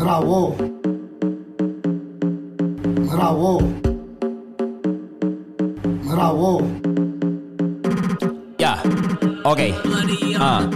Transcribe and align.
Grabó. 0.00 0.56
Grabó. 3.12 3.58
Grabó. 6.04 6.62
Ya, 8.58 8.82
ok. 9.44 9.60
Ah. 10.38 10.70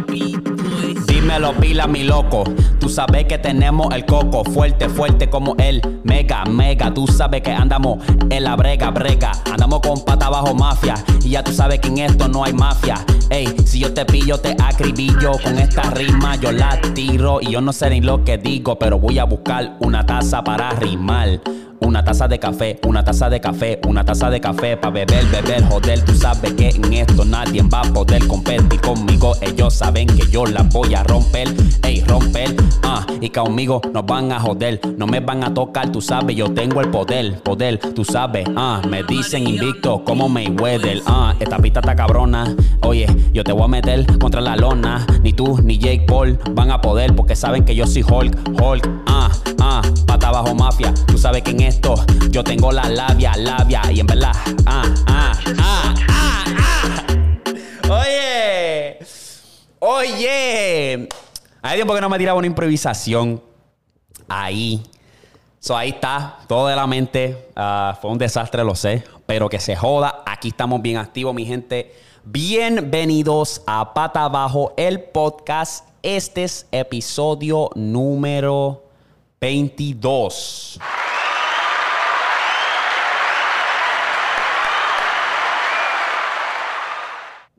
Dímelo, 1.35 1.53
pila, 1.55 1.89
mi 1.89 2.05
loco. 2.05 2.45
Tú 2.79 2.89
sabes 2.89 3.25
que 3.25 3.39
tenemos 3.39 3.93
el 3.93 4.07
coco 4.07 4.45
fuerte, 4.45 4.89
fuerte 4.89 5.29
como 5.29 5.57
el 5.59 5.83
mega, 6.05 6.45
mega. 6.45 6.95
Tú 6.95 7.09
sabes 7.09 7.43
que 7.43 7.51
andamos 7.51 7.99
en 8.31 8.45
la 8.45 8.55
brega, 8.55 8.93
brega. 8.93 9.33
Andamos 9.51 9.81
con 9.81 10.05
pata 10.05 10.29
bajo 10.29 10.55
mafia. 10.55 10.95
Y 11.25 11.31
ya 11.31 11.43
tú 11.43 11.53
sabes 11.53 11.81
que 11.81 11.89
en 11.89 11.99
esto 11.99 12.29
no 12.29 12.45
hay 12.45 12.53
mafia. 12.53 13.05
Ey, 13.31 13.53
si 13.65 13.81
yo 13.81 13.93
te 13.93 14.05
pillo, 14.05 14.39
te 14.39 14.55
acribillo. 14.63 15.33
Con 15.43 15.59
esta 15.59 15.83
rima 15.91 16.37
yo 16.37 16.53
la 16.53 16.81
tiro. 16.95 17.41
Y 17.41 17.51
yo 17.51 17.61
no 17.61 17.73
sé 17.73 17.91
ni 17.91 18.01
lo 18.01 18.23
que 18.23 18.39
digo, 18.39 18.79
pero 18.79 19.01
voy 19.01 19.19
a 19.19 19.25
buscar 19.25 19.77
una 19.81 20.07
taza 20.07 20.45
para 20.45 20.71
rimar. 20.71 21.41
Una 21.81 22.05
taza 22.05 22.29
de 22.29 22.39
café, 22.39 22.79
una 22.87 23.05
taza 23.05 23.29
de 23.29 23.41
café, 23.41 23.81
una 23.87 24.05
taza 24.05 24.31
de 24.31 24.41
café 24.41 24.77
para 24.77 24.93
beber, 24.93 25.25
beber, 25.27 25.65
joder. 25.65 26.05
Tú 26.05 26.15
sabes 26.15 26.53
que 26.55 26.71
en 26.71 26.93
esto 26.93 27.25
nadie 27.25 27.63
va 27.63 27.81
a 27.83 27.93
poder 27.93 28.27
competir 28.27 28.81
conmigo. 28.81 29.35
Ellos 29.41 29.75
saben 29.75 30.07
que 30.07 30.27
yo 30.31 30.47
la 30.47 30.63
voy 30.63 30.95
a 30.95 31.03
romper, 31.03 31.55
ey, 31.83 32.03
romper, 32.07 32.55
ah, 32.83 33.07
y 33.21 33.31
conmigo 33.31 33.81
nos 33.93 34.05
van 34.07 34.33
a 34.33 34.41
joder, 34.41 34.81
no 34.99 35.07
me 35.07 35.21
van 35.21 35.45
a 35.45 35.53
tocar, 35.53 35.91
tú 35.91 36.01
sabes, 36.01 36.37
yo 36.37 36.53
tengo 36.53 36.81
el 36.81 36.91
poder, 36.91 37.41
poder, 37.43 37.79
tú 37.79 38.05
sabes, 38.05 38.47
ah, 38.57 38.81
me 38.89 39.03
dicen 39.03 39.47
invicto 39.47 40.05
como 40.05 40.29
Mayweather, 40.29 41.01
ah, 41.07 41.35
esta 41.41 41.59
pista 41.59 41.81
está 41.81 41.97
cabrona, 41.97 42.55
oye, 42.83 43.07
yo 43.33 43.45
te 43.45 43.53
voy 43.53 43.65
a 43.65 43.69
meter 43.69 44.19
contra 44.19 44.41
la 44.41 44.57
lona, 44.57 45.07
ni 45.23 45.33
tú 45.33 45.59
ni 45.63 45.79
Jake 45.79 46.05
Paul 46.07 46.39
van 46.53 46.71
a 46.71 46.81
poder 46.81 47.15
porque 47.15 47.37
saben 47.37 47.65
que 47.65 47.75
yo 47.75 47.87
soy 47.87 48.03
Hulk, 48.03 48.37
Hulk, 48.61 48.89
ah, 49.07 49.31
ah, 49.61 49.83
pata 50.07 50.31
bajo 50.31 50.55
mafia, 50.55 50.93
tú 51.07 51.19
sabes 51.19 51.43
que 51.43 51.53
en 51.53 51.61
esto 51.65 51.95
yo 52.31 52.45
tengo 52.45 52.73
la 52.73 52.89
labia, 52.89 53.33
labia, 53.37 53.83
y 53.91 54.01
en 54.01 54.07
verdad, 54.07 54.33
ah, 54.67 54.95
ah, 55.07 55.33
ah, 55.59 55.95
ah, 56.09 56.45
ah. 56.69 57.05
Oye, 57.91 58.99
oye, 59.79 61.09
hay 61.63 61.77
tiempo 61.77 61.95
que 61.95 62.01
no 62.01 62.09
me 62.09 62.19
tiraba 62.19 62.39
una 62.39 62.47
improvisación 62.47 63.43
ahí. 64.29 64.83
So, 65.59 65.77
ahí 65.77 65.91
está, 65.91 66.39
todo 66.47 66.67
de 66.67 66.77
la 66.77 66.87
mente. 66.87 67.49
Ah, 67.57 67.97
fue 68.01 68.11
un 68.11 68.19
desastre, 68.19 68.63
lo 68.65 68.75
sé, 68.75 69.05
pero 69.25 69.49
que 69.49 69.59
se 69.59 69.77
joda. 69.77 70.23
Aquí 70.27 70.49
estamos 70.49 70.83
bien 70.83 70.99
activos, 70.99 71.35
mi 71.35 71.47
gente. 71.47 71.95
Bienvenidos 72.25 73.63
a 73.67 73.95
Pata 73.95 74.25
Abajo, 74.25 74.75
el 74.77 75.01
podcast. 75.01 75.89
Este 76.03 76.45
es 76.45 76.67
episodio 76.71 77.71
número 77.75 78.85
22. 79.41 80.81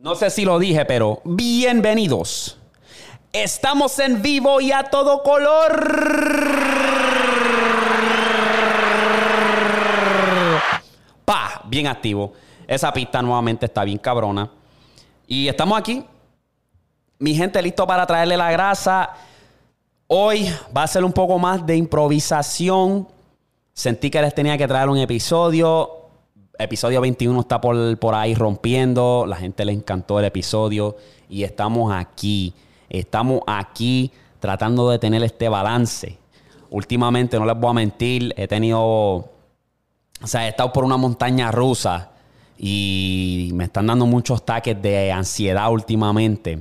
No 0.06 0.14
sé 0.14 0.30
si 0.30 0.45
lo 0.45 0.59
dije, 0.59 0.86
pero 0.86 1.20
bienvenidos. 1.23 2.59
Estamos 3.34 3.98
en 3.98 4.22
vivo 4.22 4.61
y 4.61 4.72
a 4.72 4.84
todo 4.84 5.23
color. 5.23 5.84
Pa, 11.26 11.64
bien 11.66 11.88
activo. 11.88 12.33
Esa 12.67 12.94
pista 12.94 13.20
nuevamente 13.23 13.66
está 13.66 13.83
bien 13.83 13.98
cabrona. 13.98 14.52
Y 15.26 15.48
estamos 15.48 15.76
aquí. 15.76 16.06
Mi 17.17 17.33
gente 17.33 17.59
listo 17.64 17.88
para 17.88 18.06
traerle 18.06 18.38
la 18.38 18.52
grasa. 18.52 19.09
Hoy 20.06 20.53
va 20.78 20.83
a 20.83 20.88
ser 20.88 21.03
un 21.03 21.14
poco 21.14 21.39
más 21.39 21.66
de 21.66 21.78
improvisación. 21.78 23.08
Sentí 23.73 24.11
que 24.11 24.22
les 24.22 24.36
tenía 24.36 24.56
que 24.56 24.67
traer 24.67 24.88
un 24.88 25.00
episodio. 25.00 25.94
Episodio 26.58 27.02
21 27.02 27.42
está 27.42 27.60
por, 27.60 27.98
por 27.98 28.16
ahí 28.16 28.33
rompiendo. 28.36 29.26
La 29.27 29.36
gente 29.36 29.66
le 29.66 29.73
encantó 29.73 30.20
el 30.20 30.26
episodio. 30.26 30.95
Y 31.30 31.43
estamos 31.43 31.93
aquí. 31.93 32.54
Estamos 32.89 33.42
aquí 33.48 34.11
tratando 34.39 34.89
de 34.89 34.99
tener 34.99 35.23
este 35.23 35.49
balance. 35.49 36.17
Últimamente, 36.70 37.39
no 37.39 37.45
les 37.45 37.58
voy 37.58 37.70
a 37.70 37.73
mentir, 37.73 38.33
he 38.38 38.48
tenido. 38.48 38.82
O 38.82 40.27
sea, 40.27 40.45
he 40.45 40.49
estado 40.49 40.71
por 40.71 40.83
una 40.83 40.98
montaña 40.98 41.52
rusa 41.52 42.11
y 42.58 43.49
me 43.54 43.65
están 43.65 43.88
dando 43.88 44.05
muchos 44.05 44.42
ataques 44.42 44.82
de 44.82 45.11
ansiedad 45.11 45.71
últimamente. 45.71 46.60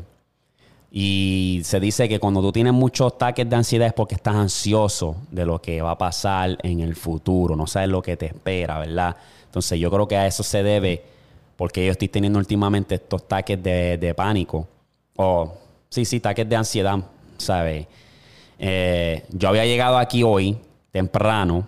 Y 0.90 1.60
se 1.64 1.80
dice 1.80 2.08
que 2.08 2.20
cuando 2.20 2.40
tú 2.40 2.52
tienes 2.52 2.72
muchos 2.72 3.12
ataques 3.14 3.48
de 3.48 3.56
ansiedad 3.56 3.88
es 3.88 3.94
porque 3.94 4.14
estás 4.14 4.36
ansioso 4.36 5.16
de 5.30 5.44
lo 5.44 5.60
que 5.60 5.82
va 5.82 5.92
a 5.92 5.98
pasar 5.98 6.56
en 6.62 6.80
el 6.80 6.94
futuro, 6.94 7.56
no 7.56 7.66
sabes 7.66 7.88
lo 7.88 8.00
que 8.00 8.16
te 8.16 8.26
espera, 8.26 8.78
¿verdad? 8.78 9.16
Entonces 9.54 9.78
yo 9.78 9.88
creo 9.88 10.08
que 10.08 10.16
a 10.16 10.26
eso 10.26 10.42
se 10.42 10.64
debe 10.64 11.00
porque 11.54 11.86
yo 11.86 11.92
estoy 11.92 12.08
teniendo 12.08 12.40
últimamente 12.40 12.96
estos 12.96 13.22
ataques 13.22 13.62
de, 13.62 13.96
de 13.98 14.12
pánico. 14.12 14.66
O, 15.14 15.54
sí, 15.88 16.04
sí, 16.04 16.16
ataques 16.16 16.48
de 16.48 16.56
ansiedad, 16.56 16.98
¿sabes? 17.38 17.86
Eh, 18.58 19.22
yo 19.30 19.48
había 19.48 19.64
llegado 19.64 19.96
aquí 19.98 20.24
hoy, 20.24 20.58
temprano, 20.90 21.64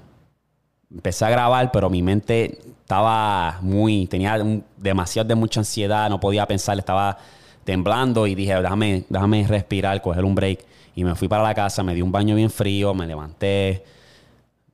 empecé 0.93 1.27
a 1.27 1.31
grabar, 1.31 1.71
pero 1.71 1.89
mi 1.89 2.03
mente 2.03 2.59
estaba 2.81 3.61
muy, 3.63 4.09
tenía 4.09 4.35
un- 4.43 4.65
demasiado 4.77 5.29
de 5.29 5.37
mucha 5.37 5.61
ansiedad, 5.61 6.11
no 6.11 6.19
podía 6.19 6.45
pensar, 6.45 6.77
estaba 6.81 7.17
temblando 7.63 8.27
y 8.27 8.35
dije, 8.35 8.61
déjame, 8.61 9.05
déjame 9.09 9.47
respirar, 9.47 10.03
coger 10.03 10.25
un 10.25 10.35
break. 10.35 10.59
Y 10.97 11.05
me 11.05 11.15
fui 11.15 11.29
para 11.29 11.45
la 11.45 11.55
casa, 11.55 11.85
me 11.85 11.95
di 11.95 12.03
un 12.03 12.11
baño 12.11 12.35
bien 12.35 12.51
frío, 12.51 12.95
me 12.95 13.07
levanté, 13.07 13.85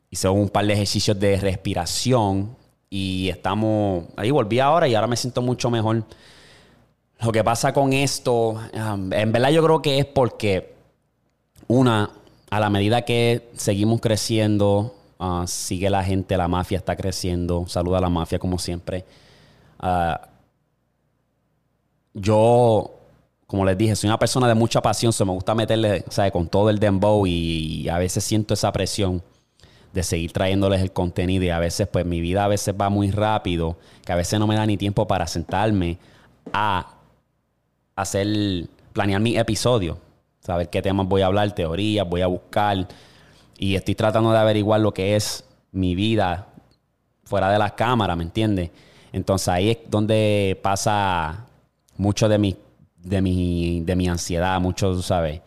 hice 0.09 0.31
un 0.31 0.49
par 0.49 0.65
de 0.65 0.73
ejercicios 0.73 1.21
de 1.21 1.37
respiración 1.37 2.62
y 2.95 3.31
estamos, 3.31 4.05
ahí 4.17 4.31
volví 4.31 4.61
ahora 4.61 4.87
y 4.87 4.95
ahora 4.95 5.07
me 5.07 5.17
siento 5.17 5.41
mucho 5.41 5.71
mejor. 5.71 6.05
Lo 7.23 7.33
que 7.33 7.43
pasa 7.43 7.73
con 7.73 7.95
esto, 7.95 8.51
um, 8.51 9.11
en 9.15 9.33
verdad 9.33 9.49
yo 9.49 9.65
creo 9.65 9.81
que 9.81 9.99
es 9.99 10.05
porque 10.05 10.75
una, 11.69 12.11
a 12.51 12.61
la 12.61 12.69
medida 12.69 13.01
que 13.01 13.49
seguimos 13.57 14.03
creciendo, 14.03 14.95
ah, 15.19 15.45
sigue 15.47 15.89
la 15.89 16.05
gente, 16.05 16.37
la 16.37 16.49
mafia 16.49 16.77
está 16.77 16.95
creciendo. 16.95 17.65
Saluda 17.67 17.97
a 17.97 18.03
la 18.03 18.11
mafia 18.11 18.39
como 18.39 18.59
siempre. 18.59 19.07
Ah, 19.79 20.29
yo, 22.13 22.91
como 23.47 23.65
les 23.65 23.79
dije, 23.79 23.97
soy 23.97 24.09
una 24.09 24.19
persona 24.19 24.47
de 24.49 24.55
mucha 24.55 24.83
pasión, 24.83 25.15
se 25.15 25.25
me 25.25 25.33
gusta 25.33 25.55
meterle, 25.55 26.05
¿sabe? 26.11 26.31
Con 26.31 26.47
todo 26.47 26.69
el 26.69 26.79
dembow 26.79 27.27
y, 27.27 27.89
a 27.89 27.97
veces 27.97 28.23
siento 28.23 28.53
esa 28.53 28.71
presión 28.71 29.23
de 29.93 30.03
seguir 30.03 30.33
trayéndoles 30.33 30.81
el 30.81 30.93
contenido 30.93 31.45
y 31.45 31.51
a 31.51 31.59
veces 31.59 31.89
pues 31.89 32.07
mi 32.07 32.21
vida 32.21 32.45
a 32.45 32.49
veces 32.49 32.75
va 32.81 32.89
muy 32.89 33.11
rápido, 33.11 33.77
que 34.05 34.13
a 34.13 34.17
veces 34.17 34.39
no 34.39 34.47
me 34.47 34.55
da 34.55 34.67
ni 34.67 34.77
tiempo 34.77 35.07
para 35.07 35.27
sentarme 35.27 35.99
a 36.53 36.95
hacer, 37.95 38.69
planear 38.93 39.21
mi 39.21 39.37
episodio, 39.37 39.99
saber 40.41 40.71
qué 40.71 40.83
temas 40.83 41.07
voy 41.07 41.23
a 41.23 41.27
hablar, 41.27 41.53
teorías, 41.55 42.09
voy 42.09 42.23
a 42.23 42.27
buscar 42.27 42.89
y 43.59 43.75
estoy 43.75 43.95
tratando 43.95 44.33
de 44.33 44.39
averiguar 44.39 44.81
lo 44.81 44.93
que 44.93 45.15
es 45.15 45.45
mi 45.73 45.95
vida 45.95 46.47
fuera 47.25 47.51
de 47.51 47.59
las 47.59 47.73
cámaras, 47.73 48.17
¿me 48.17 48.25
entiendes? 48.25 48.71
Entonces 49.13 49.49
ahí 49.49 49.71
es 49.71 49.79
donde 49.89 50.59
pasa 50.63 51.47
mucho 51.97 52.29
de 52.29 52.39
mi, 52.39 52.57
de 53.03 53.21
mi, 53.21 53.81
de 53.83 53.95
mi 53.95 54.09
ansiedad, 54.09 54.61
mucho, 54.61 54.93
tú 54.95 55.03
¿sabes? 55.03 55.41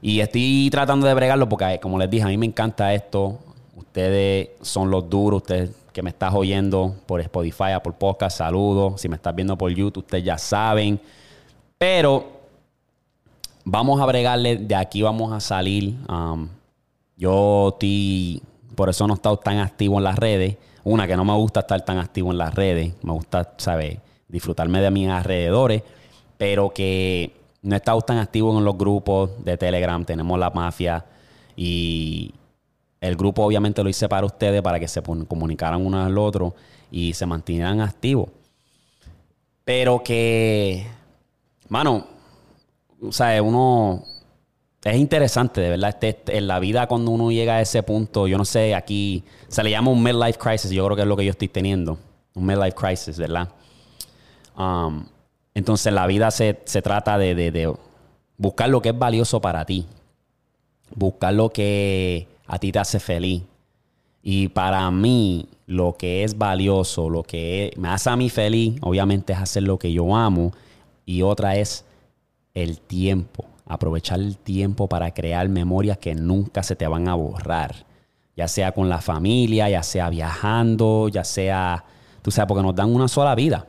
Y 0.00 0.20
estoy 0.20 0.68
tratando 0.70 1.06
de 1.06 1.14
bregarlo 1.14 1.48
porque, 1.48 1.80
como 1.80 1.98
les 1.98 2.10
dije, 2.10 2.24
a 2.24 2.28
mí 2.28 2.36
me 2.36 2.46
encanta 2.46 2.92
esto. 2.92 3.38
Ustedes 3.94 4.48
son 4.60 4.90
los 4.90 5.08
duros, 5.08 5.42
ustedes 5.42 5.70
que 5.92 6.02
me 6.02 6.10
estás 6.10 6.34
oyendo 6.34 6.96
por 7.06 7.20
Spotify, 7.20 7.74
por 7.80 7.94
podcast, 7.94 8.38
saludos. 8.38 9.00
Si 9.00 9.08
me 9.08 9.14
estás 9.14 9.32
viendo 9.32 9.56
por 9.56 9.70
YouTube, 9.70 10.02
ustedes 10.02 10.24
ya 10.24 10.36
saben. 10.36 11.00
Pero 11.78 12.26
vamos 13.64 14.00
a 14.00 14.06
bregarle, 14.06 14.56
de 14.56 14.74
aquí 14.74 15.00
vamos 15.00 15.32
a 15.32 15.38
salir. 15.38 15.94
Um, 16.08 16.48
yo 17.16 17.68
estoy, 17.68 18.42
por 18.74 18.88
eso 18.88 19.06
no 19.06 19.14
he 19.14 19.16
estado 19.16 19.36
tan 19.36 19.58
activo 19.58 19.98
en 19.98 20.02
las 20.02 20.18
redes. 20.18 20.56
Una, 20.82 21.06
que 21.06 21.14
no 21.14 21.24
me 21.24 21.34
gusta 21.34 21.60
estar 21.60 21.80
tan 21.84 21.98
activo 21.98 22.32
en 22.32 22.38
las 22.38 22.52
redes. 22.52 22.94
Me 23.00 23.12
gusta, 23.12 23.54
¿sabes? 23.58 23.98
Disfrutarme 24.26 24.80
de 24.80 24.90
mis 24.90 25.08
alrededores. 25.08 25.84
Pero 26.36 26.70
que 26.70 27.32
no 27.62 27.76
he 27.76 27.78
estado 27.78 28.00
tan 28.00 28.18
activo 28.18 28.58
en 28.58 28.64
los 28.64 28.76
grupos 28.76 29.30
de 29.44 29.56
Telegram. 29.56 30.04
Tenemos 30.04 30.36
la 30.36 30.50
mafia. 30.50 31.04
Y 31.54 32.34
el 33.04 33.16
grupo 33.16 33.44
obviamente 33.44 33.82
lo 33.82 33.88
hice 33.88 34.08
para 34.08 34.26
ustedes, 34.26 34.62
para 34.62 34.80
que 34.80 34.88
se 34.88 35.02
comunicaran 35.02 35.84
uno 35.84 36.02
al 36.02 36.16
otro 36.16 36.54
y 36.90 37.12
se 37.12 37.26
mantuvieran 37.26 37.80
activos. 37.80 38.28
Pero 39.64 40.02
que, 40.02 40.86
mano, 41.68 42.06
o 43.02 43.12
sea, 43.12 43.42
uno 43.42 44.04
es 44.82 44.96
interesante, 44.96 45.60
de 45.60 45.70
verdad. 45.70 45.90
Este, 45.90 46.08
este, 46.10 46.38
en 46.38 46.46
la 46.46 46.58
vida, 46.58 46.86
cuando 46.86 47.10
uno 47.10 47.30
llega 47.30 47.56
a 47.56 47.60
ese 47.60 47.82
punto, 47.82 48.26
yo 48.26 48.38
no 48.38 48.44
sé, 48.44 48.74
aquí 48.74 49.24
se 49.48 49.62
le 49.62 49.70
llama 49.70 49.90
un 49.90 50.02
midlife 50.02 50.38
crisis. 50.38 50.70
Yo 50.70 50.84
creo 50.84 50.96
que 50.96 51.02
es 51.02 51.08
lo 51.08 51.16
que 51.16 51.24
yo 51.24 51.30
estoy 51.30 51.48
teniendo. 51.48 51.98
Un 52.34 52.46
midlife 52.46 52.74
crisis, 52.74 53.18
¿verdad? 53.18 53.48
Um, 54.56 55.06
entonces, 55.54 55.92
la 55.92 56.06
vida 56.06 56.30
se, 56.30 56.60
se 56.64 56.82
trata 56.82 57.16
de- 57.18 57.34
de 57.34 57.74
buscar 58.36 58.68
lo 58.68 58.80
que 58.82 58.90
es 58.90 58.98
valioso 58.98 59.40
para 59.40 59.64
ti. 59.64 59.86
Buscar 60.94 61.32
lo 61.34 61.50
que 61.50 62.28
a 62.46 62.58
ti 62.58 62.72
te 62.72 62.78
hace 62.78 63.00
feliz. 63.00 63.42
Y 64.22 64.48
para 64.48 64.90
mí, 64.90 65.46
lo 65.66 65.96
que 65.98 66.24
es 66.24 66.38
valioso, 66.38 67.10
lo 67.10 67.22
que 67.22 67.72
me 67.76 67.88
hace 67.88 68.08
a 68.08 68.16
mí 68.16 68.30
feliz, 68.30 68.78
obviamente 68.80 69.32
es 69.32 69.38
hacer 69.38 69.64
lo 69.64 69.78
que 69.78 69.92
yo 69.92 70.16
amo. 70.16 70.52
Y 71.04 71.22
otra 71.22 71.56
es 71.56 71.84
el 72.54 72.80
tiempo. 72.80 73.44
Aprovechar 73.66 74.20
el 74.20 74.36
tiempo 74.38 74.88
para 74.88 75.12
crear 75.12 75.48
memorias 75.48 75.98
que 75.98 76.14
nunca 76.14 76.62
se 76.62 76.76
te 76.76 76.86
van 76.86 77.08
a 77.08 77.14
borrar. 77.14 77.86
Ya 78.36 78.48
sea 78.48 78.72
con 78.72 78.88
la 78.88 79.00
familia, 79.00 79.68
ya 79.68 79.82
sea 79.82 80.08
viajando, 80.10 81.08
ya 81.08 81.24
sea, 81.24 81.84
tú 82.22 82.30
sabes, 82.30 82.48
porque 82.48 82.62
nos 82.62 82.74
dan 82.74 82.94
una 82.94 83.08
sola 83.08 83.34
vida. 83.34 83.66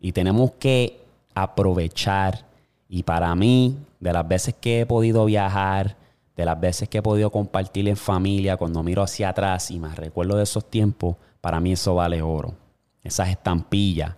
Y 0.00 0.12
tenemos 0.12 0.52
que 0.58 1.00
aprovechar. 1.34 2.44
Y 2.88 3.02
para 3.02 3.34
mí, 3.34 3.76
de 4.00 4.12
las 4.12 4.28
veces 4.28 4.54
que 4.60 4.80
he 4.80 4.86
podido 4.86 5.24
viajar, 5.24 5.96
de 6.36 6.44
las 6.44 6.60
veces 6.60 6.88
que 6.88 6.98
he 6.98 7.02
podido 7.02 7.30
compartir 7.30 7.88
en 7.88 7.96
familia, 7.96 8.58
cuando 8.58 8.82
miro 8.82 9.02
hacia 9.02 9.30
atrás 9.30 9.70
y 9.70 9.78
me 9.78 9.94
recuerdo 9.94 10.36
de 10.36 10.42
esos 10.42 10.68
tiempos, 10.68 11.16
para 11.40 11.60
mí 11.60 11.72
eso 11.72 11.94
vale 11.94 12.20
oro. 12.20 12.54
Esas 13.02 13.30
estampillas. 13.30 14.14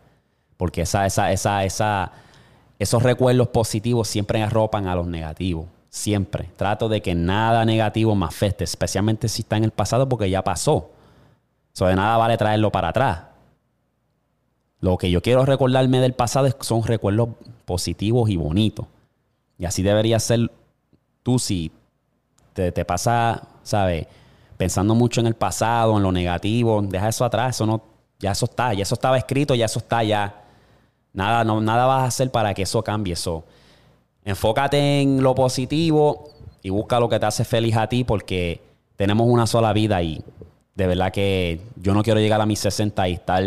Porque 0.56 0.82
esa, 0.82 1.06
esa, 1.06 1.30
esa, 1.30 1.64
esa, 1.64 2.10
esos 2.78 3.02
recuerdos 3.02 3.48
positivos 3.48 4.08
siempre 4.08 4.42
arropan 4.42 4.88
a 4.88 4.96
los 4.96 5.06
negativos. 5.06 5.66
Siempre. 5.90 6.50
Trato 6.56 6.88
de 6.88 7.00
que 7.00 7.14
nada 7.14 7.64
negativo 7.64 8.14
me 8.16 8.26
afecte, 8.26 8.64
especialmente 8.64 9.28
si 9.28 9.42
está 9.42 9.56
en 9.56 9.64
el 9.64 9.70
pasado, 9.70 10.08
porque 10.08 10.28
ya 10.28 10.42
pasó. 10.42 10.90
Eso 11.72 11.86
de 11.86 11.94
nada 11.94 12.16
vale 12.16 12.36
traerlo 12.36 12.72
para 12.72 12.88
atrás. 12.88 13.22
Lo 14.80 14.98
que 14.98 15.10
yo 15.10 15.22
quiero 15.22 15.44
recordarme 15.44 16.00
del 16.00 16.14
pasado 16.14 16.48
son 16.60 16.82
recuerdos 16.82 17.30
positivos 17.64 18.28
y 18.28 18.36
bonitos. 18.36 18.86
Y 19.58 19.66
así 19.66 19.82
debería 19.82 20.18
ser 20.18 20.50
tú 21.22 21.38
si 21.38 21.72
te, 22.58 22.84
pasa, 22.84 23.42
¿sabes? 23.62 24.06
Pensando 24.56 24.94
mucho 24.94 25.20
en 25.20 25.26
el 25.26 25.34
pasado, 25.34 25.96
en 25.96 26.02
lo 26.02 26.12
negativo, 26.12 26.82
deja 26.82 27.08
eso 27.08 27.24
atrás, 27.24 27.56
eso 27.56 27.66
no, 27.66 27.82
ya 28.18 28.32
eso 28.32 28.46
está, 28.46 28.74
ya 28.74 28.82
eso 28.82 28.94
estaba 28.94 29.16
escrito, 29.16 29.54
ya 29.54 29.66
eso 29.66 29.78
está, 29.78 30.02
ya. 30.02 30.42
Nada, 31.12 31.44
no, 31.44 31.60
nada 31.60 31.86
vas 31.86 32.02
a 32.02 32.06
hacer 32.06 32.30
para 32.30 32.54
que 32.54 32.62
eso 32.62 32.82
cambie. 32.82 33.14
Eso. 33.14 33.44
Enfócate 34.24 35.00
en 35.00 35.22
lo 35.22 35.34
positivo 35.34 36.30
y 36.62 36.70
busca 36.70 37.00
lo 37.00 37.08
que 37.08 37.18
te 37.18 37.26
hace 37.26 37.44
feliz 37.44 37.76
a 37.76 37.88
ti 37.88 38.04
porque 38.04 38.60
tenemos 38.96 39.28
una 39.28 39.46
sola 39.46 39.72
vida 39.72 40.02
y 40.02 40.22
de 40.74 40.86
verdad 40.86 41.12
que 41.12 41.60
yo 41.76 41.94
no 41.94 42.02
quiero 42.02 42.20
llegar 42.20 42.40
a 42.40 42.46
mis 42.46 42.58
60 42.58 43.08
y 43.08 43.12
estar 43.14 43.42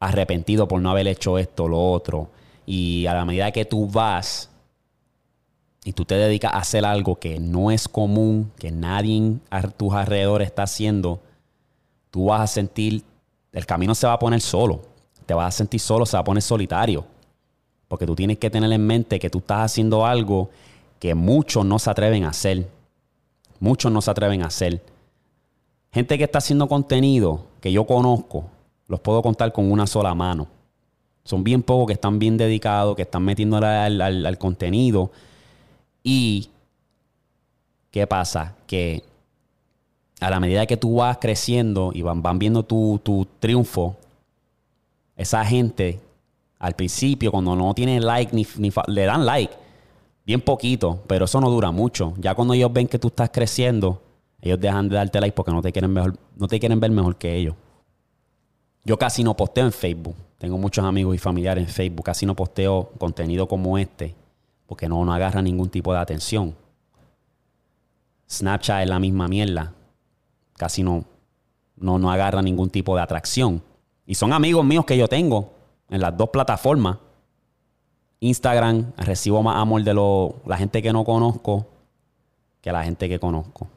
arrepentido 0.00 0.66
por 0.68 0.80
no 0.80 0.90
haber 0.90 1.06
hecho 1.06 1.38
esto, 1.38 1.68
lo 1.68 1.90
otro. 1.92 2.30
Y 2.64 3.06
a 3.06 3.14
la 3.14 3.24
medida 3.24 3.52
que 3.52 3.64
tú 3.64 3.86
vas 3.86 4.50
y 5.86 5.92
tú 5.92 6.04
te 6.04 6.16
dedicas 6.16 6.52
a 6.52 6.58
hacer 6.58 6.84
algo 6.84 7.14
que 7.14 7.38
no 7.38 7.70
es 7.70 7.86
común, 7.86 8.50
que 8.58 8.72
nadie 8.72 9.36
a 9.50 9.62
tus 9.68 9.94
alrededores 9.94 10.48
está 10.48 10.64
haciendo, 10.64 11.20
tú 12.10 12.24
vas 12.24 12.40
a 12.40 12.48
sentir, 12.48 13.04
el 13.52 13.66
camino 13.66 13.94
se 13.94 14.08
va 14.08 14.14
a 14.14 14.18
poner 14.18 14.40
solo, 14.40 14.82
te 15.26 15.32
vas 15.32 15.54
a 15.54 15.56
sentir 15.58 15.78
solo, 15.78 16.04
se 16.04 16.16
va 16.16 16.22
a 16.22 16.24
poner 16.24 16.42
solitario, 16.42 17.04
porque 17.86 18.04
tú 18.04 18.16
tienes 18.16 18.38
que 18.38 18.50
tener 18.50 18.72
en 18.72 18.84
mente 18.84 19.20
que 19.20 19.30
tú 19.30 19.38
estás 19.38 19.60
haciendo 19.60 20.04
algo 20.04 20.50
que 20.98 21.14
muchos 21.14 21.64
no 21.64 21.78
se 21.78 21.88
atreven 21.88 22.24
a 22.24 22.30
hacer, 22.30 22.68
muchos 23.60 23.92
no 23.92 24.02
se 24.02 24.10
atreven 24.10 24.42
a 24.42 24.46
hacer. 24.46 24.82
Gente 25.92 26.18
que 26.18 26.24
está 26.24 26.38
haciendo 26.38 26.66
contenido 26.66 27.46
que 27.60 27.70
yo 27.70 27.86
conozco, 27.86 28.46
los 28.88 28.98
puedo 28.98 29.22
contar 29.22 29.52
con 29.52 29.70
una 29.70 29.86
sola 29.86 30.16
mano. 30.16 30.48
Son 31.22 31.44
bien 31.44 31.62
pocos 31.62 31.86
que 31.86 31.92
están 31.92 32.18
bien 32.18 32.36
dedicados, 32.36 32.96
que 32.96 33.02
están 33.02 33.22
metiendo 33.22 33.58
al, 33.58 34.00
al 34.00 34.38
contenido 34.38 35.12
y 36.08 36.50
¿qué 37.90 38.06
pasa? 38.06 38.54
Que 38.68 39.02
a 40.20 40.30
la 40.30 40.38
medida 40.38 40.64
que 40.64 40.76
tú 40.76 40.94
vas 40.96 41.18
creciendo 41.18 41.90
y 41.92 42.02
van, 42.02 42.22
van 42.22 42.38
viendo 42.38 42.62
tu, 42.62 43.26
triunfo, 43.40 43.96
esa 45.16 45.44
gente 45.44 45.98
al 46.60 46.74
principio, 46.74 47.32
cuando 47.32 47.56
no 47.56 47.74
tienen 47.74 48.06
like, 48.06 48.32
ni, 48.32 48.46
le 48.86 49.04
dan 49.04 49.26
like, 49.26 49.52
bien 50.24 50.40
poquito, 50.40 51.02
pero 51.08 51.24
eso 51.24 51.40
no 51.40 51.50
dura 51.50 51.72
mucho. 51.72 52.14
Ya 52.18 52.36
cuando 52.36 52.54
ellos 52.54 52.72
ven 52.72 52.86
que 52.86 53.00
tú 53.00 53.08
estás 53.08 53.30
creciendo, 53.30 54.00
ellos 54.40 54.60
dejan 54.60 54.88
de 54.88 54.94
darte 54.94 55.20
like 55.20 55.34
porque 55.34 55.50
no 55.50 55.60
te 55.60 55.72
quieren, 55.72 55.92
mejor, 55.92 56.16
no 56.36 56.46
te 56.46 56.60
quieren 56.60 56.78
ver 56.78 56.92
mejor 56.92 57.16
que 57.16 57.34
ellos. 57.34 57.56
Yo 58.84 58.96
casi 58.96 59.24
no 59.24 59.36
posteo 59.36 59.64
en 59.64 59.72
Facebook. 59.72 60.14
Tengo 60.38 60.56
muchos 60.56 60.84
amigos 60.84 61.16
y 61.16 61.18
familiares 61.18 61.66
en 61.66 61.74
Facebook. 61.74 62.04
Casi 62.04 62.26
no 62.26 62.36
posteo 62.36 62.92
contenido 62.96 63.48
como 63.48 63.76
este 63.76 64.14
porque 64.66 64.88
no, 64.88 65.04
no 65.04 65.12
agarra 65.12 65.42
ningún 65.42 65.68
tipo 65.68 65.92
de 65.92 65.98
atención. 65.98 66.54
Snapchat 68.28 68.82
es 68.82 68.88
la 68.88 68.98
misma 68.98 69.28
mierda. 69.28 69.72
Casi 70.54 70.82
no, 70.82 71.04
no, 71.76 71.98
no 71.98 72.10
agarra 72.10 72.42
ningún 72.42 72.70
tipo 72.70 72.96
de 72.96 73.02
atracción. 73.02 73.62
Y 74.06 74.14
son 74.14 74.32
amigos 74.32 74.64
míos 74.64 74.84
que 74.84 74.96
yo 74.96 75.08
tengo 75.08 75.52
en 75.88 76.00
las 76.00 76.16
dos 76.16 76.30
plataformas. 76.30 76.98
Instagram 78.20 78.92
recibo 78.96 79.42
más 79.42 79.56
amor 79.56 79.84
de 79.84 79.94
lo, 79.94 80.36
la 80.46 80.56
gente 80.56 80.82
que 80.82 80.92
no 80.92 81.04
conozco 81.04 81.66
que 82.60 82.72
la 82.72 82.82
gente 82.82 83.08
que 83.08 83.20
conozco. 83.20 83.68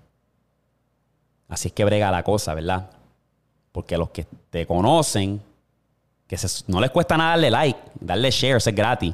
Así 1.47 1.67
es 1.67 1.73
que 1.73 1.85
brega 1.85 2.09
la 2.09 2.23
cosa, 2.23 2.55
¿verdad? 2.55 2.89
Porque 3.71 3.97
los 3.97 4.09
que 4.09 4.25
te 4.49 4.65
conocen, 4.65 5.41
que 6.25 6.37
no 6.67 6.81
les 6.81 6.89
cuesta 6.89 7.15
nada 7.15 7.31
darle 7.31 7.51
like, 7.51 7.79
darle 7.99 8.31
share, 8.31 8.57
es 8.57 8.65
gratis 8.73 9.13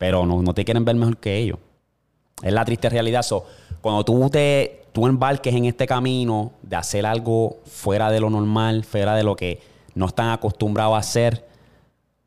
pero 0.00 0.24
no, 0.24 0.54
te 0.54 0.64
quieren 0.64 0.86
ver 0.86 0.96
mejor 0.96 1.18
que 1.18 1.36
ellos. 1.36 1.58
Es 2.42 2.54
la 2.54 2.64
triste 2.64 2.88
realidad. 2.88 3.22
cuando 3.82 4.02
tú 4.02 4.30
te 4.30 4.86
tú 4.92 5.06
embarques 5.06 5.54
en 5.54 5.66
este 5.66 5.86
camino 5.86 6.52
de 6.62 6.76
hacer 6.76 7.04
algo 7.04 7.58
fuera 7.66 8.10
de 8.10 8.18
lo 8.18 8.30
normal, 8.30 8.82
fuera 8.84 9.14
de 9.14 9.24
lo 9.24 9.36
que 9.36 9.60
no 9.94 10.06
están 10.06 10.30
acostumbrados 10.30 10.94
a 10.94 11.00
hacer, 11.00 11.46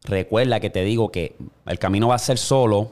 recuerda 0.04 0.60
que 0.60 0.70
te 0.70 0.84
digo 0.84 1.10
que 1.10 1.36
el 1.66 1.80
camino 1.80 2.10
va 2.10 2.14
a 2.16 2.20
ser 2.20 2.38
solo, 2.38 2.92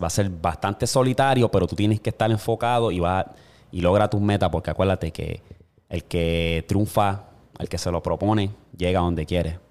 va 0.00 0.08
a 0.08 0.10
ser 0.10 0.28
bastante 0.28 0.86
solitario, 0.86 1.50
pero 1.50 1.66
tú 1.66 1.74
tienes 1.74 2.00
que 2.00 2.10
estar 2.10 2.30
enfocado 2.30 2.90
y 2.90 3.00
va 3.00 3.32
y 3.72 3.80
logra 3.80 4.10
tus 4.10 4.20
metas, 4.20 4.50
porque 4.50 4.72
acuérdate 4.72 5.10
que 5.10 5.40
el 5.88 6.04
que 6.04 6.66
triunfa, 6.68 7.24
el 7.58 7.70
que 7.70 7.78
se 7.78 7.90
lo 7.90 8.02
propone, 8.02 8.50
llega 8.76 9.00
donde 9.00 9.24
quiere. 9.24 9.67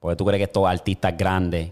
Porque 0.00 0.16
tú 0.16 0.24
crees 0.24 0.38
que 0.38 0.44
estos 0.44 0.66
artistas 0.66 1.16
grandes, 1.16 1.70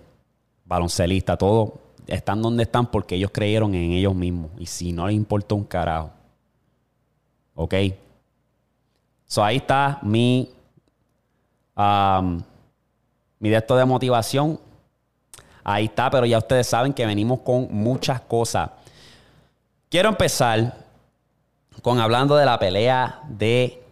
baloncelistas, 0.64 1.38
todos 1.38 1.70
están 2.06 2.42
donde 2.42 2.64
están 2.64 2.86
porque 2.86 3.14
ellos 3.16 3.30
creyeron 3.32 3.74
en 3.74 3.92
ellos 3.92 4.14
mismos. 4.14 4.50
Y 4.58 4.66
si 4.66 4.92
no 4.92 5.06
les 5.06 5.16
importa 5.16 5.54
un 5.54 5.64
carajo. 5.64 6.10
¿Ok? 7.54 7.74
So 9.26 9.42
ahí 9.42 9.56
está 9.56 9.98
mi, 10.02 10.48
um, 11.76 12.40
mi 13.38 13.48
de 13.48 13.60
de 13.60 13.84
motivación. 13.84 14.60
Ahí 15.64 15.86
está, 15.86 16.08
pero 16.10 16.26
ya 16.26 16.38
ustedes 16.38 16.66
saben 16.68 16.92
que 16.92 17.04
venimos 17.04 17.40
con 17.40 17.68
muchas 17.72 18.20
cosas. 18.20 18.70
Quiero 19.88 20.08
empezar 20.08 20.76
con 21.82 21.98
hablando 21.98 22.36
de 22.36 22.44
la 22.44 22.58
pelea 22.58 23.20
de 23.28 23.82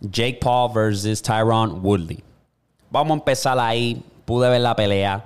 Jake 0.00 0.38
Paul 0.42 0.72
versus 0.74 1.22
Tyron 1.22 1.84
Woodley. 1.84 2.22
Vamos 2.92 3.12
a 3.12 3.20
empezar 3.20 3.58
ahí. 3.58 4.02
Pude 4.26 4.48
ver 4.50 4.60
la 4.60 4.76
pelea. 4.76 5.24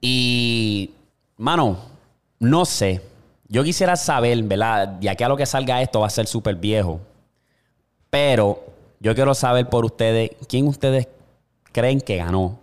Y, 0.00 0.90
mano, 1.36 1.76
no 2.38 2.64
sé. 2.64 3.02
Yo 3.48 3.62
quisiera 3.62 3.96
saber, 3.96 4.42
¿verdad? 4.42 4.96
Ya 5.00 5.14
que 5.14 5.24
a 5.24 5.28
lo 5.28 5.36
que 5.36 5.44
salga 5.44 5.82
esto 5.82 6.00
va 6.00 6.06
a 6.06 6.10
ser 6.10 6.26
súper 6.26 6.56
viejo. 6.56 7.00
Pero 8.08 8.64
yo 8.98 9.14
quiero 9.14 9.34
saber 9.34 9.68
por 9.68 9.84
ustedes, 9.84 10.30
¿quién 10.48 10.66
ustedes 10.66 11.06
creen 11.70 12.00
que 12.00 12.16
ganó? 12.16 12.58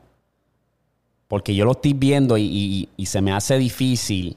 Porque 1.27 1.53
yo 1.53 1.63
lo 1.63 1.74
estoy 1.74 1.93
viendo 1.93 2.38
y, 2.38 2.89
y 2.98 3.05
se 3.05 3.22
me 3.22 3.31
hace 3.31 3.58
difícil 3.60 4.36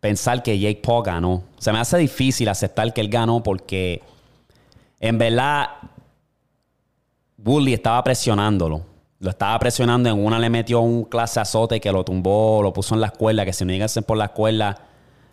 pensar 0.00 0.42
que 0.42 0.58
Jake 0.58 0.80
Paul 0.82 1.04
ganó. 1.04 1.42
Se 1.58 1.72
me 1.72 1.78
hace 1.78 1.98
difícil 1.98 2.48
aceptar 2.48 2.92
que 2.94 3.02
él 3.02 3.08
ganó 3.08 3.42
porque 3.42 4.02
en 4.98 5.18
verdad 5.18 5.68
Bully 7.46 7.74
estaba 7.74 8.02
presionándolo. 8.02 8.82
Lo 9.20 9.30
estaba 9.30 9.56
presionando. 9.60 10.08
En 10.08 10.18
una 10.18 10.36
le 10.40 10.50
metió 10.50 10.80
un 10.80 11.04
clase 11.04 11.38
azote 11.38 11.80
que 11.80 11.92
lo 11.92 12.04
tumbó, 12.04 12.60
lo 12.60 12.72
puso 12.72 12.96
en 12.96 13.00
la 13.00 13.06
escuela. 13.06 13.44
Que 13.44 13.52
si 13.52 13.64
no 13.64 13.70
llegasen 13.70 14.02
por 14.02 14.16
la 14.16 14.24
escuela, 14.24 14.76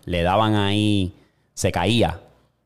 le 0.05 0.21
daban 0.21 0.53
ahí, 0.53 1.15
se 1.55 1.71
caía. 1.71 2.21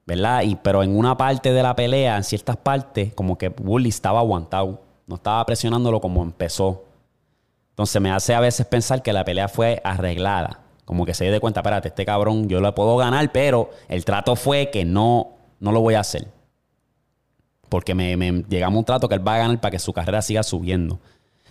¿Verdad? 0.06 0.42
Y, 0.44 0.56
pero 0.56 0.84
en 0.84 0.98
una 0.98 1.16
parte 1.16 1.54
de 1.54 1.64
la 1.64 1.78
pelea, 1.78 2.18
en 2.18 2.26
ciertas 2.26 2.58
partes, 2.58 3.14
como 3.14 3.38
que 3.38 3.48
Bully 3.48 3.88
estaba 3.88 4.20
aguantado. 4.20 4.82
No 5.06 5.16
estaba 5.16 5.46
presionándolo 5.46 6.02
como 6.02 6.24
empezó. 6.24 6.84
Entonces 7.70 8.02
me 8.02 8.12
hace 8.12 8.36
a 8.36 8.42
veces 8.42 8.66
pensar 8.66 9.02
que 9.02 9.14
la 9.14 9.24
pelea 9.24 9.48
fue 9.48 9.80
arreglada. 9.86 10.60
Como 10.84 11.06
que 11.06 11.14
se 11.14 11.24
dio 11.24 11.40
cuenta, 11.40 11.62
espérate, 11.62 11.88
este 11.88 12.06
cabrón 12.06 12.50
yo 12.50 12.60
lo 12.60 12.76
puedo 12.76 12.98
ganar, 12.98 13.32
pero 13.32 13.70
el 13.88 14.04
trato 14.04 14.36
fue 14.36 14.72
que 14.72 14.84
no, 14.84 15.36
no 15.62 15.72
lo 15.72 15.80
voy 15.80 15.94
a 15.94 16.02
hacer. 16.02 16.28
Porque 17.70 17.94
me, 17.94 18.16
llegamos 18.50 18.78
a 18.78 18.80
un 18.80 18.86
trato 18.86 19.10
que 19.10 19.16
él 19.16 19.28
va 19.28 19.36
a 19.36 19.40
ganar 19.40 19.60
para 19.60 19.72
que 19.72 19.80
su 19.80 19.94
carrera 19.94 20.22
siga 20.22 20.44
subiendo. 20.44 21.00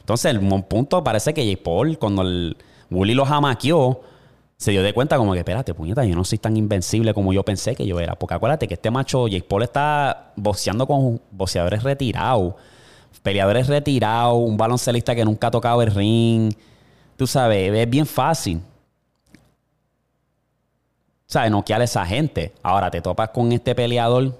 Entonces, 0.00 0.32
el 0.32 0.40
punto 0.64 1.02
parece 1.02 1.34
que 1.34 1.44
J. 1.44 1.62
Paul, 1.62 1.98
cuando 1.98 2.22
el 2.22 2.56
Bully 2.90 3.14
lo 3.14 3.26
jamaqueó, 3.26 4.00
se 4.56 4.70
dio 4.70 4.82
de 4.82 4.94
cuenta 4.94 5.18
como 5.18 5.32
que, 5.32 5.40
espérate, 5.40 5.74
puñeta, 5.74 6.04
yo 6.04 6.14
no 6.14 6.24
soy 6.24 6.38
tan 6.38 6.56
invencible 6.56 7.12
como 7.12 7.32
yo 7.32 7.42
pensé 7.42 7.74
que 7.74 7.86
yo 7.86 8.00
era. 8.00 8.14
Porque 8.14 8.34
acuérdate 8.34 8.66
que 8.66 8.74
este 8.74 8.90
macho, 8.90 9.28
Jake 9.28 9.46
Paul, 9.46 9.64
está 9.64 10.32
boxeando 10.36 10.86
con 10.86 11.20
boxeadores 11.30 11.82
retirados, 11.82 12.54
peleadores 13.22 13.66
retirados, 13.66 14.36
un 14.38 14.56
baloncelista 14.56 15.14
que 15.14 15.24
nunca 15.24 15.48
ha 15.48 15.50
tocado 15.50 15.82
el 15.82 15.90
ring. 15.90 16.54
Tú 17.16 17.26
sabes, 17.26 17.72
es 17.72 17.90
bien 17.90 18.06
fácil. 18.06 18.62
¿Sabes? 21.26 21.50
Noquear 21.50 21.80
a 21.80 21.84
esa 21.84 22.06
gente. 22.06 22.54
Ahora 22.62 22.90
te 22.90 23.00
topas 23.00 23.30
con 23.30 23.52
este 23.52 23.74
peleador 23.74 24.38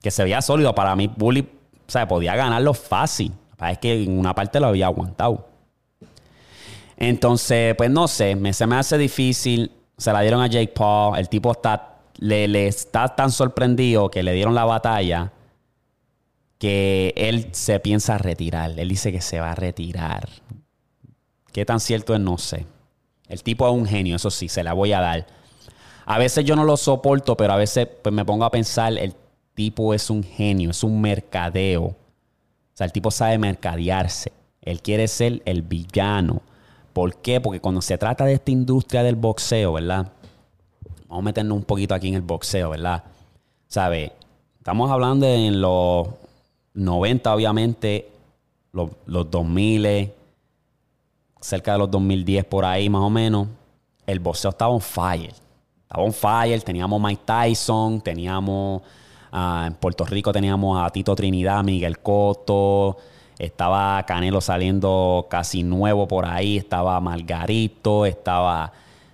que 0.00 0.10
se 0.10 0.22
veía 0.22 0.42
sólido. 0.42 0.74
Para 0.74 0.94
mí, 0.96 1.10
Bully, 1.14 1.48
¿sabes? 1.86 2.08
Podía 2.08 2.34
ganarlo 2.36 2.74
fácil. 2.74 3.32
Es 3.70 3.78
que 3.78 4.02
en 4.02 4.18
una 4.18 4.34
parte 4.34 4.60
lo 4.60 4.66
había 4.66 4.86
aguantado. 4.86 5.48
Entonces, 6.96 7.74
pues 7.76 7.90
no 7.90 8.08
sé, 8.08 8.36
me, 8.36 8.52
se 8.52 8.66
me 8.66 8.76
hace 8.76 8.98
difícil. 8.98 9.72
Se 9.96 10.12
la 10.12 10.20
dieron 10.20 10.40
a 10.40 10.46
Jake 10.46 10.72
Paul. 10.74 11.18
El 11.18 11.28
tipo 11.28 11.52
está, 11.52 11.96
le, 12.18 12.48
le 12.48 12.68
está 12.68 13.08
tan 13.14 13.30
sorprendido 13.30 14.10
que 14.10 14.22
le 14.22 14.32
dieron 14.32 14.54
la 14.54 14.64
batalla 14.64 15.32
que 16.58 17.12
él 17.16 17.48
se 17.52 17.80
piensa 17.80 18.18
retirar. 18.18 18.78
Él 18.78 18.88
dice 18.88 19.12
que 19.12 19.20
se 19.20 19.40
va 19.40 19.52
a 19.52 19.54
retirar. 19.54 20.28
¿Qué 21.52 21.64
tan 21.64 21.80
cierto 21.80 22.14
es? 22.14 22.20
No 22.20 22.38
sé. 22.38 22.66
El 23.28 23.42
tipo 23.42 23.66
es 23.66 23.74
un 23.74 23.86
genio, 23.86 24.16
eso 24.16 24.30
sí, 24.30 24.48
se 24.48 24.62
la 24.62 24.72
voy 24.72 24.92
a 24.92 25.00
dar. 25.00 25.26
A 26.04 26.18
veces 26.18 26.44
yo 26.44 26.54
no 26.54 26.64
lo 26.64 26.76
soporto, 26.76 27.36
pero 27.36 27.52
a 27.52 27.56
veces 27.56 27.88
pues, 28.02 28.14
me 28.14 28.24
pongo 28.24 28.44
a 28.44 28.50
pensar, 28.50 28.92
el 28.96 29.14
tipo 29.56 29.94
es 29.94 30.10
un 30.10 30.22
genio, 30.22 30.70
es 30.70 30.84
un 30.84 31.00
mercadeo. 31.00 31.86
O 31.86 31.96
sea, 32.74 32.84
el 32.84 32.92
tipo 32.92 33.10
sabe 33.10 33.38
mercadearse. 33.38 34.32
Él 34.60 34.80
quiere 34.82 35.08
ser 35.08 35.42
el 35.46 35.62
villano. 35.62 36.42
¿Por 36.92 37.16
qué? 37.16 37.40
Porque 37.40 37.60
cuando 37.60 37.80
se 37.80 37.98
trata 37.98 38.24
de 38.26 38.34
esta 38.34 38.50
industria 38.52 39.02
del 39.02 39.16
boxeo, 39.16 39.72
¿verdad? 39.72 40.12
Vamos 41.08 41.22
a 41.22 41.24
meternos 41.24 41.56
un 41.56 41.64
poquito 41.64 41.94
aquí 41.94 42.08
en 42.08 42.14
el 42.14 42.22
boxeo, 42.22 42.70
¿verdad? 42.70 43.02
¿Sabe? 43.66 44.12
Estamos 44.58 44.90
hablando 44.90 45.26
en 45.26 45.60
los 45.60 46.08
90, 46.74 47.34
obviamente, 47.34 48.10
los, 48.72 48.90
los 49.06 49.30
2000, 49.30 50.12
cerca 51.40 51.72
de 51.72 51.78
los 51.78 51.90
2010 51.90 52.44
por 52.44 52.64
ahí 52.64 52.90
más 52.90 53.02
o 53.02 53.10
menos, 53.10 53.48
el 54.06 54.20
boxeo 54.20 54.50
estaba 54.50 54.70
on 54.70 54.80
fire. 54.80 55.32
Estaba 55.82 56.02
on 56.02 56.12
fire, 56.12 56.60
teníamos 56.62 57.00
Mike 57.00 57.22
Tyson, 57.24 58.00
teníamos 58.02 58.82
ah, 59.36 59.64
en 59.66 59.74
Puerto 59.74 60.04
Rico 60.04 60.32
teníamos 60.32 60.82
a 60.82 60.90
Tito 60.90 61.14
Trinidad, 61.14 61.62
Miguel 61.62 62.00
Cotto, 62.00 62.96
estaba 63.38 64.02
Canelo 64.04 64.40
saliendo 64.40 65.26
casi 65.28 65.62
nuevo 65.62 66.08
por 66.08 66.24
ahí. 66.24 66.56
Estaba 66.56 66.98
Margarito. 67.00 68.06
Estaba, 68.06 68.72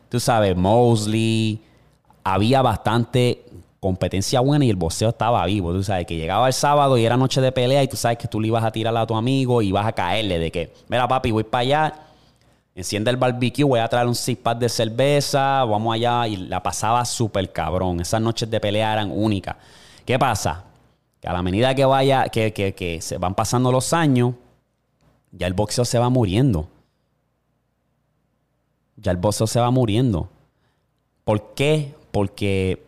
tú 0.08 0.20
sabes, 0.20 0.56
Mosley. 0.56 1.60
Había 2.24 2.62
bastante 2.62 3.44
competencia 3.80 4.38
buena 4.38 4.64
y 4.64 4.70
el 4.70 4.76
boxeo 4.76 5.08
estaba 5.08 5.44
vivo. 5.46 5.72
Tú 5.72 5.82
sabes 5.82 6.06
que 6.06 6.16
llegaba 6.16 6.46
el 6.46 6.52
sábado 6.52 6.96
y 6.96 7.04
era 7.04 7.16
noche 7.16 7.40
de 7.40 7.50
pelea 7.50 7.82
y 7.82 7.88
tú 7.88 7.96
sabes 7.96 8.16
que 8.16 8.28
tú 8.28 8.40
le 8.40 8.46
ibas 8.46 8.62
a 8.62 8.70
tirar 8.70 8.96
a 8.96 9.06
tu 9.06 9.16
amigo 9.16 9.60
y 9.60 9.72
vas 9.72 9.86
a 9.86 9.92
caerle 9.92 10.38
de 10.38 10.52
que, 10.52 10.72
mira 10.86 11.08
papi, 11.08 11.32
voy 11.32 11.42
para 11.42 11.62
allá, 11.62 11.94
enciende 12.76 13.10
el 13.10 13.16
barbecue, 13.16 13.64
voy 13.64 13.80
a 13.80 13.88
traer 13.88 14.06
un 14.06 14.14
six 14.14 14.40
pack 14.40 14.58
de 14.58 14.68
cerveza, 14.68 15.64
vamos 15.64 15.92
allá 15.96 16.28
y 16.28 16.36
la 16.36 16.62
pasaba 16.62 17.04
súper 17.04 17.50
cabrón. 17.50 17.98
Esas 17.98 18.20
noches 18.20 18.48
de 18.48 18.60
pelea 18.60 18.92
eran 18.92 19.10
únicas. 19.10 19.56
¿Qué 20.04 20.18
pasa? 20.18 20.64
que 21.22 21.28
a 21.28 21.32
la 21.32 21.42
medida 21.42 21.72
que 21.76 21.84
vaya, 21.84 22.28
que, 22.28 22.98
se 23.00 23.16
van 23.16 23.36
pasando 23.36 23.70
los 23.70 23.92
años, 23.92 24.34
ya 25.30 25.46
el 25.46 25.54
boxeo 25.54 25.84
se 25.84 25.96
va 26.00 26.10
muriendo. 26.10 26.68
Ya 28.96 29.12
el 29.12 29.18
boxeo 29.18 29.46
se 29.46 29.60
va 29.60 29.70
muriendo. 29.70 30.28
¿Por 31.22 31.54
qué? 31.54 31.94
Porque 32.10 32.84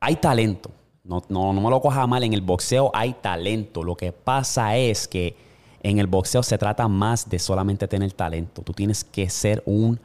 hay 0.00 0.16
talento. 0.16 0.70
No, 1.02 1.22
no, 1.30 1.54
no 1.54 1.62
me 1.62 1.70
lo 1.70 1.80
coja 1.80 2.06
mal, 2.06 2.22
en 2.24 2.34
el 2.34 2.42
boxeo 2.42 2.90
hay 2.92 3.14
talento. 3.14 3.82
Lo 3.82 3.96
que 3.96 4.12
pasa 4.12 4.76
es 4.76 5.08
que 5.08 5.34
en 5.82 5.98
el 5.98 6.08
boxeo 6.08 6.42
se 6.42 6.58
trata 6.58 6.88
más 6.88 7.30
de 7.30 7.38
solamente 7.38 7.88
tener 7.88 8.12
talento. 8.12 8.60
Tú 8.60 8.74
tienes 8.74 9.02
que 9.02 9.30
ser 9.30 9.62
un, 9.64 9.98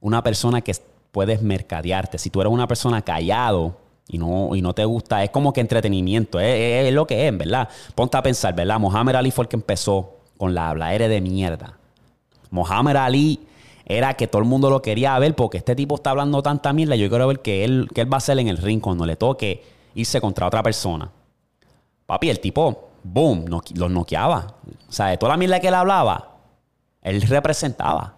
una 0.00 0.20
persona 0.20 0.60
que 0.62 0.74
puedes 1.12 1.42
mercadearte. 1.42 2.18
Si 2.18 2.28
tú 2.28 2.40
eres 2.40 2.52
una 2.52 2.66
persona 2.66 3.02
callado, 3.02 3.76
y 4.08 4.18
no, 4.18 4.54
y 4.54 4.62
no 4.62 4.74
te 4.74 4.84
gusta, 4.84 5.22
es 5.22 5.30
como 5.30 5.52
que 5.52 5.60
entretenimiento, 5.60 6.40
es, 6.40 6.92
lo 6.92 7.06
que 7.06 7.28
es, 7.28 7.36
¿verdad? 7.36 7.68
Ponte 7.94 8.16
a 8.16 8.22
pensar, 8.22 8.54
¿verdad? 8.54 8.78
Mohamed 8.78 9.14
Ali 9.14 9.30
fue 9.30 9.44
el 9.44 9.48
que 9.48 9.56
empezó 9.56 10.18
con 10.36 10.54
la 10.54 10.70
habladera 10.70 11.08
de 11.08 11.20
mierda. 11.20 11.78
Mohamed 12.50 12.96
Ali 12.96 13.40
era 13.86 14.14
que 14.14 14.26
todo 14.26 14.42
el 14.42 14.48
mundo 14.48 14.70
lo 14.70 14.82
quería 14.82 15.18
ver 15.18 15.34
porque 15.34 15.58
este 15.58 15.74
tipo 15.74 15.94
está 15.94 16.10
hablando 16.10 16.42
tanta 16.42 16.72
mierda. 16.72 16.96
Yo 16.96 17.08
quiero 17.08 17.26
ver 17.26 17.40
que 17.40 17.64
él, 17.64 17.88
que 17.94 18.02
él 18.02 18.12
va 18.12 18.16
a 18.16 18.18
hacer 18.18 18.38
en 18.38 18.48
el 18.48 18.58
ring 18.58 18.80
cuando 18.80 19.06
le 19.06 19.16
toque 19.16 19.64
irse 19.94 20.20
contra 20.20 20.46
otra 20.46 20.62
persona. 20.62 21.10
Papi, 22.06 22.28
el 22.28 22.40
tipo, 22.40 22.90
boom, 23.02 23.46
no, 23.46 23.62
los 23.74 23.90
noqueaba. 23.90 24.56
O 24.88 24.92
sea, 24.92 25.06
de 25.06 25.16
toda 25.16 25.32
la 25.32 25.36
mierda 25.38 25.60
que 25.60 25.68
él 25.68 25.74
hablaba, 25.74 26.36
él 27.00 27.22
representaba. 27.22 28.14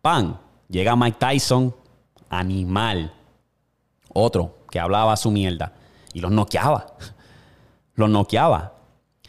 Pan, 0.00 0.38
llega 0.68 0.96
Mike 0.96 1.18
Tyson, 1.18 1.74
animal 2.30 3.12
otro 4.14 4.58
que 4.70 4.80
hablaba 4.80 5.16
su 5.16 5.30
mierda 5.30 5.72
y 6.14 6.20
los 6.20 6.30
noqueaba. 6.30 6.86
Los 7.96 8.10
noqueaba. 8.10 8.72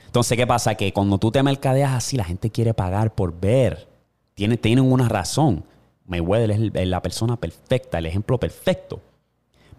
Entonces, 0.08 0.36
¿qué 0.36 0.48
pasa? 0.48 0.74
Que 0.74 0.92
cuando 0.92 1.20
tú 1.20 1.30
te 1.30 1.44
mercadeas 1.44 1.94
así, 1.94 2.18
la 2.18 2.24
gente 2.24 2.50
quiere 2.50 2.74
pagar 2.74 3.13
por 3.13 3.39
ver. 3.39 3.88
Tienen, 4.34 4.80
una 4.80 5.08
razón. 5.08 5.65
Mayweather 6.08 6.51
es 6.74 6.88
la 6.88 7.01
persona 7.01 7.36
perfecta, 7.36 8.00
el 8.00 8.08
ejemplo 8.08 8.39
perfecto. 8.39 9.01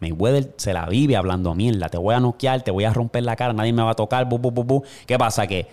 Mayweather 0.01 0.55
se 0.57 0.73
la 0.73 0.87
vive 0.87 1.17
hablando 1.17 1.55
mierda. 1.55 1.89
Te 1.89 1.99
voy 1.99 2.15
a 2.15 2.21
noquear, 2.21 2.63
te 2.63 2.71
voy 2.71 2.85
a 2.85 2.93
romper 2.93 3.25
la 3.25 3.35
cara, 3.35 3.53
nadie 3.55 3.73
me 3.73 3.83
va 3.83 3.91
a 3.91 3.95
tocar. 3.95 4.29
Bu, 4.29 4.39
bu, 4.39 4.51
bu, 4.53 4.85
¿Qué 5.07 5.19
pasa? 5.19 5.47
Que 5.47 5.67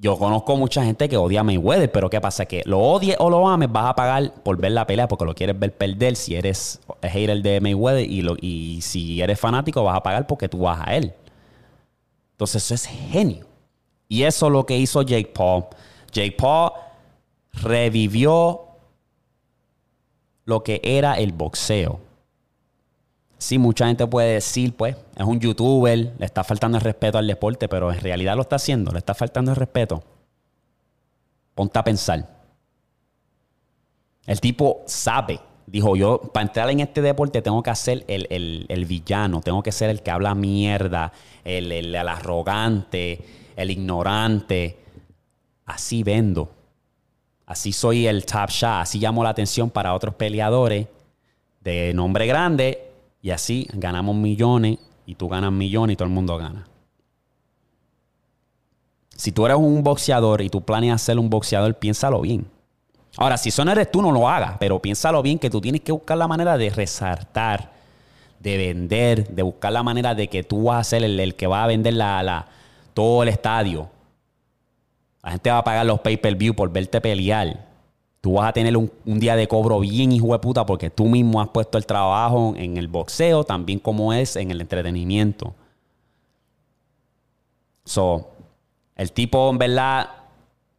yo 0.00 0.16
conozco 0.16 0.56
mucha 0.56 0.84
gente 0.84 1.08
que 1.08 1.16
odia 1.16 1.40
a 1.40 1.44
Mayweather, 1.44 1.90
pero 1.90 2.08
¿qué 2.08 2.20
pasa? 2.20 2.46
Que 2.46 2.62
lo 2.64 2.78
odies 2.78 3.16
o 3.18 3.30
lo 3.30 3.48
ames, 3.48 3.70
vas 3.70 3.90
a 3.90 3.94
pagar 3.96 4.32
por 4.44 4.56
ver 4.56 4.70
la 4.72 4.86
pelea 4.86 5.08
porque 5.08 5.24
lo 5.24 5.34
quieres 5.34 5.58
ver 5.58 5.76
perder 5.76 6.14
si 6.14 6.36
eres 6.36 6.80
hater 7.02 7.42
de 7.42 7.60
Mayweather 7.60 8.08
y, 8.08 8.22
lo, 8.22 8.36
y 8.40 8.80
si 8.80 9.20
eres 9.20 9.40
fanático 9.40 9.82
vas 9.82 9.96
a 9.96 10.02
pagar 10.02 10.26
porque 10.28 10.48
tú 10.48 10.60
vas 10.60 10.86
a 10.86 10.94
él. 10.94 11.12
Entonces 12.32 12.64
eso 12.64 12.74
es 12.74 12.86
genio. 12.86 13.46
Y 14.08 14.22
eso 14.22 14.46
es 14.46 14.52
lo 14.52 14.64
que 14.64 14.78
hizo 14.78 15.02
Jake 15.02 15.32
Paul. 15.34 15.64
Jake 16.12 16.36
Paul 16.38 16.70
revivió 17.52 18.60
lo 20.44 20.62
que 20.62 20.80
era 20.84 21.14
el 21.14 21.32
boxeo. 21.32 21.98
Sí, 23.38 23.56
mucha 23.56 23.86
gente 23.86 24.04
puede 24.08 24.34
decir, 24.34 24.74
pues, 24.74 24.96
es 25.16 25.24
un 25.24 25.38
youtuber, 25.38 26.12
le 26.18 26.26
está 26.26 26.42
faltando 26.42 26.76
el 26.76 26.82
respeto 26.82 27.18
al 27.18 27.26
deporte, 27.26 27.68
pero 27.68 27.92
en 27.92 28.00
realidad 28.00 28.34
lo 28.34 28.42
está 28.42 28.56
haciendo, 28.56 28.90
le 28.90 28.98
está 28.98 29.14
faltando 29.14 29.52
el 29.52 29.56
respeto. 29.56 30.02
Ponte 31.54 31.78
a 31.78 31.84
pensar. 31.84 32.28
El 34.26 34.40
tipo 34.40 34.82
sabe, 34.86 35.38
dijo 35.66 35.94
yo, 35.94 36.20
para 36.20 36.46
entrar 36.46 36.68
en 36.70 36.80
este 36.80 37.00
deporte 37.00 37.40
tengo 37.40 37.62
que 37.62 37.74
ser 37.76 38.04
el, 38.08 38.84
villano, 38.86 39.40
tengo 39.40 39.62
que 39.62 39.70
ser 39.70 39.88
el 39.90 40.02
que 40.02 40.10
habla 40.10 40.34
mierda, 40.34 41.12
el, 41.44 41.70
el 41.70 41.94
arrogante, 41.94 43.24
el 43.54 43.70
ignorante. 43.70 44.78
Así 45.64 46.02
vendo. 46.02 46.50
Así 47.46 47.72
soy 47.72 48.08
el 48.08 48.26
top 48.26 48.50
shot, 48.50 48.82
así 48.82 48.98
llamo 48.98 49.22
la 49.22 49.30
atención 49.30 49.70
para 49.70 49.94
otros 49.94 50.14
peleadores 50.14 50.88
de 51.60 51.92
nombre 51.94 52.26
grande 52.26 52.87
y 53.20 53.30
así 53.30 53.66
ganamos 53.72 54.16
millones 54.16 54.78
y 55.06 55.14
tú 55.14 55.28
ganas 55.28 55.52
millones 55.52 55.94
y 55.94 55.96
todo 55.96 56.06
el 56.06 56.14
mundo 56.14 56.36
gana. 56.36 56.66
Si 59.16 59.32
tú 59.32 59.46
eres 59.46 59.58
un 59.58 59.82
boxeador 59.82 60.42
y 60.42 60.48
tú 60.48 60.62
planeas 60.62 61.02
ser 61.02 61.18
un 61.18 61.28
boxeador, 61.28 61.74
piénsalo 61.74 62.20
bien. 62.20 62.46
Ahora, 63.16 63.36
si 63.36 63.48
eso 63.48 63.62
eres 63.62 63.90
tú, 63.90 64.00
no 64.00 64.12
lo 64.12 64.28
hagas, 64.28 64.56
pero 64.60 64.80
piénsalo 64.80 65.22
bien 65.22 65.38
que 65.38 65.50
tú 65.50 65.60
tienes 65.60 65.80
que 65.80 65.90
buscar 65.90 66.16
la 66.16 66.28
manera 66.28 66.56
de 66.56 66.70
resaltar, 66.70 67.72
de 68.38 68.56
vender, 68.56 69.28
de 69.28 69.42
buscar 69.42 69.72
la 69.72 69.82
manera 69.82 70.14
de 70.14 70.28
que 70.28 70.44
tú 70.44 70.64
vas 70.64 70.80
a 70.80 70.90
ser 70.90 71.02
el, 71.02 71.34
que 71.34 71.48
va 71.48 71.64
a 71.64 71.66
vender 71.66 71.94
la, 71.94 72.46
todo 72.94 73.24
el 73.24 73.28
estadio. 73.28 73.88
La 75.22 75.32
gente 75.32 75.50
va 75.50 75.58
a 75.58 75.64
pagar 75.64 75.84
los 75.84 75.98
pay-per-view 76.00 76.54
por 76.54 76.70
verte 76.70 77.00
pelear 77.00 77.67
tú 78.28 78.34
vas 78.34 78.50
a 78.50 78.52
tener 78.52 78.76
un, 78.76 78.90
día 79.06 79.36
de 79.36 79.48
cobro 79.48 79.80
bien 79.80 80.12
hijo 80.12 80.34
de 80.34 80.38
puta 80.38 80.66
porque 80.66 80.90
tú 80.90 81.06
mismo 81.06 81.40
has 81.40 81.48
puesto 81.48 81.78
el 81.78 81.86
trabajo 81.86 82.52
en 82.58 82.76
el 82.76 82.86
boxeo, 82.86 83.42
también 83.42 83.78
como 83.78 84.12
es 84.12 84.36
en 84.36 84.50
el 84.50 84.60
entretenimiento. 84.60 85.54
So, 87.86 88.28
el 88.96 89.12
tipo 89.12 89.48
en 89.48 89.56
verdad 89.56 90.10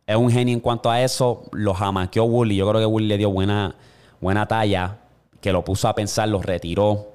es 0.05 0.15
un 0.15 0.29
genio 0.29 0.53
en 0.53 0.59
cuanto 0.59 0.91
a 0.91 1.01
eso. 1.01 1.45
Lo 1.51 1.73
jamaqueó 1.73 2.27
Bully. 2.27 2.55
Yo 2.55 2.69
creo 2.69 2.81
que 2.81 2.85
Bully 2.85 3.07
le 3.07 3.17
dio 3.17 3.31
buena, 3.31 3.75
buena 4.21 4.47
talla, 4.47 4.99
que 5.41 5.51
lo 5.51 5.65
puso 5.65 5.87
a 5.87 5.95
pensar, 5.95 6.29
lo 6.29 6.43
retiró. 6.43 7.13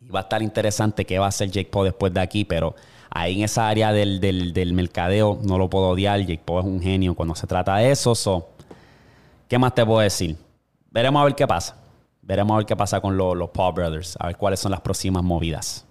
Y 0.00 0.08
va 0.08 0.18
a 0.18 0.22
estar 0.22 0.42
interesante 0.42 1.04
qué 1.04 1.20
va 1.20 1.26
a 1.26 1.28
hacer 1.28 1.48
Jake 1.48 1.70
Paul 1.70 1.84
después 1.84 2.12
de 2.12 2.18
aquí, 2.18 2.44
pero 2.44 2.74
ahí 3.08 3.36
en 3.36 3.44
esa 3.44 3.68
área 3.68 3.92
del, 3.92 4.18
del 4.18 4.72
mercadeo 4.72 5.38
no 5.44 5.58
lo 5.58 5.70
puedo 5.70 5.90
odiar. 5.90 6.18
Jake 6.22 6.42
Paul 6.44 6.58
es 6.58 6.66
un 6.66 6.80
genio 6.80 7.14
cuando 7.14 7.36
se 7.36 7.46
trata 7.46 7.76
de 7.76 7.92
eso. 7.92 8.16
So, 8.16 8.48
¿Qué 9.48 9.58
más 9.58 9.74
te 9.74 9.84
puedo 9.84 10.00
decir? 10.00 10.36
veremos 10.90 11.20
a 11.20 11.24
ver 11.24 11.34
qué 11.34 11.46
pasa. 11.46 11.76
Veremos 12.22 12.54
a 12.54 12.58
ver 12.58 12.66
qué 12.66 12.76
pasa 12.76 13.00
con 13.00 13.16
lo- 13.16 13.34
los 13.34 13.50
Paul 13.50 13.74
Brothers. 13.74 14.16
A 14.20 14.28
ver 14.28 14.36
cuáles 14.36 14.60
son 14.60 14.70
las 14.70 14.80
próximas 14.80 15.22
movidas. 15.24 15.84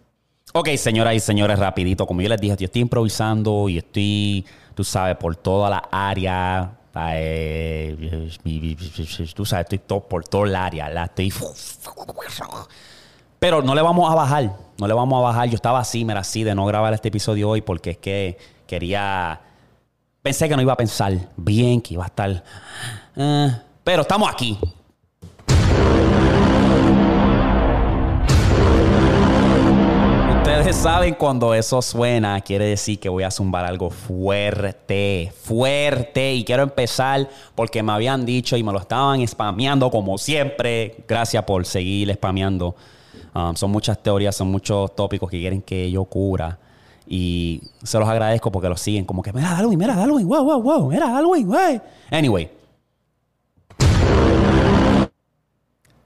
Ok, 0.53 0.69
señoras 0.77 1.13
y 1.15 1.19
señores, 1.19 1.59
rapidito. 1.59 2.05
Como 2.07 2.21
yo 2.21 2.29
les 2.29 2.39
dije, 2.39 2.55
yo 2.57 2.65
estoy 2.65 2.81
improvisando 2.83 3.67
y 3.69 3.79
estoy, 3.79 4.45
tú 4.75 4.83
sabes, 4.83 5.17
por 5.17 5.35
toda 5.35 5.69
la 5.69 5.83
área. 5.91 6.71
eh, 7.11 8.29
tú 9.35 9.45
sabes, 9.45 9.65
estoy 9.65 9.79
todo, 9.79 10.01
por 10.07 10.23
toda 10.25 10.47
la 10.47 10.65
área. 10.65 10.89
La 10.89 11.05
estoy... 11.05 11.33
Pero 13.39 13.61
no 13.61 13.75
le 13.75 13.81
vamos 13.81 14.09
a 14.11 14.15
bajar. 14.15 14.55
No 14.79 14.87
le 14.87 14.93
vamos 14.93 15.17
a 15.19 15.21
bajar. 15.21 15.49
Yo 15.49 15.55
estaba 15.55 15.79
así, 15.79 16.05
mira, 16.05 16.21
así 16.21 16.43
de 16.43 16.55
no 16.55 16.65
grabar 16.65 16.93
este 16.93 17.09
episodio 17.09 17.49
hoy 17.49 17.61
porque 17.61 17.91
es 17.91 17.97
que 17.97 18.37
quería... 18.67 19.41
Pensé 20.23 20.47
que 20.47 20.55
no 20.55 20.61
iba 20.61 20.71
a 20.71 20.77
pensar 20.77 21.13
bien, 21.35 21.81
que 21.81 21.95
iba 21.95 22.05
a 22.05 22.07
estar... 22.07 22.43
eh, 23.17 23.51
pero 23.83 24.03
estamos 24.03 24.29
aquí. 24.31 24.57
Ustedes 30.37 30.77
saben 30.77 31.15
cuando 31.15 31.53
eso 31.53 31.81
suena, 31.81 32.39
quiere 32.39 32.63
decir 32.67 33.01
que 33.01 33.09
voy 33.09 33.23
a 33.23 33.31
zumbar 33.31 33.65
algo 33.65 33.89
fuerte, 33.89 35.33
fuerte. 35.41 36.35
Y 36.35 36.45
quiero 36.45 36.63
empezar 36.63 37.29
porque 37.53 37.83
me 37.83 37.91
habían 37.91 38.25
dicho 38.25 38.55
y 38.55 38.63
me 38.63 38.71
lo 38.71 38.79
estaban 38.79 39.27
spameando 39.27 39.91
como 39.91 40.17
siempre. 40.17 41.03
Gracias 41.05 41.43
por 41.43 41.65
seguir 41.65 42.13
spameando. 42.13 42.77
Um, 43.35 43.53
son 43.57 43.71
muchas 43.71 44.01
teorías, 44.01 44.33
son 44.33 44.47
muchos 44.47 44.95
tópicos 44.95 45.29
que 45.29 45.39
quieren 45.39 45.61
que 45.61 45.91
yo 45.91 46.05
cubra. 46.05 46.59
Y 47.07 47.61
se 47.83 47.99
los 47.99 48.07
agradezco 48.07 48.51
porque 48.51 48.69
lo 48.69 48.77
siguen 48.77 49.05
como 49.05 49.21
que, 49.21 49.33
mira, 49.33 49.47
Halloween, 49.47 49.79
mira, 49.79 49.93
Halloween, 49.93 50.27
wow, 50.27 50.43
wow, 50.43 50.61
wow, 50.61 50.89
mira, 50.89 51.07
Halloween, 51.07 51.49
wey. 51.49 51.81
Anyway. 52.11 52.49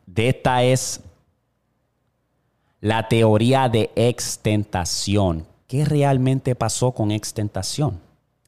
De 0.05 0.29
esta 0.29 0.63
es 0.63 1.01
la 2.81 3.07
teoría 3.07 3.69
de 3.69 3.91
extentación. 3.95 5.45
¿Qué 5.67 5.85
realmente 5.85 6.55
pasó 6.55 6.91
con 6.91 7.11
extentación? 7.11 7.99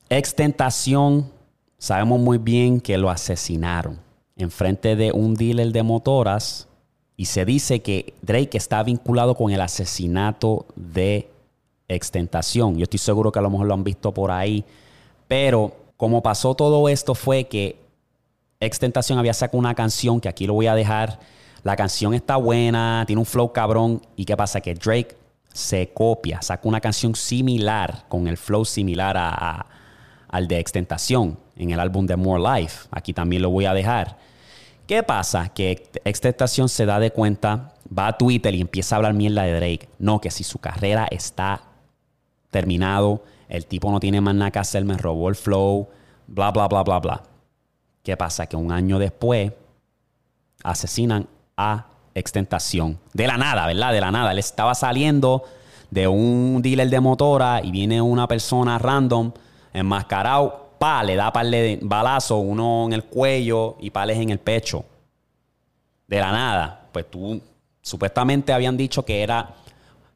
Extentación, 0.10 1.30
sabemos 1.78 2.20
muy 2.20 2.38
bien 2.38 2.82
que 2.82 2.98
lo 2.98 3.10
asesinaron 3.10 4.00
en 4.36 4.50
frente 4.50 4.96
de 4.96 5.12
un 5.12 5.36
dealer 5.36 5.72
de 5.72 5.84
motoras 5.84 6.68
y 7.18 7.26
se 7.26 7.44
dice 7.44 7.82
que 7.82 8.14
Drake 8.22 8.58
está 8.58 8.82
vinculado 8.82 9.36
con 9.36 9.52
el 9.52 9.60
asesinato 9.60 10.66
de 10.76 11.30
extentación. 11.90 12.78
Yo 12.78 12.84
estoy 12.84 13.00
seguro 13.00 13.32
que 13.32 13.40
a 13.40 13.42
lo 13.42 13.50
mejor 13.50 13.68
lo 13.68 13.74
han 13.74 13.84
visto 13.84 14.14
por 14.14 14.32
ahí, 14.32 14.64
pero 15.28 15.76
como 15.98 16.24
pasó 16.24 16.56
todo 16.56 16.88
esto 16.88 17.14
fue 17.14 17.46
que 17.46 17.78
Extentación 18.62 19.18
había 19.18 19.34
sacado 19.34 19.58
una 19.58 19.74
canción 19.74 20.20
que 20.20 20.28
aquí 20.28 20.46
lo 20.46 20.54
voy 20.54 20.68
a 20.68 20.76
dejar. 20.76 21.20
La 21.64 21.78
canción 21.78 22.14
está 22.14 22.36
buena, 22.36 23.06
tiene 23.08 23.22
un 23.22 23.26
flow 23.26 23.54
cabrón. 23.54 24.02
¿Y 24.18 24.26
qué 24.26 24.36
pasa? 24.36 24.60
Que 24.60 24.76
Drake 24.76 25.16
se 25.54 25.90
copia, 25.94 26.42
saca 26.42 26.68
una 26.68 26.82
canción 26.82 27.16
similar, 27.16 28.06
con 28.10 28.28
el 28.28 28.38
flow 28.38 28.66
similar 28.66 29.16
a, 29.18 29.66
al 30.28 30.48
de 30.48 30.60
Extentación 30.60 31.38
en 31.56 31.72
el 31.72 31.80
álbum 31.80 32.06
de 32.06 32.18
More 32.18 32.44
Life. 32.44 32.88
Aquí 32.92 33.14
también 33.14 33.42
lo 33.42 33.50
voy 33.50 33.66
a 33.66 33.74
dejar. 33.74 34.18
¿Qué 34.88 35.04
pasa? 35.04 35.50
Que 35.50 35.90
Extentación 36.04 36.68
se 36.68 36.86
da 36.86 37.00
de 37.00 37.12
cuenta, 37.12 37.74
va 37.98 38.08
a 38.08 38.18
Twitter 38.18 38.54
y 38.56 38.62
empieza 38.62 38.96
a 38.96 38.98
hablar 38.98 39.14
mierda 39.14 39.44
de 39.44 39.54
Drake. 39.54 39.90
No, 40.00 40.20
que 40.20 40.32
si 40.32 40.44
su 40.44 40.60
carrera 40.60 41.08
está 41.10 41.69
terminado, 42.50 43.24
el 43.48 43.66
tipo 43.66 43.92
no 43.92 44.00
tiene 44.00 44.22
más 44.22 44.36
nada 44.36 44.52
que 44.52 44.60
hacer, 44.60 44.86
me 44.86 44.98
robó 44.98 45.30
el 45.30 45.36
flow, 45.36 45.88
bla, 46.28 46.52
bla, 46.52 46.68
bla, 46.68 46.84
bla, 46.84 47.00
bla. 47.00 47.24
¿Qué 48.04 48.16
pasa? 48.18 48.48
Que 48.48 48.56
un 48.56 48.72
año 48.72 49.00
después 49.00 49.52
asesinan 50.64 51.28
a 51.58 51.86
Extentación. 52.16 53.00
De 53.14 53.28
la 53.28 53.38
nada, 53.38 53.66
¿verdad? 53.68 53.94
De 53.94 54.02
la 54.02 54.12
nada. 54.12 54.32
Él 54.32 54.40
estaba 54.40 54.76
saliendo 54.76 55.44
de 55.90 56.08
un 56.08 56.62
dealer 56.62 56.90
de 56.90 57.00
motora 57.00 57.62
y 57.64 57.72
viene 57.72 58.02
una 58.02 58.28
persona 58.28 58.78
random, 58.78 59.32
enmascarado, 59.74 60.72
pa, 60.80 61.04
le 61.04 61.16
da 61.16 61.32
par 61.32 61.46
de 61.46 61.80
balazos, 61.82 62.42
uno 62.44 62.86
en 62.86 62.94
el 62.94 63.06
cuello 63.06 63.78
y 63.80 63.90
pales 63.92 64.18
en 64.18 64.32
el 64.32 64.40
pecho. 64.40 64.84
De 66.08 66.20
la 66.20 66.32
nada. 66.32 66.88
Pues 66.92 67.10
tú, 67.10 67.42
supuestamente 67.82 68.52
habían 68.52 68.76
dicho 68.76 69.06
que 69.06 69.22
era 69.22 69.56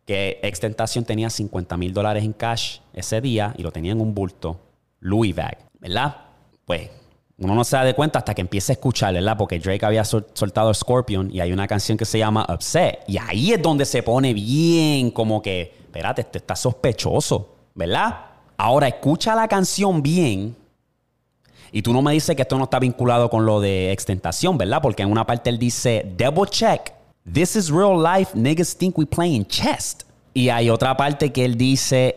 que 0.06 0.40
Extentación 0.44 1.06
tenía 1.06 1.30
50 1.30 1.78
mil 1.78 1.94
dólares 1.94 2.24
en 2.24 2.34
cash 2.34 2.80
ese 2.94 3.22
día 3.22 3.54
y 3.58 3.64
lo 3.64 3.72
tenía 3.72 3.92
en 3.94 4.02
un 4.02 4.14
bulto 4.14 4.60
Louis 5.00 5.36
bag, 5.36 5.58
¿verdad? 5.80 6.16
Pues 6.66 6.90
uno 7.38 7.56
no 7.56 7.64
se 7.64 7.76
da 7.76 7.84
de 7.84 7.94
cuenta 7.94 8.20
hasta 8.20 8.34
que 8.34 8.42
empieza 8.42 8.72
a 8.72 8.76
escuchar, 8.76 9.14
¿verdad? 9.14 9.36
Porque 9.38 9.60
Drake 9.60 9.86
había 9.86 10.06
sol- 10.06 10.28
soltado 10.34 10.74
Scorpion 10.74 11.30
y 11.34 11.40
hay 11.40 11.52
una 11.52 11.68
canción 11.68 11.98
que 11.98 12.06
se 12.06 12.20
llama 12.20 12.46
Upset. 12.54 13.00
Y 13.08 13.18
ahí 13.18 13.54
es 13.54 13.62
donde 13.62 13.86
se 13.86 14.04
pone 14.04 14.34
bien 14.34 15.12
como 15.12 15.42
que, 15.42 15.74
espérate, 15.84 16.22
esto 16.22 16.38
está 16.38 16.56
sospechoso, 16.56 17.56
¿verdad? 17.74 18.18
Ahora 18.56 18.88
escucha 18.88 19.36
la 19.36 19.48
canción 19.48 20.02
bien 20.04 20.56
y 21.72 21.82
tú 21.82 21.92
no 21.92 22.02
me 22.04 22.14
dices 22.14 22.36
que 22.36 22.44
esto 22.44 22.58
no 22.58 22.66
está 22.66 22.80
vinculado 22.80 23.30
con 23.30 23.46
lo 23.46 23.60
de 23.60 23.92
extentación, 23.92 24.58
¿verdad? 24.58 24.82
Porque 24.82 25.02
en 25.04 25.12
una 25.12 25.26
parte 25.26 25.50
él 25.50 25.58
dice, 25.58 26.14
double 26.16 26.50
check, 26.50 26.94
this 27.26 27.56
is 27.56 27.72
real 27.72 27.98
life, 27.98 28.34
niggas 28.34 28.74
think 28.74 28.98
we 28.98 29.06
playing 29.06 29.46
chess. 29.46 29.96
Y 30.36 30.50
hay 30.50 30.70
otra 30.70 30.98
parte 30.98 31.32
que 31.32 31.46
él 31.46 31.58
dice, 31.58 32.16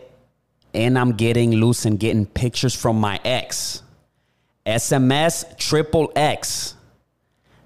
and 0.73 0.97
I'm 0.97 1.13
getting 1.13 1.51
loose 1.51 1.85
and 1.85 1.99
getting 1.99 2.25
pictures 2.25 2.75
from 2.75 2.99
my 2.99 3.19
ex. 3.23 3.83
SMS 4.65 5.57
triple 5.57 6.11
X. 6.15 6.75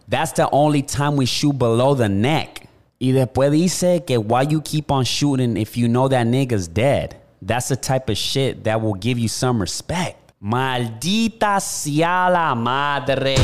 That's 0.08 0.34
the 0.34 0.50
only 0.52 0.84
time 0.84 1.16
we 1.16 1.26
shoot 1.26 1.58
below 1.58 1.96
the 1.96 2.10
neck. 2.10 2.68
Y 3.00 3.08
después 3.12 3.50
dice 3.52 4.06
que 4.06 4.20
why 4.20 4.44
you 4.44 4.62
keep 4.62 4.92
on 4.92 5.04
shooting 5.04 5.58
if 5.58 5.76
you 5.76 5.88
know 5.88 6.08
that 6.08 6.28
nigga's 6.28 6.68
dead. 6.68 7.16
That's 7.42 7.70
the 7.70 7.76
type 7.76 8.08
of 8.10 8.18
shit 8.18 8.66
that 8.66 8.80
will 8.80 8.94
give 8.94 9.18
you 9.18 9.28
some 9.28 9.60
respect. 9.60 10.34
Maldita 10.44 11.60
sea 11.60 12.02
la 12.02 12.54
madre. 12.54 13.36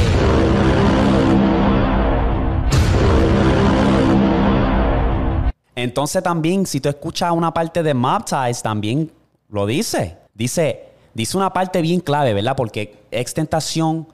Entonces 5.77 6.23
también, 6.23 6.65
si 6.65 6.81
tú 6.81 6.89
escuchas 6.89 7.31
una 7.31 7.53
parte 7.53 7.83
de 7.83 7.93
Mob 7.93 8.25
Ties, 8.25 8.63
también 8.63 9.11
lo 9.47 9.67
dice. 9.67 10.17
Dice, 10.33 10.87
dice 11.13 11.37
una 11.37 11.53
parte 11.53 11.83
bien 11.83 11.99
clave, 11.99 12.33
¿verdad? 12.33 12.55
Porque 12.55 12.97
Extentación 13.11 14.07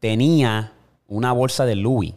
tenía 0.00 0.72
una 1.06 1.32
bolsa 1.32 1.66
de 1.66 1.76
Louis, 1.76 2.14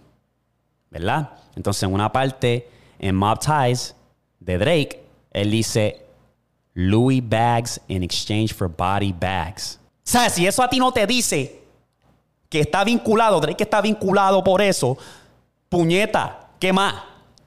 ¿verdad? 0.90 1.32
Entonces 1.58 1.84
en 1.84 1.94
una 1.94 2.14
parte, 2.14 2.70
en 2.98 3.14
Mob 3.14 3.40
Ties 3.40 3.94
de 4.40 4.58
Drake, 4.58 5.04
él 5.32 5.52
dice, 5.52 6.06
Louis 6.74 7.22
bags 7.22 7.82
in 7.90 8.04
exchange 8.04 8.54
for 8.54 8.70
body 8.70 9.12
bags. 9.12 9.82
¿Sabes? 10.06 10.32
Si 10.32 10.48
eso 10.48 10.64
a 10.64 10.70
ti 10.70 10.80
no 10.80 10.94
te 10.94 11.06
dice 11.06 11.62
que 12.48 12.62
está 12.62 12.86
vinculado, 12.86 13.42
Drake 13.42 13.64
está 13.66 13.82
vinculado 13.82 14.42
por 14.46 14.62
eso, 14.62 14.98
puñeta, 15.68 16.52
¿qué 16.58 16.72
más? 16.72 16.96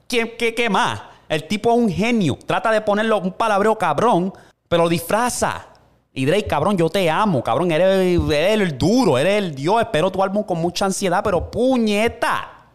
¿Qué, 0.07 0.37
qué, 0.37 0.55
qué 0.55 0.69
más? 0.69 1.09
El 1.31 1.45
tipo 1.45 1.71
es 1.71 1.79
un 1.79 1.89
genio. 1.89 2.37
Trata 2.45 2.73
de 2.73 2.81
ponerlo 2.81 3.21
un 3.21 3.31
palabreo 3.31 3.79
cabrón, 3.79 4.33
pero 4.69 4.89
disfraza. 4.89 5.65
Y 6.13 6.25
Drake, 6.25 6.49
cabrón, 6.49 6.77
yo 6.77 6.91
te 6.91 7.09
amo, 7.09 7.41
cabrón. 7.41 7.71
Eres, 7.71 8.21
eres 8.33 8.61
el 8.61 8.77
duro, 8.77 9.17
eres 9.17 9.39
el 9.39 9.55
Dios. 9.55 9.81
Espero 9.81 10.11
tu 10.11 10.21
álbum 10.25 10.43
con 10.43 10.61
mucha 10.61 10.87
ansiedad, 10.87 11.23
pero 11.23 11.49
puñeta. 11.49 12.67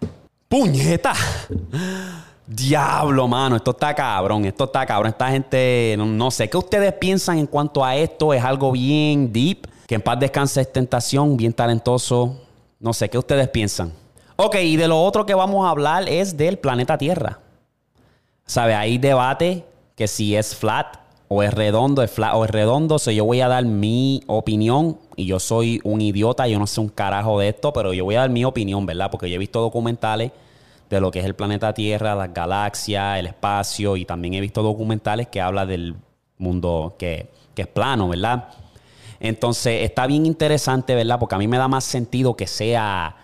Puñeta. 0.48 1.12
Diablo, 2.48 3.28
mano, 3.28 3.58
esto 3.58 3.72
está 3.72 3.94
cabrón, 3.94 4.46
esto 4.46 4.64
está 4.64 4.86
cabrón. 4.86 5.10
Esta 5.10 5.30
gente, 5.32 5.96
no, 5.98 6.06
no 6.06 6.32
sé, 6.32 6.50
¿qué 6.50 6.56
ustedes 6.56 6.94
piensan 6.94 7.40
en 7.40 7.48
cuanto 7.48 7.84
a 7.84 7.98
esto? 7.98 8.34
Es 8.34 8.42
algo 8.42 8.72
bien 8.72 9.34
deep. 9.34 9.68
Que 9.86 9.96
en 9.96 10.02
paz 10.02 10.18
descanse 10.18 10.62
es 10.62 10.72
tentación, 10.72 11.36
bien 11.36 11.52
talentoso. 11.52 12.40
No 12.80 12.94
sé, 12.94 13.10
¿qué 13.10 13.18
ustedes 13.18 13.50
piensan? 13.50 13.92
Ok, 14.38 14.56
y 14.62 14.78
de 14.78 14.88
lo 14.88 15.04
otro 15.04 15.26
que 15.26 15.34
vamos 15.34 15.66
a 15.66 15.72
hablar 15.72 16.08
es 16.08 16.38
del 16.38 16.58
planeta 16.58 16.98
Tierra. 16.98 17.40
¿Sabe? 18.46 18.76
Hay 18.76 18.98
debate 18.98 19.66
que 19.96 20.08
si 20.08 20.36
es 20.36 20.56
flat 20.56 20.98
o 21.28 21.42
es 21.42 21.54
redondo, 21.54 22.04
es 22.04 22.12
flat 22.12 22.36
o 22.36 22.46
es 22.46 22.52
redondo. 22.52 23.00
So 23.00 23.12
yo 23.12 23.26
voy 23.26 23.42
a 23.42 23.48
dar 23.48 23.66
mi 23.66 24.22
opinión 24.28 25.00
y 25.16 25.26
yo 25.26 25.40
soy 25.40 25.82
un 25.84 26.02
idiota, 26.02 26.48
yo 26.48 26.60
no 26.60 26.68
sé 26.68 26.80
un 26.82 26.90
carajo 26.90 27.40
de 27.40 27.50
esto, 27.50 27.74
pero 27.74 27.94
yo 27.94 28.06
voy 28.06 28.16
a 28.16 28.22
dar 28.22 28.30
mi 28.30 28.46
opinión, 28.46 28.86
¿verdad? 28.86 29.10
Porque 29.10 29.30
yo 29.30 29.36
he 29.36 29.40
visto 29.40 29.62
documentales 29.62 30.32
de 30.90 31.00
lo 31.00 31.10
que 31.10 31.20
es 31.20 31.26
el 31.26 31.34
planeta 31.34 31.74
Tierra, 31.74 32.14
las 32.14 32.34
galaxias, 32.34 33.20
el 33.20 33.28
espacio 33.28 33.98
y 33.98 34.06
también 34.06 34.36
he 34.36 34.42
visto 34.42 34.62
documentales 34.62 35.28
que 35.28 35.42
habla 35.42 35.66
del 35.66 35.96
mundo 36.38 36.96
que, 37.00 37.32
que 37.56 37.64
es 37.64 37.68
plano, 37.68 38.08
¿verdad? 38.10 38.50
Entonces 39.20 39.84
está 39.84 40.06
bien 40.06 40.26
interesante, 40.26 40.94
¿verdad? 40.94 41.18
Porque 41.20 41.34
a 41.34 41.38
mí 41.40 41.48
me 41.48 41.58
da 41.58 41.68
más 41.68 41.84
sentido 41.84 42.36
que 42.36 42.46
sea, 42.46 43.16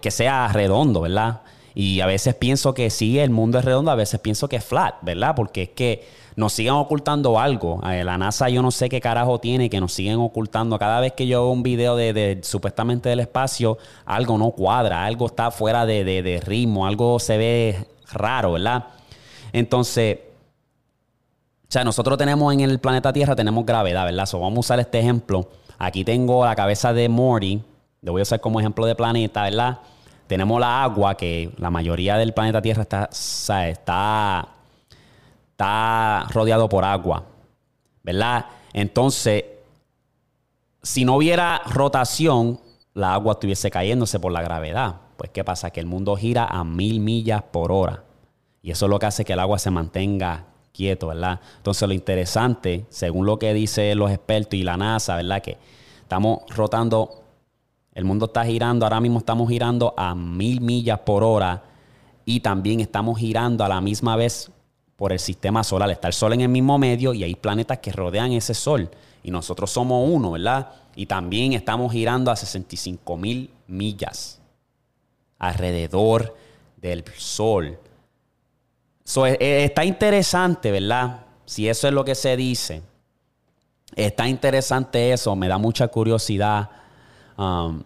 que 0.00 0.10
sea 0.10 0.48
redondo, 0.48 1.02
¿verdad? 1.02 1.42
Y 1.78 2.00
a 2.00 2.06
veces 2.06 2.34
pienso 2.34 2.72
que 2.72 2.88
sí, 2.88 3.18
el 3.18 3.28
mundo 3.28 3.58
es 3.58 3.64
redondo, 3.66 3.90
a 3.90 3.94
veces 3.96 4.18
pienso 4.18 4.48
que 4.48 4.56
es 4.56 4.64
flat, 4.64 4.94
¿verdad? 5.02 5.34
Porque 5.36 5.64
es 5.64 5.68
que 5.68 6.08
nos 6.34 6.54
siguen 6.54 6.72
ocultando 6.72 7.38
algo. 7.38 7.82
Eh, 7.86 8.02
La 8.02 8.16
NASA 8.16 8.48
yo 8.48 8.62
no 8.62 8.70
sé 8.70 8.88
qué 8.88 8.98
carajo 8.98 9.40
tiene, 9.40 9.68
que 9.68 9.78
nos 9.78 9.92
siguen 9.92 10.16
ocultando. 10.18 10.78
Cada 10.78 11.00
vez 11.00 11.12
que 11.12 11.26
yo 11.26 11.42
veo 11.42 11.52
un 11.52 11.62
video 11.62 11.94
de, 11.94 12.14
de 12.14 12.40
supuestamente 12.42 13.10
del 13.10 13.20
espacio, 13.20 13.76
algo 14.06 14.38
no 14.38 14.52
cuadra, 14.52 15.04
algo 15.04 15.26
está 15.26 15.50
fuera 15.50 15.84
de, 15.84 16.02
de- 16.02 16.22
de 16.22 16.40
ritmo, 16.40 16.86
algo 16.86 17.18
se 17.18 17.36
ve 17.36 17.86
raro, 18.10 18.52
¿verdad? 18.52 18.86
Entonces, 19.52 20.18
o 21.68 21.68
sea, 21.68 21.84
nosotros 21.84 22.16
tenemos 22.16 22.54
en 22.54 22.60
el 22.60 22.78
planeta 22.78 23.12
Tierra, 23.12 23.36
tenemos 23.36 23.66
gravedad, 23.66 24.06
¿verdad? 24.06 24.24
So, 24.24 24.40
vamos 24.40 24.56
a 24.56 24.60
usar 24.60 24.80
este 24.80 24.98
ejemplo. 25.00 25.50
Aquí 25.78 26.04
tengo 26.04 26.42
la 26.46 26.56
cabeza 26.56 26.94
de 26.94 27.08
Morty. 27.10 27.60
Lo 28.00 28.12
voy 28.12 28.20
a 28.20 28.22
usar 28.22 28.40
como 28.40 28.60
ejemplo 28.60 28.86
de 28.86 28.94
planeta, 28.94 29.42
¿verdad? 29.42 29.80
Tenemos 30.26 30.60
la 30.60 30.82
agua, 30.82 31.16
que 31.16 31.52
la 31.58 31.70
mayoría 31.70 32.16
del 32.16 32.32
planeta 32.32 32.60
Tierra 32.60 32.82
está, 32.82 33.08
está, 33.68 34.48
está 35.50 36.26
rodeado 36.30 36.68
por 36.68 36.84
agua, 36.84 37.24
¿verdad? 38.02 38.46
Entonces, 38.72 39.44
si 40.82 41.04
no 41.04 41.16
hubiera 41.16 41.62
rotación, 41.66 42.60
la 42.94 43.14
agua 43.14 43.32
estuviese 43.34 43.70
cayéndose 43.70 44.18
por 44.20 44.32
la 44.32 44.42
gravedad. 44.42 44.96
Pues, 45.16 45.30
¿qué 45.30 45.44
pasa? 45.44 45.70
Que 45.70 45.80
el 45.80 45.86
mundo 45.86 46.16
gira 46.16 46.44
a 46.44 46.64
mil 46.64 47.00
millas 47.00 47.42
por 47.42 47.72
hora. 47.72 48.04
Y 48.62 48.70
eso 48.70 48.86
es 48.86 48.90
lo 48.90 48.98
que 48.98 49.06
hace 49.06 49.24
que 49.24 49.32
el 49.32 49.40
agua 49.40 49.58
se 49.58 49.70
mantenga 49.70 50.44
quieto, 50.72 51.08
¿verdad? 51.08 51.40
Entonces, 51.56 51.88
lo 51.88 51.94
interesante, 51.94 52.86
según 52.88 53.26
lo 53.26 53.38
que 53.38 53.54
dicen 53.54 53.98
los 53.98 54.10
expertos 54.10 54.54
y 54.54 54.62
la 54.62 54.76
NASA, 54.76 55.16
¿verdad? 55.16 55.42
Que 55.42 55.56
estamos 56.02 56.42
rotando, 56.54 57.22
el 57.96 58.04
mundo 58.04 58.26
está 58.26 58.44
girando, 58.44 58.84
ahora 58.84 59.00
mismo 59.00 59.20
estamos 59.20 59.48
girando 59.48 59.94
a 59.96 60.14
mil 60.14 60.60
millas 60.60 60.98
por 60.98 61.24
hora 61.24 61.62
y 62.26 62.40
también 62.40 62.80
estamos 62.80 63.18
girando 63.18 63.64
a 63.64 63.68
la 63.70 63.80
misma 63.80 64.16
vez 64.16 64.50
por 64.96 65.14
el 65.14 65.18
sistema 65.18 65.64
solar. 65.64 65.90
Está 65.90 66.08
el 66.08 66.12
sol 66.12 66.34
en 66.34 66.42
el 66.42 66.50
mismo 66.50 66.76
medio 66.76 67.14
y 67.14 67.24
hay 67.24 67.34
planetas 67.36 67.78
que 67.78 67.92
rodean 67.92 68.32
ese 68.32 68.52
sol. 68.52 68.90
Y 69.22 69.30
nosotros 69.30 69.70
somos 69.70 70.06
uno, 70.12 70.32
¿verdad? 70.32 70.72
Y 70.94 71.06
también 71.06 71.54
estamos 71.54 71.90
girando 71.90 72.30
a 72.30 72.36
65 72.36 73.16
mil 73.16 73.48
millas 73.66 74.42
alrededor 75.38 76.36
del 76.76 77.02
sol. 77.16 77.78
So, 79.04 79.26
eh, 79.26 79.38
eh, 79.40 79.64
está 79.64 79.86
interesante, 79.86 80.70
¿verdad? 80.70 81.24
Si 81.46 81.66
eso 81.66 81.88
es 81.88 81.94
lo 81.94 82.04
que 82.04 82.14
se 82.14 82.36
dice. 82.36 82.82
Está 83.94 84.28
interesante 84.28 85.14
eso, 85.14 85.34
me 85.34 85.48
da 85.48 85.56
mucha 85.56 85.88
curiosidad. 85.88 86.68
Um, 87.36 87.82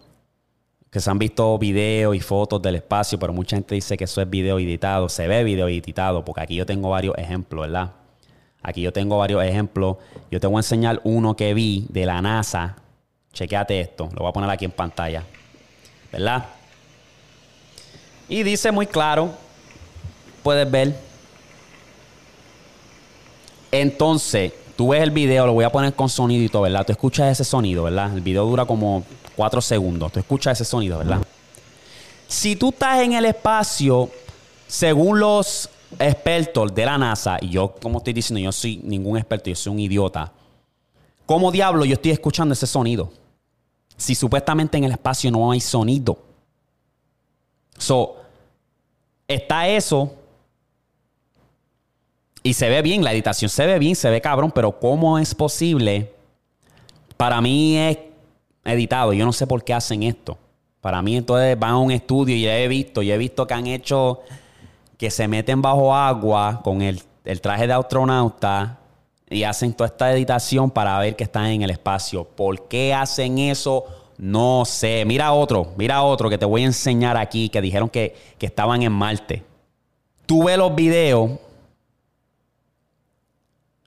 que 0.91 0.99
se 0.99 1.09
han 1.09 1.17
visto 1.17 1.57
videos 1.57 2.15
y 2.15 2.19
fotos 2.19 2.61
del 2.61 2.75
espacio, 2.75 3.17
pero 3.17 3.31
mucha 3.31 3.55
gente 3.55 3.75
dice 3.75 3.95
que 3.95 4.03
eso 4.03 4.21
es 4.21 4.29
video 4.29 4.59
editado. 4.59 5.07
Se 5.07 5.27
ve 5.27 5.43
video 5.43 5.69
editado, 5.69 6.25
porque 6.25 6.41
aquí 6.41 6.55
yo 6.55 6.65
tengo 6.65 6.89
varios 6.89 7.17
ejemplos, 7.17 7.61
¿verdad? 7.67 7.91
Aquí 8.61 8.81
yo 8.81 8.91
tengo 8.91 9.17
varios 9.17 9.43
ejemplos. 9.43 9.97
Yo 10.29 10.39
te 10.39 10.47
voy 10.47 10.57
a 10.57 10.59
enseñar 10.59 10.99
uno 11.03 11.35
que 11.35 11.53
vi 11.53 11.87
de 11.89 12.05
la 12.05 12.21
NASA. 12.21 12.75
Chequéate 13.33 13.79
esto, 13.79 14.09
lo 14.13 14.19
voy 14.19 14.29
a 14.29 14.33
poner 14.33 14.49
aquí 14.49 14.65
en 14.65 14.71
pantalla. 14.71 15.23
¿Verdad? 16.11 16.45
Y 18.27 18.43
dice 18.43 18.71
muy 18.71 18.85
claro, 18.85 19.31
puedes 20.43 20.69
ver. 20.69 20.93
Entonces, 23.71 24.51
tú 24.75 24.89
ves 24.89 25.01
el 25.01 25.11
video, 25.11 25.45
lo 25.45 25.53
voy 25.53 25.63
a 25.63 25.69
poner 25.69 25.93
con 25.93 26.09
sonido 26.09 26.43
y 26.43 26.49
todo, 26.49 26.63
¿verdad? 26.63 26.85
Tú 26.85 26.91
escuchas 26.91 27.31
ese 27.31 27.45
sonido, 27.45 27.83
¿verdad? 27.83 28.13
El 28.13 28.21
video 28.21 28.45
dura 28.45 28.65
como 28.65 29.05
cuatro 29.35 29.61
segundos. 29.61 30.11
Tú 30.11 30.19
escuchas 30.19 30.59
ese 30.59 30.69
sonido, 30.69 30.97
¿verdad? 30.97 31.21
Si 32.27 32.55
tú 32.55 32.69
estás 32.69 33.01
en 33.01 33.13
el 33.13 33.25
espacio, 33.25 34.09
según 34.67 35.19
los 35.19 35.69
expertos 35.99 36.73
de 36.73 36.85
la 36.85 36.97
NASA, 36.97 37.37
y 37.41 37.49
yo, 37.49 37.75
como 37.81 37.97
estoy 37.97 38.13
diciendo, 38.13 38.39
yo 38.39 38.51
soy 38.51 38.77
ningún 38.77 39.17
experto, 39.17 39.49
yo 39.49 39.55
soy 39.55 39.73
un 39.73 39.79
idiota. 39.79 40.31
¿Cómo 41.25 41.51
diablo 41.51 41.85
yo 41.85 41.93
estoy 41.93 42.11
escuchando 42.11 42.53
ese 42.53 42.67
sonido? 42.67 43.11
Si 43.97 44.15
supuestamente 44.15 44.77
en 44.77 44.85
el 44.85 44.91
espacio 44.91 45.29
no 45.31 45.51
hay 45.51 45.59
sonido. 45.59 46.17
So, 47.77 48.15
está 49.27 49.67
eso. 49.67 50.13
Y 52.43 52.53
se 52.53 52.69
ve 52.69 52.81
bien, 52.81 53.03
la 53.03 53.13
editación 53.13 53.49
se 53.49 53.65
ve 53.65 53.77
bien, 53.77 53.95
se 53.95 54.09
ve 54.09 54.21
cabrón, 54.21 54.51
pero 54.51 54.79
¿cómo 54.79 55.19
es 55.19 55.35
posible? 55.35 56.11
Para 57.17 57.39
mí 57.41 57.77
es 57.77 57.97
editado. 58.65 59.13
Yo 59.13 59.25
no 59.25 59.33
sé 59.33 59.47
por 59.47 59.63
qué 59.63 59.73
hacen 59.73 60.03
esto. 60.03 60.37
Para 60.81 61.01
mí 61.01 61.17
entonces 61.17 61.57
van 61.57 61.71
a 61.71 61.77
un 61.77 61.91
estudio 61.91 62.35
y 62.35 62.43
ya 62.43 62.57
he 62.57 62.67
visto, 62.67 63.01
yo 63.01 63.13
he 63.13 63.17
visto 63.17 63.45
que 63.45 63.53
han 63.53 63.67
hecho 63.67 64.21
que 64.97 65.11
se 65.11 65.27
meten 65.27 65.61
bajo 65.61 65.95
agua 65.95 66.61
con 66.63 66.81
el, 66.81 67.01
el 67.23 67.41
traje 67.41 67.67
de 67.67 67.73
astronauta 67.73 68.79
y 69.29 69.43
hacen 69.43 69.73
toda 69.73 69.87
esta 69.87 70.11
editación 70.11 70.69
para 70.69 70.97
ver 70.99 71.15
que 71.15 71.23
están 71.23 71.47
en 71.47 71.61
el 71.61 71.69
espacio. 71.69 72.23
¿Por 72.23 72.67
qué 72.67 72.93
hacen 72.93 73.37
eso? 73.37 73.85
No 74.17 74.65
sé. 74.65 75.05
Mira 75.05 75.33
otro, 75.33 75.73
mira 75.77 76.03
otro 76.03 76.29
que 76.29 76.37
te 76.37 76.45
voy 76.45 76.63
a 76.63 76.65
enseñar 76.65 77.17
aquí 77.17 77.49
que 77.49 77.61
dijeron 77.61 77.89
que, 77.89 78.15
que 78.37 78.45
estaban 78.47 78.81
en 78.81 78.91
Marte. 78.91 79.43
Tú 80.25 80.45
ves 80.45 80.57
los 80.57 80.73
videos 80.75 81.31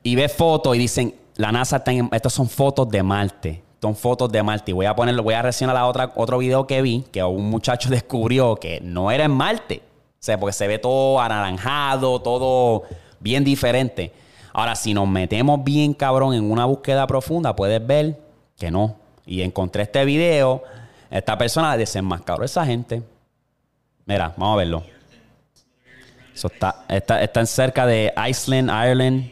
y 0.02 0.14
ves 0.14 0.32
fotos 0.32 0.76
y 0.76 0.78
dicen, 0.78 1.14
la 1.36 1.50
NASA 1.50 1.78
está 1.78 1.92
en, 1.92 2.08
estas 2.12 2.32
son 2.32 2.48
fotos 2.48 2.88
de 2.88 3.02
Marte. 3.02 3.63
Son 3.84 3.94
fotos 3.94 4.32
de 4.32 4.42
Marte. 4.42 4.72
Voy 4.72 4.86
a 4.86 4.96
ponerlo, 4.96 5.22
voy 5.22 5.34
a 5.34 5.42
reaccionar 5.42 5.76
a 5.76 5.84
otra, 5.84 6.10
otro 6.14 6.38
video 6.38 6.66
que 6.66 6.80
vi, 6.80 7.04
que 7.12 7.22
un 7.22 7.50
muchacho 7.50 7.90
descubrió 7.90 8.56
que 8.56 8.80
no 8.80 9.10
era 9.10 9.24
en 9.24 9.30
Marte. 9.30 9.82
O 9.84 10.16
sea, 10.20 10.40
porque 10.40 10.54
se 10.54 10.66
ve 10.66 10.78
todo 10.78 11.20
anaranjado, 11.20 12.18
todo 12.22 12.84
bien 13.20 13.44
diferente. 13.44 14.10
Ahora, 14.54 14.74
si 14.74 14.94
nos 14.94 15.06
metemos 15.06 15.62
bien 15.62 15.92
cabrón 15.92 16.32
en 16.32 16.50
una 16.50 16.64
búsqueda 16.64 17.06
profunda, 17.06 17.54
puedes 17.54 17.86
ver 17.86 18.18
que 18.56 18.70
no. 18.70 18.96
Y 19.26 19.42
encontré 19.42 19.82
este 19.82 20.02
video. 20.06 20.62
Esta 21.10 21.36
persona 21.36 21.76
desenmascaró 21.76 22.40
a 22.40 22.46
esa 22.46 22.64
gente. 22.64 23.02
Mira, 24.06 24.32
vamos 24.38 24.54
a 24.54 24.56
verlo. 24.56 24.82
Eso 26.34 26.46
está, 26.46 26.86
está, 26.88 27.22
está 27.22 27.44
cerca 27.44 27.84
de 27.84 28.14
Iceland, 28.30 28.70
Ireland. 28.70 29.30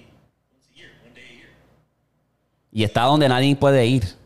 Y 2.71 2.85
está 2.85 3.05
donde 3.05 3.31
nadie 3.31 3.57
puede 3.57 3.87
ir. 3.87 4.21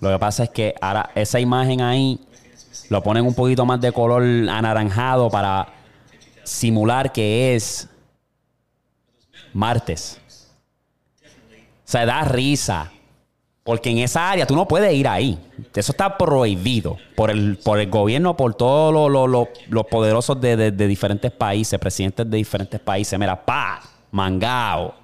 Lo 0.00 0.10
que 0.10 0.18
pasa 0.18 0.44
es 0.44 0.50
que 0.50 0.74
ahora 0.80 1.10
esa 1.14 1.38
imagen 1.40 1.80
ahí 1.82 2.18
lo 2.88 3.02
ponen 3.02 3.26
un 3.26 3.34
poquito 3.34 3.64
más 3.66 3.80
de 3.80 3.92
color 3.92 4.22
anaranjado 4.22 5.28
para 5.30 5.68
simular 6.44 7.12
que 7.12 7.54
es 7.54 7.88
martes. 9.52 10.20
O 11.86 11.90
sea, 11.90 12.06
da 12.06 12.22
risa. 12.24 12.90
Porque 13.62 13.90
en 13.90 13.98
esa 13.98 14.30
área 14.30 14.46
tú 14.46 14.56
no 14.56 14.66
puedes 14.66 14.92
ir 14.94 15.06
ahí. 15.06 15.38
Eso 15.74 15.92
está 15.92 16.16
prohibido 16.16 16.96
por 17.14 17.30
el, 17.30 17.58
por 17.58 17.78
el 17.78 17.90
gobierno, 17.90 18.36
por 18.36 18.54
todos 18.54 19.10
los- 19.10 19.48
los 19.68 19.86
poderosos 19.86 20.40
de, 20.40 20.56
de- 20.56 20.70
de 20.72 20.86
diferentes 20.86 21.30
países, 21.30 21.78
presidentes 21.78 22.28
de 22.28 22.36
diferentes 22.38 22.80
países. 22.80 23.18
Mira, 23.18 23.44
pa, 23.44 23.80
mangao. 24.10 24.94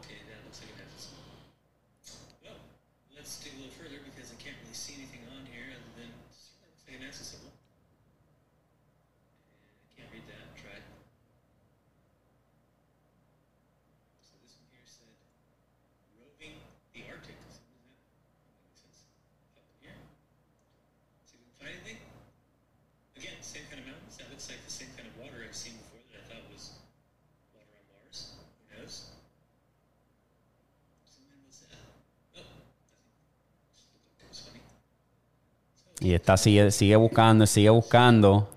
Y 36.07 36.15
está, 36.15 36.37
sigue, 36.37 36.71
sigue 36.71 36.95
buscando, 36.95 37.45
sigue 37.49 37.69
buscando. 37.69 38.49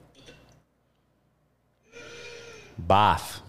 Baf. 2.78 3.42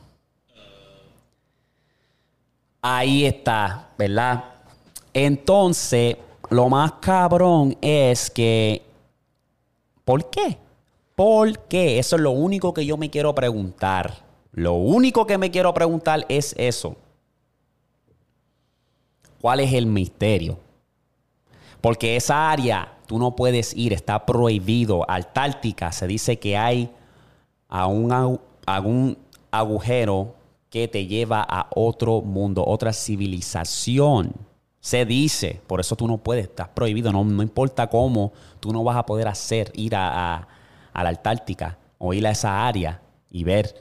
Ahí 2.80 3.26
está, 3.26 3.90
¿verdad? 3.98 4.42
Entonces, 5.12 6.16
lo 6.48 6.70
más 6.70 6.92
cabrón 6.92 7.76
es 7.82 8.30
que. 8.30 8.80
¿Por 10.06 10.30
qué? 10.30 10.56
¿Por 11.14 11.58
qué? 11.68 11.98
Eso 11.98 12.16
es 12.16 12.22
lo 12.22 12.30
único 12.30 12.72
que 12.72 12.86
yo 12.86 12.96
me 12.96 13.10
quiero 13.10 13.34
preguntar. 13.34 14.24
Lo 14.52 14.76
único 14.76 15.26
que 15.26 15.36
me 15.36 15.50
quiero 15.50 15.74
preguntar 15.74 16.24
es 16.30 16.54
eso. 16.56 16.96
¿Cuál 19.42 19.60
es 19.60 19.74
el 19.74 19.84
misterio? 19.84 20.58
Porque 21.82 22.16
esa 22.16 22.50
área 22.50 22.96
tú 23.10 23.18
no 23.18 23.34
puedes 23.34 23.76
ir, 23.76 23.92
está 23.92 24.24
prohibido. 24.24 25.04
Antártica 25.10 25.90
se 25.90 26.06
dice 26.06 26.38
que 26.38 26.56
hay 26.56 26.92
a 27.68 27.88
un, 27.88 29.18
agujero 29.50 30.36
que 30.68 30.86
te 30.86 31.08
lleva 31.08 31.42
a 31.42 31.66
otro 31.74 32.20
mundo, 32.20 32.64
otra 32.64 32.92
civilización. 32.92 34.32
Se 34.78 35.04
dice, 35.06 35.60
por 35.66 35.80
eso 35.80 35.96
tú 35.96 36.06
no 36.06 36.18
puedes, 36.18 36.44
estás 36.44 36.68
prohibido, 36.68 37.10
no, 37.10 37.24
no 37.24 37.42
importa 37.42 37.88
cómo, 37.88 38.32
tú 38.60 38.72
no 38.72 38.84
vas 38.84 38.96
a 38.96 39.04
poder 39.04 39.26
hacer, 39.26 39.72
ir 39.74 39.96
a, 39.96 40.36
a- 40.36 40.48
a 40.92 41.02
la 41.02 41.08
Antártica 41.08 41.78
o 41.98 42.14
ir 42.14 42.24
a 42.28 42.30
esa 42.30 42.64
área 42.64 43.02
y 43.28 43.42
ver. 43.42 43.74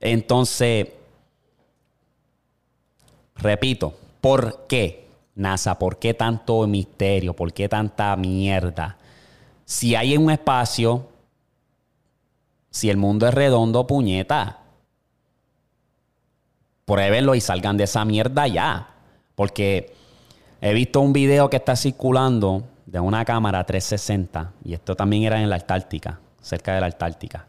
Entonces, 0.00 0.88
repito, 3.36 3.94
¿por 4.20 4.66
qué 4.68 5.01
NASA? 5.34 5.78
¿Por 5.78 5.98
qué 5.98 6.14
tanto 6.14 6.66
misterio? 6.66 7.34
¿Por 7.34 7.52
qué 7.52 7.68
tanta 7.68 8.14
mierda? 8.16 8.96
Si 9.64 9.94
hay 9.94 10.16
un 10.16 10.30
espacio, 10.30 11.08
si 12.70 12.90
el 12.90 12.96
mundo 12.96 13.26
es 13.26 13.34
redondo, 13.34 13.86
puñeta, 13.86 14.60
pruébenlo 16.84 17.34
y 17.34 17.40
salgan 17.40 17.76
de 17.76 17.84
esa 17.84 18.04
mierda 18.04 18.46
ya. 18.46 18.88
Porque 19.34 19.94
he 20.60 20.74
visto 20.74 21.00
un 21.00 21.12
video 21.12 21.48
que 21.48 21.56
está 21.56 21.76
circulando 21.76 22.64
de 22.86 23.00
una 23.00 23.24
cámara 23.24 23.64
360 23.64 24.52
y 24.64 24.74
esto 24.74 24.94
también 24.94 25.22
era 25.22 25.40
en 25.40 25.48
la 25.48 25.56
Antártica, 25.56 26.20
cerca 26.40 26.74
de 26.74 26.80
la 26.80 26.86
Antártica. 26.86 27.46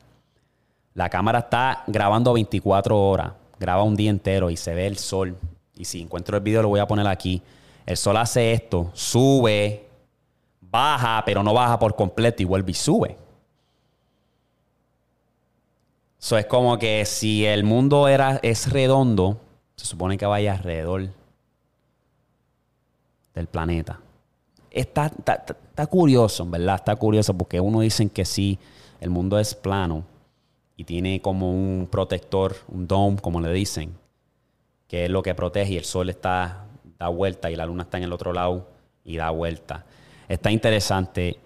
La 0.93 1.09
cámara 1.09 1.39
está 1.39 1.83
grabando 1.87 2.33
24 2.33 2.97
horas, 2.97 3.33
graba 3.59 3.83
un 3.83 3.95
día 3.95 4.09
entero 4.09 4.49
y 4.49 4.57
se 4.57 4.73
ve 4.73 4.87
el 4.87 4.97
sol. 4.97 5.37
Y 5.75 5.85
si 5.85 6.01
encuentro 6.01 6.37
el 6.37 6.43
video 6.43 6.61
lo 6.61 6.69
voy 6.69 6.79
a 6.79 6.87
poner 6.87 7.07
aquí. 7.07 7.41
El 7.85 7.97
sol 7.97 8.17
hace 8.17 8.53
esto, 8.53 8.91
sube, 8.93 9.87
baja, 10.61 11.21
pero 11.25 11.43
no 11.43 11.53
baja 11.53 11.77
por 11.77 11.95
completo 11.95 12.41
y 12.41 12.45
vuelve 12.45 12.71
y 12.71 12.75
sube. 12.75 13.17
Eso 16.19 16.37
es 16.37 16.45
como 16.45 16.77
que 16.79 17.03
si 17.05 17.45
el 17.45 17.65
mundo 17.65 18.07
era, 18.07 18.39
es 18.43 18.71
redondo, 18.71 19.41
se 19.75 19.85
supone 19.85 20.17
que 20.17 20.25
vaya 20.25 20.53
alrededor 20.53 21.09
del 23.33 23.47
planeta. 23.47 23.99
Está, 24.71 25.07
está, 25.07 25.45
está- 25.45 25.87
curioso, 25.87 26.45
verdad, 26.45 26.75
está 26.75 26.95
curioso 26.95 27.33
porque 27.33 27.59
uno 27.59 27.81
dicen 27.81 28.09
que 28.09 28.25
sí, 28.25 28.57
el 29.01 29.09
mundo 29.09 29.37
es 29.37 29.53
plano 29.53 30.05
y 30.77 30.85
tiene 30.85 31.21
como 31.21 31.51
un 31.51 31.87
protector, 31.91 32.55
un 32.69 32.87
dome, 32.87 33.17
como 33.19 33.41
le 33.41 33.51
dicen, 33.51 33.93
que 34.87 35.05
es 35.05 35.11
lo 35.11 35.21
que 35.21 35.35
protege 35.35 35.73
y 35.73 35.77
el 35.77 35.83
sol 35.83 36.09
está 36.09 36.62
da 37.03 37.09
vuelta 37.09 37.51
y 37.51 37.55
la 37.57 37.65
luna 37.65 37.83
está 37.83 37.97
en 37.97 38.05
el 38.05 38.13
otro 38.13 38.31
lado 38.31 38.65
y 39.03 39.17
da 39.17 39.29
vuelta. 39.29 39.83
Está 40.29 40.51
interesante. 40.51 41.37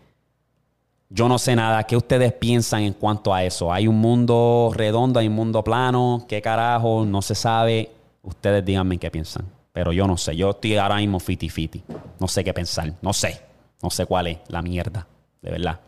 Yo 1.09 1.27
no 1.27 1.39
sé 1.39 1.55
nada. 1.55 1.83
¿Qué 1.83 1.97
ustedes 1.97 2.31
piensan 2.33 2.83
en 2.83 2.93
cuanto 2.93 3.33
a 3.33 3.43
eso? 3.43 3.73
¿Hay 3.73 3.87
un 3.87 3.97
mundo 3.97 4.71
redondo? 4.75 5.19
¿Hay 5.19 5.27
un 5.27 5.33
mundo 5.33 5.63
plano? 5.63 6.25
¿Qué 6.27 6.41
carajo? 6.41 7.05
No 7.05 7.23
se 7.23 7.33
sabe. 7.33 7.89
Ustedes 8.21 8.63
díganme 8.63 8.99
qué 8.99 9.09
piensan. 9.09 9.45
Pero 9.73 9.91
yo 9.91 10.05
no 10.05 10.15
sé. 10.15 10.35
Yo 10.35 10.51
estoy 10.51 10.77
ahora 10.77 10.97
mismo 10.97 11.19
fiti 11.19 11.49
fiti. 11.49 11.83
No 12.19 12.27
sé 12.27 12.43
qué 12.43 12.53
pensar. 12.53 12.93
No 13.01 13.13
sé. 13.13 13.41
No 13.81 13.89
sé 13.89 14.05
cuál 14.05 14.27
es 14.27 14.37
la 14.49 14.61
mierda. 14.61 15.07
De 15.41 15.49
verdad. 15.49 15.79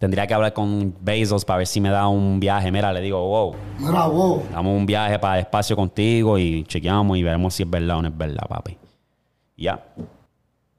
Tendría 0.00 0.26
que 0.26 0.32
hablar 0.32 0.54
con 0.54 0.94
Bezos 1.02 1.44
para 1.44 1.58
ver 1.58 1.66
si 1.66 1.78
me 1.78 1.90
da 1.90 2.08
un 2.08 2.40
viaje. 2.40 2.72
Mira, 2.72 2.90
le 2.90 3.02
digo, 3.02 3.22
wow, 3.22 3.54
Mira, 3.78 4.06
wow. 4.06 4.42
damos 4.50 4.74
un 4.74 4.86
viaje 4.86 5.18
para 5.18 5.34
el 5.34 5.40
espacio 5.42 5.76
contigo 5.76 6.38
y 6.38 6.64
chequeamos 6.64 7.18
y 7.18 7.22
veremos 7.22 7.52
si 7.52 7.64
es 7.64 7.70
verdad 7.70 7.98
o 7.98 8.02
no 8.02 8.08
es 8.08 8.16
verdad, 8.16 8.46
papi. 8.48 8.78
Ya. 9.58 9.78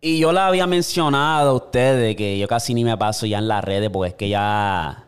Y 0.01 0.17
yo 0.17 0.31
le 0.33 0.39
había 0.39 0.65
mencionado 0.65 1.51
a 1.51 1.53
ustedes 1.53 2.15
que 2.15 2.39
yo 2.39 2.47
casi 2.47 2.73
ni 2.73 2.83
me 2.83 2.97
paso 2.97 3.27
ya 3.27 3.37
en 3.37 3.47
las 3.47 3.63
redes 3.63 3.91
porque 3.91 4.09
es 4.09 4.15
que 4.15 4.27
ya 4.27 5.05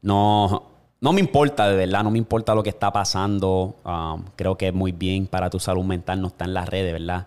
no, 0.00 0.62
no 1.00 1.12
me 1.12 1.20
importa, 1.20 1.68
de 1.68 1.74
verdad, 1.74 2.04
no 2.04 2.12
me 2.12 2.18
importa 2.18 2.54
lo 2.54 2.62
que 2.62 2.70
está 2.70 2.92
pasando. 2.92 3.74
Um, 3.84 4.26
creo 4.36 4.56
que 4.56 4.68
es 4.68 4.74
muy 4.74 4.92
bien 4.92 5.26
para 5.26 5.50
tu 5.50 5.58
salud 5.58 5.82
mental 5.82 6.20
no 6.20 6.28
estar 6.28 6.46
en 6.46 6.54
las 6.54 6.68
redes, 6.68 6.92
¿verdad? 6.92 7.26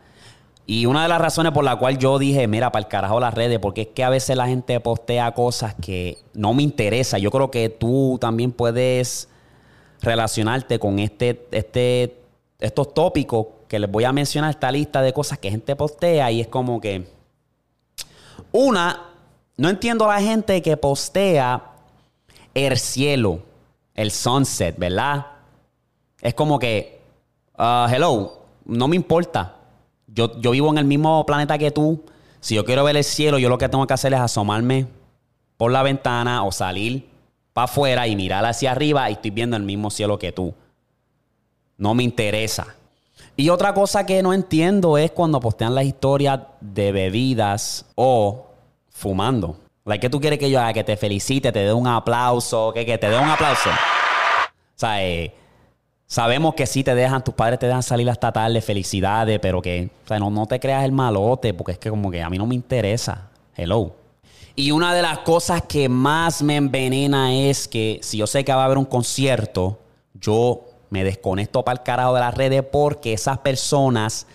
Y 0.65 0.85
una 0.85 1.03
de 1.03 1.09
las 1.09 1.19
razones 1.19 1.51
por 1.51 1.65
la 1.65 1.75
cual 1.75 1.97
yo 1.97 2.17
dije, 2.17 2.47
mira, 2.47 2.71
para 2.71 2.85
el 2.85 2.89
carajo 2.89 3.19
las 3.19 3.33
redes, 3.33 3.59
porque 3.59 3.81
es 3.81 3.87
que 3.87 4.03
a 4.03 4.09
veces 4.09 4.37
la 4.37 4.47
gente 4.47 4.79
postea 4.79 5.31
cosas 5.33 5.75
que 5.75 6.19
no 6.33 6.53
me 6.53 6.63
interesa. 6.63 7.17
Yo 7.17 7.31
creo 7.31 7.51
que 7.51 7.67
tú 7.67 8.17
también 8.21 8.51
puedes 8.53 9.27
relacionarte 10.01 10.79
con 10.79 10.99
este, 10.99 11.47
este, 11.51 12.15
estos 12.59 12.93
tópicos 12.93 13.47
que 13.67 13.79
les 13.79 13.91
voy 13.91 14.05
a 14.05 14.13
mencionar, 14.13 14.51
esta 14.51 14.71
lista 14.71 15.01
de 15.01 15.11
cosas 15.11 15.37
que 15.37 15.49
gente 15.49 15.75
postea 15.75 16.31
y 16.31 16.41
es 16.41 16.47
como 16.47 16.79
que, 16.79 17.07
una, 18.51 19.09
no 19.57 19.69
entiendo 19.69 20.09
a 20.09 20.15
la 20.15 20.21
gente 20.21 20.61
que 20.61 20.77
postea 20.77 21.71
el 22.53 22.77
cielo, 22.77 23.39
el 23.95 24.11
sunset, 24.11 24.77
¿verdad? 24.77 25.25
Es 26.21 26.33
como 26.33 26.57
que, 26.57 27.01
ah, 27.57 27.89
hello, 27.91 28.43
no 28.65 28.87
me 28.87 28.95
importa. 28.95 29.57
Yo, 30.13 30.39
yo 30.39 30.51
vivo 30.51 30.69
en 30.69 30.77
el 30.77 30.85
mismo 30.85 31.25
planeta 31.25 31.57
que 31.57 31.71
tú. 31.71 32.03
Si 32.39 32.55
yo 32.55 32.65
quiero 32.65 32.83
ver 32.83 32.95
el 32.97 33.03
cielo, 33.03 33.39
yo 33.39 33.49
lo 33.49 33.57
que 33.57 33.69
tengo 33.69 33.87
que 33.87 33.93
hacer 33.93 34.13
es 34.13 34.19
asomarme 34.19 34.87
por 35.57 35.71
la 35.71 35.83
ventana 35.83 36.43
o 36.43 36.51
salir 36.51 37.09
para 37.53 37.65
afuera 37.65 38.07
y 38.07 38.15
mirar 38.15 38.45
hacia 38.45 38.71
arriba 38.71 39.09
y 39.09 39.13
estoy 39.13 39.31
viendo 39.31 39.55
el 39.55 39.63
mismo 39.63 39.89
cielo 39.89 40.19
que 40.19 40.31
tú. 40.31 40.53
No 41.77 41.93
me 41.93 42.03
interesa. 42.03 42.75
Y 43.35 43.49
otra 43.49 43.73
cosa 43.73 44.05
que 44.05 44.21
no 44.21 44.33
entiendo 44.33 44.97
es 44.97 45.11
cuando 45.11 45.39
postean 45.39 45.73
las 45.73 45.85
historias 45.85 46.41
de 46.61 46.91
bebidas 46.91 47.85
o 47.95 48.47
fumando. 48.89 49.57
Like, 49.85 50.01
¿Qué 50.01 50.09
tú 50.09 50.19
quieres 50.19 50.39
que 50.39 50.49
yo 50.49 50.59
haga? 50.59 50.73
Que 50.73 50.83
te 50.83 50.97
felicite, 50.97 51.51
te 51.51 51.59
dé 51.59 51.73
un 51.73 51.87
aplauso, 51.87 52.71
que, 52.73 52.85
que 52.85 52.97
te 52.97 53.09
dé 53.09 53.17
un 53.17 53.29
aplauso. 53.29 53.69
O 53.69 54.75
sea, 54.75 55.03
eh, 55.03 55.33
sabemos 56.13 56.53
que 56.53 56.67
sí 56.67 56.83
te 56.83 56.93
dejan, 56.93 57.23
tus 57.23 57.33
padres 57.33 57.57
te 57.57 57.65
dejan 57.65 57.81
salir 57.81 58.07
hasta 58.07 58.31
tarde, 58.31 58.61
felicidades, 58.61 59.39
pero 59.39 59.63
que, 59.63 59.89
o 60.05 60.07
sea, 60.07 60.19
no, 60.19 60.29
no 60.29 60.45
te 60.45 60.59
creas 60.59 60.85
el 60.85 60.91
malote, 60.91 61.55
porque 61.55 61.71
es 61.71 61.79
que 61.79 61.89
como 61.89 62.11
que 62.11 62.21
a 62.21 62.29
mí 62.29 62.37
no 62.37 62.45
me 62.45 62.53
interesa. 62.53 63.31
Hello. 63.55 63.95
Y 64.55 64.69
una 64.69 64.93
de 64.93 65.01
las 65.01 65.19
cosas 65.19 65.63
que 65.63 65.89
más 65.89 66.43
me 66.43 66.57
envenena 66.57 67.33
es 67.33 67.67
que 67.67 67.99
si 68.03 68.17
yo 68.17 68.27
sé 68.27 68.45
que 68.45 68.53
va 68.53 68.61
a 68.61 68.65
haber 68.65 68.77
un 68.77 68.85
concierto, 68.85 69.79
yo 70.13 70.61
me 70.91 71.03
desconecto 71.03 71.65
para 71.65 71.79
el 71.79 71.83
carajo 71.83 72.13
de 72.13 72.19
las 72.19 72.35
redes 72.35 72.63
porque 72.71 73.13
esas 73.13 73.39
personas 73.39 74.27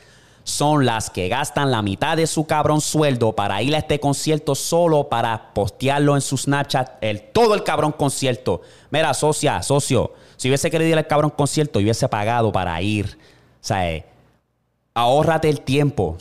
son 0.49 0.87
las 0.87 1.11
que 1.11 1.29
gastan 1.29 1.71
la 1.71 1.83
mitad 1.83 2.17
de 2.17 2.27
su 2.27 2.47
cabrón 2.47 2.81
sueldo 2.81 3.33
para 3.37 3.61
ir 3.61 3.75
a 3.75 3.79
este 3.79 4.01
concierto 4.01 4.55
solo 4.55 5.09
para 5.09 5.53
postearlo 5.53 6.15
en 6.15 6.23
su 6.23 6.39
Snapchat, 6.39 7.03
el, 7.03 7.21
todo 7.21 7.55
el 7.55 7.65
cabrón 7.65 7.93
concierto. 7.93 8.63
Mira, 8.91 9.13
socia, 9.13 9.63
socio, 9.63 10.13
si 10.39 10.49
hubiese 10.49 10.71
querido 10.71 10.91
ir 10.91 10.97
al 10.97 11.07
cabrón 11.07 11.31
concierto, 11.37 11.81
hubiese 11.81 12.09
pagado 12.09 12.51
para 12.51 12.81
ir. 12.81 13.19
O 13.61 13.65
sea, 13.69 13.91
eh, 13.93 14.07
ahórrate 14.99 15.49
el 15.49 15.61
tiempo. 15.61 16.17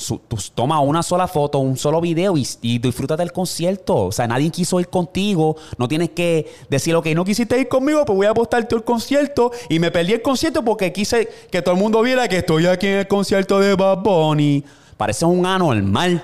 Toma 0.53 0.79
una 0.81 1.01
sola 1.01 1.27
foto, 1.27 1.57
un 1.59 1.77
solo 1.77 1.99
video 1.99 2.37
y, 2.37 2.47
y 2.61 2.77
disfrútate 2.77 3.23
del 3.23 3.31
concierto. 3.31 4.05
O 4.05 4.11
sea, 4.11 4.27
nadie 4.27 4.49
quiso 4.51 4.79
ir 4.79 4.89
contigo. 4.89 5.55
No 5.77 5.87
tienes 5.87 6.11
que 6.11 6.47
decir, 6.69 6.95
ok, 6.95 7.07
no 7.07 7.25
quisiste 7.25 7.59
ir 7.59 7.67
conmigo, 7.67 8.05
pues 8.05 8.15
voy 8.15 8.27
a 8.27 8.31
apostarte 8.31 8.75
el 8.75 8.83
concierto. 8.83 9.51
Y 9.69 9.79
me 9.79 9.89
perdí 9.89 10.13
el 10.13 10.21
concierto 10.21 10.63
porque 10.63 10.93
quise 10.93 11.27
que 11.51 11.61
todo 11.61 11.73
el 11.73 11.81
mundo 11.81 12.01
viera 12.01 12.27
que 12.27 12.37
estoy 12.37 12.67
aquí 12.67 12.87
en 12.87 12.99
el 12.99 13.07
concierto 13.07 13.59
de 13.59 13.75
Bad 13.75 13.97
Bunny. 13.99 14.63
Parece 14.95 15.25
un 15.25 15.45
anormal. 15.45 16.23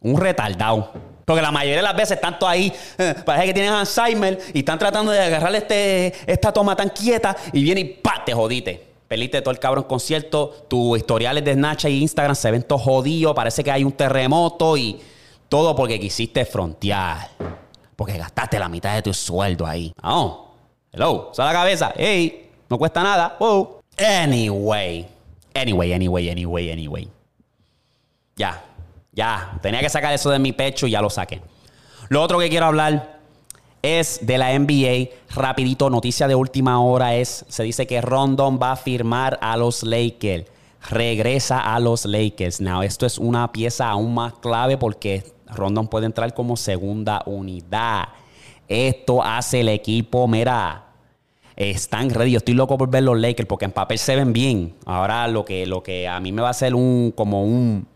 Un 0.00 0.20
retardado. 0.20 0.90
Porque 1.24 1.42
la 1.42 1.50
mayoría 1.50 1.76
de 1.76 1.82
las 1.82 1.96
veces 1.96 2.12
están 2.12 2.38
todos 2.38 2.52
ahí, 2.52 2.72
eh, 2.98 3.14
parece 3.24 3.46
que 3.46 3.54
tienen 3.54 3.72
Alzheimer 3.72 4.38
y 4.52 4.58
están 4.58 4.78
tratando 4.78 5.12
de 5.12 5.20
agarrarle 5.20 5.58
este, 5.58 6.12
esta 6.26 6.52
toma 6.52 6.74
tan 6.74 6.88
quieta 6.88 7.36
y 7.52 7.62
viene 7.62 7.80
y 7.80 7.84
¡pa! 7.84 8.24
te 8.24 8.32
jodiste. 8.32 8.91
Perdiste 9.12 9.42
todo 9.42 9.52
el 9.52 9.58
cabrón 9.58 9.84
concierto, 9.84 10.64
tus 10.68 10.96
historiales 10.96 11.44
de 11.44 11.52
Snapchat 11.52 11.90
y 11.90 12.00
Instagram 12.00 12.34
se 12.34 12.50
ven 12.50 12.62
todos 12.62 12.80
jodidos, 12.80 13.34
parece 13.34 13.62
que 13.62 13.70
hay 13.70 13.84
un 13.84 13.92
terremoto 13.92 14.74
y 14.74 14.98
todo 15.50 15.76
porque 15.76 16.00
quisiste 16.00 16.46
frontear. 16.46 17.28
Porque 17.94 18.16
gastaste 18.16 18.58
la 18.58 18.70
mitad 18.70 18.94
de 18.94 19.02
tu 19.02 19.12
sueldo 19.12 19.66
ahí. 19.66 19.92
No. 20.02 20.54
Hello. 20.90 21.30
Sale 21.34 21.52
la 21.52 21.58
cabeza. 21.58 21.92
Hey. 21.94 22.52
No 22.70 22.78
cuesta 22.78 23.02
nada. 23.02 23.36
Anyway. 23.98 25.06
Anyway, 25.52 25.92
anyway, 25.92 26.30
anyway, 26.30 26.70
anyway. 26.72 27.08
Ya, 28.34 28.64
ya. 29.12 29.58
Tenía 29.60 29.80
que 29.80 29.90
sacar 29.90 30.14
eso 30.14 30.30
de 30.30 30.38
mi 30.38 30.52
pecho 30.52 30.86
y 30.86 30.92
ya 30.92 31.02
lo 31.02 31.10
saqué. 31.10 31.42
Lo 32.08 32.22
otro 32.22 32.38
que 32.38 32.48
quiero 32.48 32.64
hablar 32.64 33.20
es 33.82 34.24
de 34.24 34.38
la 34.38 34.56
NBA. 34.56 35.10
Rapidito, 35.34 35.90
noticia 35.90 36.28
de 36.28 36.34
última 36.34 36.80
hora 36.80 37.16
es, 37.16 37.44
se 37.48 37.64
dice 37.64 37.86
que 37.86 38.00
Rondon 38.00 38.58
va 38.62 38.72
a 38.72 38.76
firmar 38.76 39.38
a 39.42 39.56
los 39.56 39.82
Lakers. 39.82 40.46
regresa 40.88 41.60
a 41.60 41.78
los 41.78 42.04
Lakers. 42.06 42.60
Now, 42.60 42.82
esto 42.82 43.06
es 43.06 43.18
una 43.18 43.52
pieza 43.52 43.88
aún 43.88 44.14
más 44.14 44.34
clave 44.34 44.76
porque 44.76 45.24
Rondon 45.46 45.86
puede 45.88 46.06
entrar 46.06 46.34
como 46.34 46.56
segunda 46.56 47.22
unidad. 47.26 48.08
Esto 48.66 49.22
hace 49.22 49.60
el 49.60 49.68
equipo, 49.68 50.26
mira, 50.26 50.86
están 51.56 52.10
ready. 52.10 52.32
Yo 52.32 52.38
estoy 52.38 52.54
loco 52.54 52.78
por 52.78 52.90
ver 52.90 53.02
los 53.04 53.18
Lakers 53.18 53.46
porque 53.46 53.64
en 53.64 53.72
papel 53.72 53.98
se 53.98 54.16
ven 54.16 54.32
bien. 54.32 54.74
Ahora 54.86 55.28
lo 55.28 55.44
que, 55.44 55.66
lo 55.66 55.82
que 55.82 56.08
a 56.08 56.18
mí 56.20 56.32
me 56.32 56.42
va 56.42 56.48
a 56.48 56.52
hacer 56.52 56.74
un, 56.74 57.12
como 57.14 57.44
un 57.44 57.86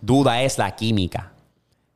duda 0.00 0.42
es 0.42 0.58
la 0.58 0.74
química. 0.74 1.32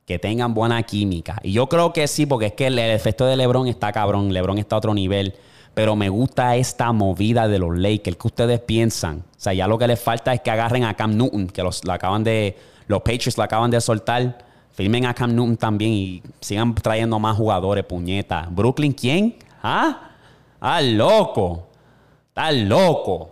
Que 0.07 0.19
tengan 0.19 0.55
buena 0.55 0.83
química. 0.83 1.39
Y 1.43 1.53
yo 1.53 1.69
creo 1.69 1.93
que 1.93 2.09
sí, 2.09 2.27
porque 2.27 2.47
es 2.47 2.53
que 2.53 2.67
el, 2.67 2.79
efecto 2.79 3.27
de 3.27 3.37
LeBron 3.37 3.69
está 3.69 3.93
cabrón. 3.93 4.33
LeBron 4.33 4.59
está 4.59 4.77
a 4.77 4.79
otro 4.79 4.95
nivel. 4.95 5.35
Pero 5.75 5.95
me 5.95 6.09
gusta 6.09 6.57
esta 6.57 6.93
movida 6.93 7.47
de 7.47 7.59
los 7.59 7.77
Lakers. 7.77 8.17
¿Qué 8.17 8.27
ustedes 8.27 8.61
piensan? 8.61 9.19
O 9.19 9.41
sea, 9.41 9.53
ya 9.53 9.69
lo 9.69 9.79
que 9.79 9.87
les 9.87 10.01
falta 10.01 10.33
es 10.33 10.41
que 10.41 10.51
agarren 10.51 10.85
a 10.85 10.95
Cam 10.95 11.17
Newton, 11.17 11.47
que 11.47 11.63
los, 11.63 11.85
lo 11.85 11.93
acaban 11.93 12.25
de, 12.25 12.57
los 12.89 13.01
Patriots 13.03 13.39
lo 13.39 13.45
acaban 13.45 13.71
de 13.71 13.81
soltar. 13.81 14.45
Firmen 14.73 15.07
a 15.07 15.15
Cam 15.15 15.35
Newton 15.35 15.57
también 15.57 15.93
y 15.93 16.23
sigan 16.41 16.75
trayendo 16.75 17.19
más 17.19 17.37
jugadores, 17.37 17.85
puñeta. 17.85 18.49
¿Brooklyn 18.51 18.93
quién? 18.93 19.37
¿Ah? 19.63 20.11
¡Ah, 20.61 20.81
loco! 20.83 21.69
¡Está 22.29 22.51
loco! 22.53 23.31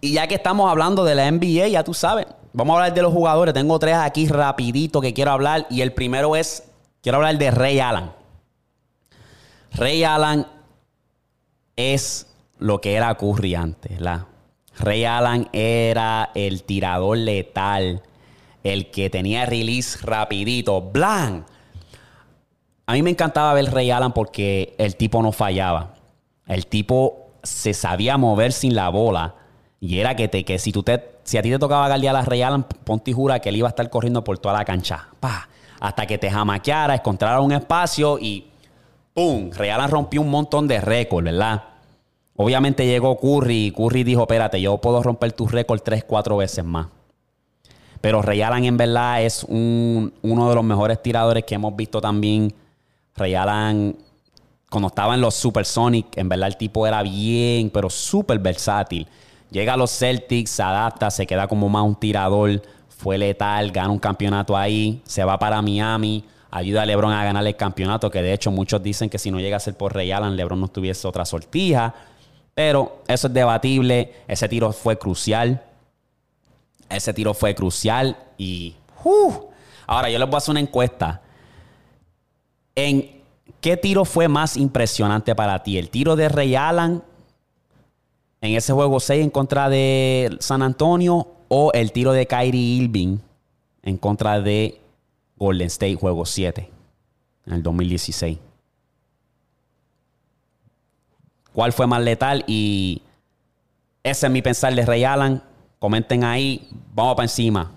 Y 0.00 0.14
ya 0.14 0.26
que 0.26 0.34
estamos 0.34 0.68
hablando 0.68 1.04
de 1.04 1.14
la 1.14 1.30
NBA, 1.30 1.68
ya 1.68 1.84
tú 1.84 1.94
sabes, 1.94 2.26
vamos 2.52 2.74
a 2.74 2.78
hablar 2.78 2.94
de 2.94 3.02
los 3.02 3.12
jugadores. 3.12 3.54
Tengo 3.54 3.78
tres 3.78 3.96
aquí 3.96 4.26
rapidito 4.26 5.00
que 5.00 5.14
quiero 5.14 5.32
hablar. 5.32 5.66
Y 5.70 5.80
el 5.80 5.92
primero 5.92 6.36
es, 6.36 6.64
quiero 7.02 7.16
hablar 7.16 7.38
de 7.38 7.50
Ray 7.50 7.80
Allen. 7.80 8.10
Ray 9.72 10.04
Allen 10.04 10.46
es 11.76 12.26
lo 12.58 12.80
que 12.80 12.94
era 12.94 13.14
Curry 13.14 13.54
antes, 13.54 14.00
¿la? 14.00 14.26
Ray 14.78 15.04
Allen 15.04 15.48
era 15.52 16.30
el 16.34 16.62
tirador 16.64 17.18
letal, 17.18 18.02
el 18.62 18.90
que 18.90 19.10
tenía 19.10 19.46
release 19.46 19.98
rapidito, 20.02 20.80
blank. 20.80 21.44
A 22.86 22.92
mí 22.94 23.02
me 23.02 23.10
encantaba 23.10 23.54
ver 23.54 23.72
Ray 23.72 23.90
Allen 23.90 24.12
porque 24.12 24.74
el 24.78 24.96
tipo 24.96 25.22
no 25.22 25.32
fallaba. 25.32 25.94
El 26.46 26.66
tipo 26.66 27.30
se 27.42 27.74
sabía 27.74 28.16
mover 28.16 28.52
sin 28.52 28.74
la 28.74 28.88
bola. 28.88 29.34
Y 29.80 29.98
era 29.98 30.14
que, 30.14 30.28
te, 30.28 30.44
que 30.44 30.58
si, 30.58 30.72
tú 30.72 30.82
te, 30.82 31.11
si 31.24 31.38
a 31.38 31.42
ti 31.42 31.50
te 31.50 31.58
tocaba 31.58 31.88
guardiar 31.88 32.16
a 32.16 32.22
Ray 32.22 32.42
Allen, 32.42 32.64
ponte 32.84 33.12
jura 33.12 33.38
que 33.40 33.48
él 33.48 33.56
iba 33.56 33.68
a 33.68 33.70
estar 33.70 33.88
corriendo 33.90 34.24
por 34.24 34.38
toda 34.38 34.58
la 34.58 34.64
cancha. 34.64 35.08
Pa, 35.20 35.48
hasta 35.80 36.06
que 36.06 36.18
te 36.18 36.30
jamaqueara, 36.30 36.94
encontrara 36.94 37.40
un 37.40 37.52
espacio 37.52 38.18
y 38.18 38.46
¡pum! 39.14 39.50
Ray 39.52 39.70
Allen 39.70 39.90
rompió 39.90 40.20
un 40.20 40.30
montón 40.30 40.66
de 40.68 40.80
récords, 40.80 41.24
¿verdad? 41.24 41.62
Obviamente 42.36 42.86
llegó 42.86 43.18
Curry 43.18 43.66
y 43.66 43.70
Curry 43.72 44.04
dijo, 44.04 44.22
espérate, 44.22 44.60
yo 44.60 44.78
puedo 44.78 45.02
romper 45.02 45.32
tu 45.32 45.46
récord 45.46 45.80
tres, 45.80 46.04
cuatro 46.04 46.38
veces 46.38 46.64
más. 46.64 46.88
Pero 48.00 48.20
Ray 48.20 48.42
Allen 48.42 48.64
en 48.64 48.76
verdad 48.76 49.22
es 49.22 49.44
un, 49.44 50.12
uno 50.22 50.48
de 50.48 50.54
los 50.54 50.64
mejores 50.64 51.00
tiradores 51.02 51.44
que 51.44 51.54
hemos 51.54 51.76
visto 51.76 52.00
también. 52.00 52.52
Ray 53.14 53.34
Allen, 53.34 53.96
cuando 54.68 54.88
estaba 54.88 55.14
en 55.14 55.20
los 55.20 55.34
Supersonic, 55.34 56.16
en 56.16 56.28
verdad 56.28 56.48
el 56.48 56.56
tipo 56.56 56.86
era 56.86 57.02
bien, 57.02 57.70
pero 57.70 57.88
súper 57.88 58.38
versátil. 58.38 59.06
Llega 59.52 59.74
a 59.74 59.76
los 59.76 59.90
Celtics, 59.90 60.50
se 60.50 60.62
adapta, 60.62 61.10
se 61.10 61.26
queda 61.26 61.46
como 61.46 61.68
más 61.68 61.84
un 61.84 61.94
tirador, 61.94 62.62
fue 62.88 63.18
letal, 63.18 63.70
gana 63.70 63.90
un 63.90 63.98
campeonato 63.98 64.56
ahí, 64.56 65.02
se 65.04 65.22
va 65.22 65.38
para 65.38 65.60
Miami, 65.60 66.24
ayuda 66.50 66.82
a 66.82 66.86
LeBron 66.86 67.12
a 67.12 67.22
ganar 67.22 67.46
el 67.46 67.54
campeonato, 67.54 68.10
que 68.10 68.22
de 68.22 68.32
hecho 68.32 68.50
muchos 68.50 68.82
dicen 68.82 69.10
que 69.10 69.18
si 69.18 69.30
no 69.30 69.38
llega 69.40 69.58
a 69.58 69.60
ser 69.60 69.74
por 69.74 69.94
Ray 69.94 70.10
Allen, 70.10 70.36
LeBron 70.36 70.58
no 70.58 70.68
tuviese 70.68 71.06
otra 71.06 71.26
sortija. 71.26 71.94
Pero 72.54 73.02
eso 73.08 73.28
es 73.28 73.32
debatible. 73.34 74.12
Ese 74.28 74.48
tiro 74.48 74.72
fue 74.72 74.98
crucial. 74.98 75.62
Ese 76.88 77.14
tiro 77.14 77.34
fue 77.34 77.54
crucial. 77.54 78.16
Y. 78.36 78.74
¡uh! 79.04 79.32
Ahora, 79.86 80.10
yo 80.10 80.18
les 80.18 80.28
voy 80.28 80.34
a 80.34 80.38
hacer 80.38 80.52
una 80.52 80.60
encuesta. 80.60 81.22
¿En 82.74 83.22
qué 83.60 83.76
tiro 83.76 84.04
fue 84.04 84.28
más 84.28 84.56
impresionante 84.56 85.34
para 85.34 85.62
ti? 85.62 85.78
¿El 85.78 85.88
tiro 85.88 86.16
de 86.16 86.28
Ray 86.28 86.56
Allen 86.56 87.02
en 88.42 88.54
ese 88.54 88.74
juego 88.74 89.00
6 89.00 89.24
en 89.24 89.30
contra 89.30 89.70
de 89.70 90.36
San 90.40 90.60
Antonio? 90.60 91.28
¿O 91.48 91.72
el 91.72 91.92
tiro 91.92 92.12
de 92.12 92.26
Kyrie 92.26 92.82
Irving 92.82 93.18
en 93.82 93.96
contra 93.96 94.40
de 94.40 94.80
Golden 95.36 95.68
State, 95.68 95.96
juego 95.96 96.26
7 96.26 96.70
en 97.46 97.52
el 97.54 97.62
2016? 97.62 98.38
cuál 101.52 101.72
fue 101.72 101.86
más 101.86 102.02
letal 102.02 102.44
y 102.46 103.02
ese 104.02 104.26
es 104.26 104.32
mi 104.32 104.42
pensar 104.42 104.74
de 104.74 104.84
Ray. 104.84 105.04
Comenten 105.78 106.24
ahí, 106.24 106.68
vamos 106.94 107.14
para 107.14 107.24
encima. 107.24 107.72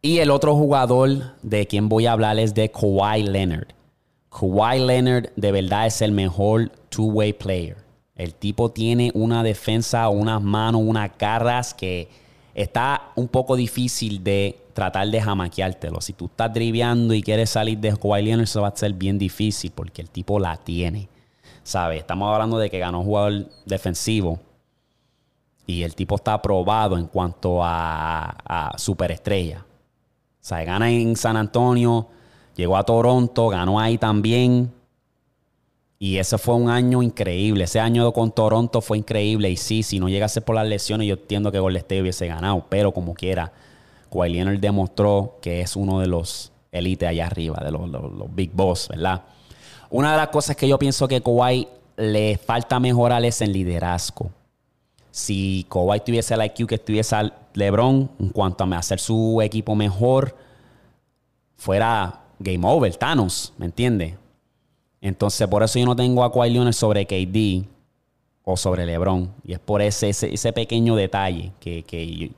Y 0.00 0.18
el 0.18 0.30
otro 0.30 0.54
jugador 0.54 1.34
de 1.42 1.66
quien 1.66 1.88
voy 1.88 2.06
a 2.06 2.12
hablar 2.12 2.38
es 2.38 2.54
de 2.54 2.70
Kawhi 2.70 3.24
Leonard. 3.24 3.68
Kawhi 4.30 4.78
Leonard 4.78 5.30
de 5.36 5.52
verdad 5.52 5.86
es 5.86 6.00
el 6.02 6.12
mejor 6.12 6.70
two-way 6.88 7.32
player. 7.32 7.76
El 8.18 8.34
tipo 8.34 8.72
tiene 8.72 9.12
una 9.14 9.44
defensa, 9.44 10.08
unas 10.08 10.42
manos, 10.42 10.82
unas 10.84 11.16
garras 11.16 11.72
que 11.72 12.08
está 12.52 13.12
un 13.14 13.28
poco 13.28 13.54
difícil 13.54 14.24
de 14.24 14.58
tratar 14.74 15.08
de 15.08 15.22
jamaqueártelo. 15.22 16.00
Si 16.00 16.12
tú 16.12 16.26
estás 16.26 16.52
driveando 16.52 17.14
y 17.14 17.22
quieres 17.22 17.50
salir 17.50 17.78
de 17.78 17.96
Kawhi 17.96 18.22
Leonard, 18.22 18.44
eso 18.44 18.62
va 18.62 18.68
a 18.68 18.76
ser 18.76 18.92
bien 18.92 19.18
difícil 19.18 19.70
porque 19.72 20.02
el 20.02 20.10
tipo 20.10 20.40
la 20.40 20.56
tiene. 20.56 21.08
¿Sabes? 21.62 22.00
Estamos 22.00 22.32
hablando 22.32 22.58
de 22.58 22.68
que 22.68 22.80
ganó 22.80 23.04
jugador 23.04 23.48
defensivo. 23.64 24.40
Y 25.64 25.84
el 25.84 25.94
tipo 25.94 26.16
está 26.16 26.32
aprobado 26.32 26.98
en 26.98 27.06
cuanto 27.06 27.62
a, 27.62 28.30
a 28.44 28.76
superestrella. 28.78 29.60
O 29.60 30.44
sea, 30.48 30.64
gana 30.64 30.90
en 30.90 31.14
San 31.14 31.36
Antonio, 31.36 32.08
llegó 32.56 32.76
a 32.76 32.82
Toronto, 32.82 33.48
ganó 33.48 33.78
ahí 33.78 33.96
también. 33.96 34.72
Y 35.98 36.18
ese 36.18 36.38
fue 36.38 36.54
un 36.54 36.70
año 36.70 37.02
increíble. 37.02 37.64
Ese 37.64 37.80
año 37.80 38.12
con 38.12 38.30
Toronto 38.30 38.80
fue 38.80 38.98
increíble. 38.98 39.50
Y 39.50 39.56
sí, 39.56 39.82
si 39.82 39.98
no 39.98 40.08
llegase 40.08 40.40
por 40.40 40.54
las 40.54 40.66
lesiones, 40.66 41.08
yo 41.08 41.14
entiendo 41.14 41.50
que 41.50 41.58
Golden 41.58 41.80
State 41.80 42.02
hubiese 42.02 42.28
ganado. 42.28 42.64
Pero 42.68 42.92
como 42.92 43.14
quiera, 43.14 43.52
Kawhi 44.10 44.30
Leonard 44.30 44.60
demostró 44.60 45.38
que 45.42 45.60
es 45.60 45.74
uno 45.74 45.98
de 46.00 46.06
los 46.06 46.52
élites 46.70 47.08
allá 47.08 47.26
arriba, 47.26 47.60
de 47.64 47.72
los, 47.72 47.88
los, 47.88 48.34
Big 48.34 48.52
Boss, 48.52 48.88
¿verdad? 48.88 49.22
Una 49.90 50.12
de 50.12 50.18
las 50.18 50.28
cosas 50.28 50.54
que 50.54 50.68
yo 50.68 50.78
pienso 50.78 51.08
que 51.08 51.20
Kawhi 51.20 51.66
le 51.96 52.38
falta 52.38 52.78
mejorar 52.78 53.24
es 53.24 53.40
en 53.40 53.52
liderazgo. 53.52 54.30
Si 55.10 55.66
Kawhi 55.68 56.00
tuviese 56.00 56.34
el 56.34 56.44
IQ 56.44 56.68
que 56.68 56.78
tuviese 56.78 57.16
LeBron 57.54 58.08
en 58.20 58.28
cuanto 58.28 58.62
a 58.62 58.78
hacer 58.78 59.00
su 59.00 59.40
equipo 59.42 59.74
mejor, 59.74 60.36
fuera 61.56 62.20
game 62.38 62.64
over, 62.66 62.94
Thanos, 62.94 63.52
¿me 63.58 63.66
entiendes? 63.66 64.14
Entonces, 65.00 65.46
por 65.48 65.62
eso 65.62 65.78
yo 65.78 65.86
no 65.86 65.96
tengo 65.96 66.24
a 66.24 66.32
Kawhi 66.32 66.50
Leonard 66.50 66.74
sobre 66.74 67.06
KD 67.06 67.66
o 68.44 68.56
sobre 68.56 68.86
LeBron. 68.86 69.32
Y 69.44 69.52
es 69.52 69.58
por 69.58 69.82
ese, 69.82 70.08
ese, 70.08 70.32
ese 70.32 70.52
pequeño 70.52 70.96
detalle 70.96 71.52
que, 71.60 71.82
que, 71.84 72.32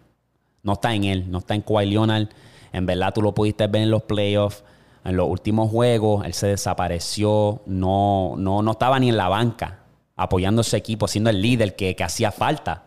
no 0.62 0.74
está 0.74 0.94
en 0.94 1.04
él, 1.04 1.30
no 1.30 1.38
está 1.38 1.54
en 1.54 1.62
Kawhi 1.62 1.86
Leonard. 1.86 2.28
En 2.72 2.86
verdad, 2.86 3.12
tú 3.14 3.22
lo 3.22 3.32
pudiste 3.32 3.66
ver 3.66 3.82
en 3.82 3.90
los 3.90 4.02
playoffs 4.02 4.62
en 5.04 5.16
los 5.16 5.28
últimos 5.28 5.70
juegos, 5.70 6.24
él 6.26 6.34
se 6.34 6.48
desapareció, 6.48 7.60
no, 7.66 8.34
no, 8.36 8.62
no 8.62 8.72
estaba 8.72 8.98
ni 8.98 9.08
en 9.08 9.16
la 9.16 9.28
banca 9.28 9.78
apoyando 10.16 10.60
a 10.60 10.64
su 10.64 10.76
equipo, 10.76 11.08
siendo 11.08 11.30
el 11.30 11.40
líder 11.40 11.74
que, 11.74 11.96
que 11.96 12.04
hacía 12.04 12.30
falta. 12.30 12.84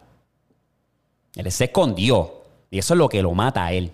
Él 1.36 1.52
se 1.52 1.66
escondió 1.66 2.44
y 2.70 2.78
eso 2.78 2.94
es 2.94 2.98
lo 3.00 3.10
que 3.10 3.24
lo 3.24 3.34
mata 3.34 3.66
a 3.66 3.74
él. 3.74 3.92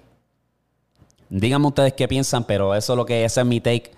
Díganme 1.29 1.67
ustedes 1.67 1.93
qué 1.93 2.07
piensan, 2.07 2.43
pero 2.43 2.75
eso 2.75 2.93
es 2.93 2.97
lo 2.97 3.05
que 3.05 3.23
ese 3.23 3.39
es 3.39 3.45
mi 3.45 3.61
take 3.61 3.91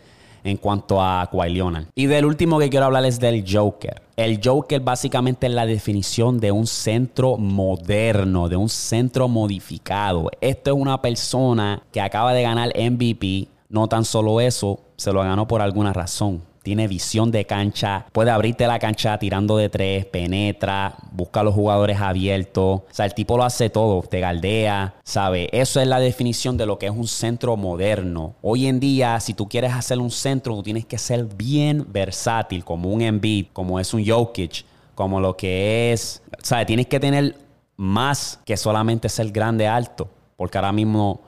en 0.44 0.58
cuanto 0.58 1.02
a 1.02 1.28
Kawhi. 1.32 1.62
Y 1.96 2.06
del 2.06 2.26
último 2.26 2.60
que 2.60 2.70
quiero 2.70 2.86
hablar 2.86 3.06
es 3.06 3.20
del 3.20 3.44
Joker. 3.48 4.02
El 4.16 4.40
Joker 4.44 4.82
básicamente 4.82 5.48
es 5.48 5.54
la 5.54 5.66
definición 5.66 6.40
de 6.40 6.52
un 6.52 6.68
centro 6.68 7.38
moderno, 7.38 8.50
de 8.50 8.56
un 8.56 8.70
centro 8.70 9.28
modificado. 9.28 10.30
Esto 10.42 10.72
es 10.72 10.78
una 10.78 11.02
persona 11.02 11.82
que 11.92 12.02
acaba 12.02 12.34
de 12.34 12.44
ganar 12.44 12.74
MVP, 12.76 13.48
no 13.70 13.88
tan 13.88 14.06
solo 14.06 14.40
eso, 14.42 14.80
se 14.96 15.12
lo 15.12 15.22
ganó 15.22 15.48
por 15.48 15.62
alguna 15.62 15.94
razón. 15.94 16.42
Tiene 16.64 16.88
visión 16.88 17.32
de 17.32 17.46
cancha, 17.46 18.06
puede 18.12 18.30
abrirte 18.30 18.68
la 18.68 18.78
cancha 18.78 19.18
tirando 19.18 19.58
de 19.58 19.70
tres, 19.70 20.06
penetra, 20.06 20.96
busca 21.12 21.40
a 21.40 21.44
los 21.44 21.56
jugadores 21.56 22.00
abiertos. 22.00 22.82
O 22.82 22.86
sea, 22.92 23.06
el 23.06 23.16
tipo 23.16 23.36
lo 23.36 23.44
hace 23.44 23.72
todo, 23.72 24.04
te 24.04 24.20
galdea, 24.20 24.94
¿sabe? 25.04 25.50
Eso 25.52 25.82
es 25.82 25.88
la 25.88 26.00
definición 26.00 26.58
de 26.58 26.68
lo 26.68 26.78
que 26.78 26.86
es 26.86 26.92
un 26.92 27.08
centro 27.08 27.58
moderno. 27.58 28.36
Hoy 28.44 28.68
en 28.68 28.80
día, 28.80 29.20
si 29.20 29.34
tú 29.34 29.50
quieres 29.50 29.74
hacer 29.74 29.98
un 29.98 30.12
centro, 30.12 30.56
tú 30.56 30.62
tienes 30.62 30.86
que 30.86 31.00
ser 31.00 31.26
bien 31.26 31.88
versátil, 31.90 32.64
como 32.64 32.90
un 32.90 33.02
Embiid, 33.02 33.48
como 33.54 33.80
es 33.80 33.94
un 33.94 34.06
Jokic, 34.06 34.64
como 34.94 35.20
lo 35.20 35.36
que 35.36 35.92
es. 35.94 36.22
¿Sabes? 36.44 36.68
Tienes 36.68 36.86
que 36.86 37.00
tener 37.00 37.38
más 37.76 38.40
que 38.46 38.56
solamente 38.56 39.10
ser 39.10 39.32
grande 39.32 39.68
alto, 39.68 40.10
porque 40.38 40.60
ahora 40.60 40.72
mismo, 40.72 41.22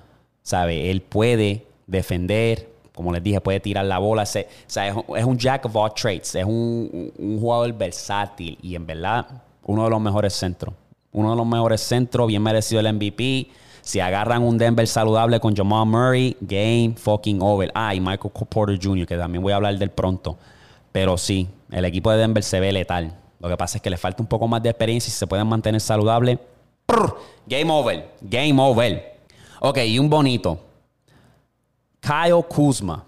¿sabe? 0.44 0.92
Él 0.92 1.02
puede 1.02 1.66
defender, 1.88 2.73
como 2.94 3.12
les 3.12 3.24
dije, 3.24 3.42
puede 3.42 3.60
tirar 3.60 3.86
la 3.86 3.98
bola. 3.98 4.24
O 4.24 4.26
sea, 4.26 4.88
es, 4.88 5.26
un 5.26 5.38
jack 5.38 5.66
of 5.66 5.76
all 5.76 5.94
trades, 5.94 6.36
es 6.36 6.46
un, 6.46 7.12
jugador 7.40 7.74
versátil 7.74 8.58
y 8.62 8.76
en 8.76 8.86
verdad 8.86 9.26
uno 9.66 9.84
de 9.84 9.90
los 9.90 10.02
mejores 10.02 10.34
centros. 10.34 10.74
uno 11.12 11.32
de 11.32 11.38
los 11.38 11.46
mejores 11.46 11.82
centros, 11.82 12.28
bien 12.28 12.42
merecido 12.42 12.80
el 12.80 12.94
MVP. 12.94 13.50
Si 13.82 14.00
agarran 14.00 14.44
un 14.44 14.58
Denver 14.58 14.88
saludable 14.88 15.40
con 15.40 15.56
Jamal 15.56 15.86
Murray, 15.86 16.38
game 16.40 16.94
fucking 16.96 17.42
over. 17.42 17.70
Ah, 17.76 17.94
y 17.94 18.00
Michael 18.00 18.32
Porter 18.50 18.80
Jr., 18.82 19.06
que 19.06 19.18
también 19.18 19.44
voy 19.44 19.52
a 19.52 19.58
hablar 19.58 19.78
del 19.78 19.90
pronto. 19.90 20.38
Pero 20.92 21.18
sí, 21.18 21.50
el 21.70 21.84
equipo 21.84 22.10
de 22.12 22.18
Denver 22.18 22.44
se 22.44 22.60
ve 22.60 22.72
letal. 22.72 23.14
Lo 23.40 23.50
que 23.50 23.58
pasa 23.58 23.78
es 23.78 23.82
que 23.82 23.90
le 23.90 23.98
falta 23.98 24.24
un 24.24 24.28
poco 24.28 24.48
más 24.48 24.64
de 24.64 24.70
experiencia 24.70 25.10
y 25.10 25.12
si 25.12 25.18
se 25.18 25.28
pueden 25.28 25.48
mantener 25.48 25.82
saludables. 25.82 26.40
Game 27.46 27.72
over. 27.72 28.10
Game 28.22 28.62
over. 28.62 29.20
Ok, 29.60 29.80
y 29.80 30.00
un 30.00 30.10
bonito. 30.10 30.60
Kyle 32.04 32.44
Kuzma. 32.44 33.06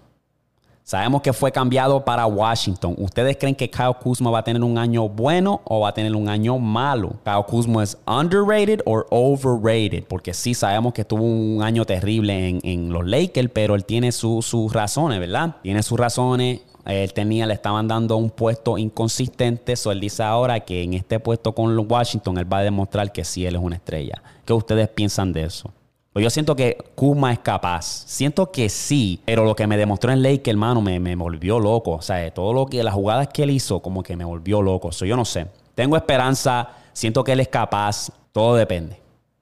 Sabemos 0.82 1.20
que 1.20 1.34
fue 1.34 1.52
cambiado 1.52 2.02
para 2.02 2.24
Washington. 2.26 2.94
¿Ustedes 2.96 3.36
creen 3.36 3.54
que 3.54 3.68
Kyle 3.68 3.92
Kuzma 4.00 4.30
va 4.30 4.38
a 4.38 4.42
tener 4.42 4.62
un 4.62 4.78
año 4.78 5.06
bueno 5.06 5.60
o 5.64 5.80
va 5.80 5.90
a 5.90 5.92
tener 5.92 6.16
un 6.16 6.30
año 6.30 6.58
malo? 6.58 7.12
Kyle 7.22 7.44
Kuzma 7.46 7.82
es 7.82 7.98
underrated 8.06 8.80
o 8.86 9.04
overrated, 9.10 10.04
porque 10.04 10.32
sí 10.32 10.54
sabemos 10.54 10.94
que 10.94 11.04
tuvo 11.04 11.24
un 11.24 11.62
año 11.62 11.84
terrible 11.84 12.48
en, 12.48 12.60
en 12.62 12.90
los 12.90 13.04
Lakers, 13.06 13.50
pero 13.52 13.74
él 13.74 13.84
tiene 13.84 14.12
sus 14.12 14.72
razones, 14.72 15.20
¿verdad? 15.20 15.56
Tiene 15.62 15.82
sus 15.82 15.98
razones. 15.98 16.62
Él 16.86 17.12
tenía, 17.12 17.46
le 17.46 17.52
estaban 17.52 17.88
dando 17.88 18.16
un 18.16 18.30
puesto 18.30 18.78
inconsistente. 18.78 19.76
So 19.76 19.92
él 19.92 20.00
dice 20.00 20.22
ahora 20.22 20.60
que 20.60 20.82
en 20.82 20.94
este 20.94 21.20
puesto 21.20 21.52
con 21.52 21.76
Washington 21.90 22.38
él 22.38 22.50
va 22.50 22.58
a 22.58 22.62
demostrar 22.62 23.12
que 23.12 23.24
sí 23.24 23.44
él 23.44 23.56
es 23.56 23.60
una 23.60 23.76
estrella. 23.76 24.22
¿Qué 24.46 24.54
ustedes 24.54 24.88
piensan 24.88 25.34
de 25.34 25.42
eso? 25.44 25.70
Pues 26.16 26.24
yo 26.24 26.30
siento 26.30 26.56
que 26.56 26.78
Kuzma 26.94 27.30
es 27.30 27.40
capaz. 27.40 27.84
Siento 28.06 28.50
que 28.50 28.70
sí, 28.70 29.20
pero 29.26 29.44
lo 29.44 29.54
que 29.54 29.66
me 29.66 29.76
demostró 29.76 30.10
en 30.10 30.22
Lake, 30.22 30.50
hermano, 30.50 30.80
me, 30.80 30.98
me 30.98 31.14
volvió 31.14 31.60
loco. 31.60 31.90
O 31.90 32.00
sea, 32.00 32.32
todo 32.32 32.54
lo 32.54 32.64
que, 32.64 32.82
las 32.82 32.94
jugadas 32.94 33.28
que 33.28 33.42
él 33.42 33.50
hizo, 33.50 33.80
como 33.82 34.02
que 34.02 34.16
me 34.16 34.24
volvió 34.24 34.62
loco. 34.62 34.90
So, 34.92 35.04
yo 35.04 35.14
no 35.14 35.26
sé. 35.26 35.46
Tengo 35.74 35.94
esperanza, 35.94 36.70
siento 36.94 37.22
que 37.22 37.32
él 37.32 37.40
es 37.40 37.48
capaz, 37.48 38.10
todo 38.32 38.54
depende. 38.54 38.98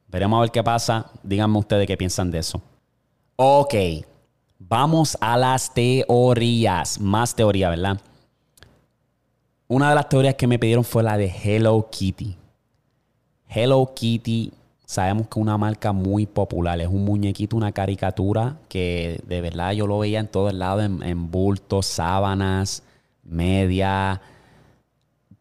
Veremos 0.09 0.37
a 0.37 0.41
ver 0.41 0.51
qué 0.51 0.64
pasa. 0.64 1.12
Díganme 1.22 1.59
ustedes 1.59 1.87
qué 1.87 1.97
piensan 1.97 2.33
de 2.33 2.39
eso. 2.41 2.61
Ok, 3.37 3.75
vamos 4.59 5.16
a 5.20 5.37
las 5.37 5.72
teorías. 5.72 6.99
Más 6.99 7.37
teoría, 7.37 7.70
¿verdad? 7.70 8.01
Una 9.68 9.91
de 9.91 9.95
las 9.95 10.09
teorías 10.09 10.35
que 10.35 10.49
me 10.49 10.59
pidieron 10.59 10.83
fue 10.83 11.05
la 11.05 11.16
de 11.16 11.27
Hello 11.27 11.89
Kitty. 11.89 12.37
Hello 13.47 13.93
Kitty 13.95 14.53
Sabemos 14.87 15.28
que 15.28 15.39
una 15.41 15.57
marca 15.57 15.93
muy 15.93 16.26
popular. 16.26 16.80
Es 16.80 16.89
un 16.89 17.05
muñequito, 17.05 17.57
una 17.57 17.72
caricatura 17.72 18.59
que 18.68 19.20
de 19.26 19.41
verdad 19.41 19.72
yo 19.72 19.87
lo 19.87 19.99
veía 19.99 20.20
en 20.20 20.28
todos 20.28 20.53
lados, 20.53 20.85
en, 20.85 21.03
en 21.03 21.30
bultos, 21.30 21.87
sábanas, 21.87 22.82
media. 23.24 24.20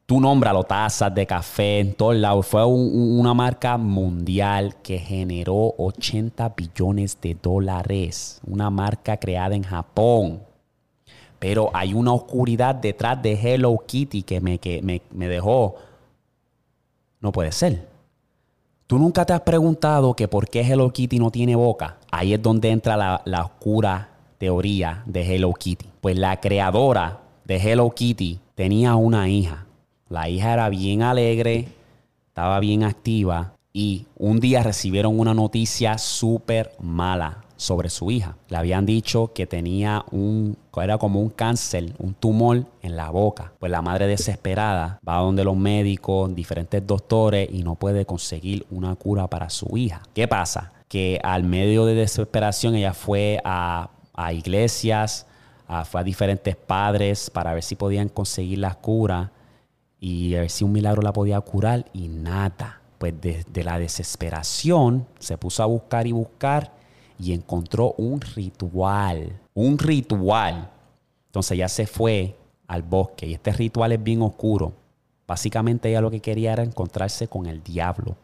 Tú 0.05 0.19
nómbralo, 0.19 0.63
tazas 0.63 1.13
de 1.13 1.25
café, 1.25 1.79
en 1.79 1.93
todos 1.93 2.15
lados. 2.15 2.45
Fue 2.47 2.65
un- 2.65 3.19
una 3.19 3.33
marca 3.33 3.77
mundial 3.77 4.75
que 4.81 4.97
generó 4.99 5.73
80 5.77 6.49
billones 6.49 7.17
de 7.21 7.35
dólares. 7.41 8.39
Una 8.47 8.69
marca 8.69 9.17
creada 9.17 9.55
en 9.55 9.63
Japón. 9.63 10.41
Pero 11.39 11.69
hay 11.73 11.93
una 11.93 12.13
oscuridad 12.13 12.75
detrás 12.75 13.21
de 13.21 13.33
Hello 13.33 13.77
Kitty 13.85 14.23
que 14.23 14.39
me, 14.39 14.57
que 14.59 14.81
me 15.11 15.27
dejó. 15.27 15.75
No 17.19 17.31
puede 17.33 17.51
ser. 17.51 17.92
¿Tú 18.93 18.99
nunca 18.99 19.25
te 19.25 19.33
has 19.33 19.41
preguntado 19.41 20.13
que 20.13 20.27
por 20.27 20.47
qué 20.47 20.61
Hello 20.61 20.93
Kitty 20.93 21.17
no 21.17 21.31
tiene 21.31 21.55
boca? 21.55 21.97
Ahí 22.11 22.31
es 22.31 22.39
donde 22.43 22.69
entra 22.69 22.95
la, 22.95 23.23
la 23.25 23.41
oscura 23.41 24.09
teoría 24.37 25.01
de 25.07 25.23
Hello 25.33 25.51
Kitty. 25.51 25.87
Pues 25.99 26.15
la 26.15 26.39
creadora 26.39 27.21
de 27.43 27.55
Hello 27.55 27.89
Kitty 27.89 28.39
tenía 28.53 28.93
una 28.93 29.27
hija. 29.27 29.65
La 30.09 30.29
hija 30.29 30.53
era 30.53 30.69
bien 30.69 31.01
alegre, 31.01 31.69
estaba 32.27 32.59
bien 32.59 32.83
activa 32.83 33.53
y 33.73 34.05
un 34.15 34.39
día 34.39 34.61
recibieron 34.61 35.19
una 35.19 35.33
noticia 35.33 35.97
súper 35.97 36.75
mala 36.79 37.42
sobre 37.57 37.89
su 37.89 38.11
hija. 38.11 38.35
Le 38.49 38.57
habían 38.57 38.85
dicho 38.85 39.31
que 39.33 39.45
tenía 39.47 40.03
un, 40.11 40.57
era 40.81 40.97
como 40.97 41.19
un 41.21 41.29
cáncer, 41.29 41.93
un 41.99 42.13
tumor 42.13 42.65
en 42.81 42.95
la 42.95 43.09
boca. 43.09 43.53
Pues 43.59 43.71
la 43.71 43.81
madre 43.81 44.07
desesperada 44.07 44.99
va 45.07 45.17
donde 45.17 45.43
los 45.43 45.55
médicos, 45.55 46.33
diferentes 46.35 46.85
doctores 46.85 47.49
y 47.51 47.63
no 47.63 47.75
puede 47.75 48.05
conseguir 48.05 48.65
una 48.71 48.95
cura 48.95 49.27
para 49.27 49.49
su 49.49 49.77
hija. 49.77 50.01
¿Qué 50.13 50.27
pasa? 50.27 50.73
Que 50.87 51.19
al 51.23 51.43
medio 51.43 51.85
de 51.85 51.95
desesperación 51.95 52.75
ella 52.75 52.93
fue 52.93 53.39
a, 53.45 53.89
a 54.13 54.33
iglesias, 54.33 55.25
a- 55.67 55.85
fue 55.85 56.01
a 56.01 56.03
diferentes 56.03 56.55
padres 56.55 57.29
para 57.29 57.53
ver 57.53 57.63
si 57.63 57.75
podían 57.75 58.09
conseguir 58.09 58.59
la 58.59 58.75
cura 58.75 59.31
y 59.99 60.35
a 60.35 60.41
ver 60.41 60.49
si 60.49 60.63
un 60.65 60.71
milagro 60.73 61.01
la 61.01 61.13
podía 61.13 61.39
curar 61.41 61.85
y 61.93 62.09
nada. 62.09 62.81
Pues 62.97 63.13
desde 63.19 63.63
la 63.63 63.79
desesperación 63.79 65.05
se 65.19 65.37
puso 65.37 65.63
a 65.63 65.65
buscar 65.65 66.07
y 66.07 66.11
buscar 66.11 66.71
y 67.19 67.33
encontró 67.33 67.93
un 67.97 68.21
ritual, 68.21 69.39
un 69.53 69.77
ritual. 69.77 70.69
Entonces 71.27 71.57
ya 71.57 71.67
se 71.67 71.87
fue 71.87 72.35
al 72.67 72.83
bosque 72.83 73.27
y 73.27 73.33
este 73.33 73.51
ritual 73.51 73.91
es 73.91 74.03
bien 74.03 74.21
oscuro. 74.21 74.73
Básicamente 75.27 75.89
ella 75.89 76.01
lo 76.01 76.11
que 76.11 76.19
quería 76.19 76.53
era 76.53 76.63
encontrarse 76.63 77.27
con 77.27 77.45
el 77.45 77.63
diablo. 77.63 78.15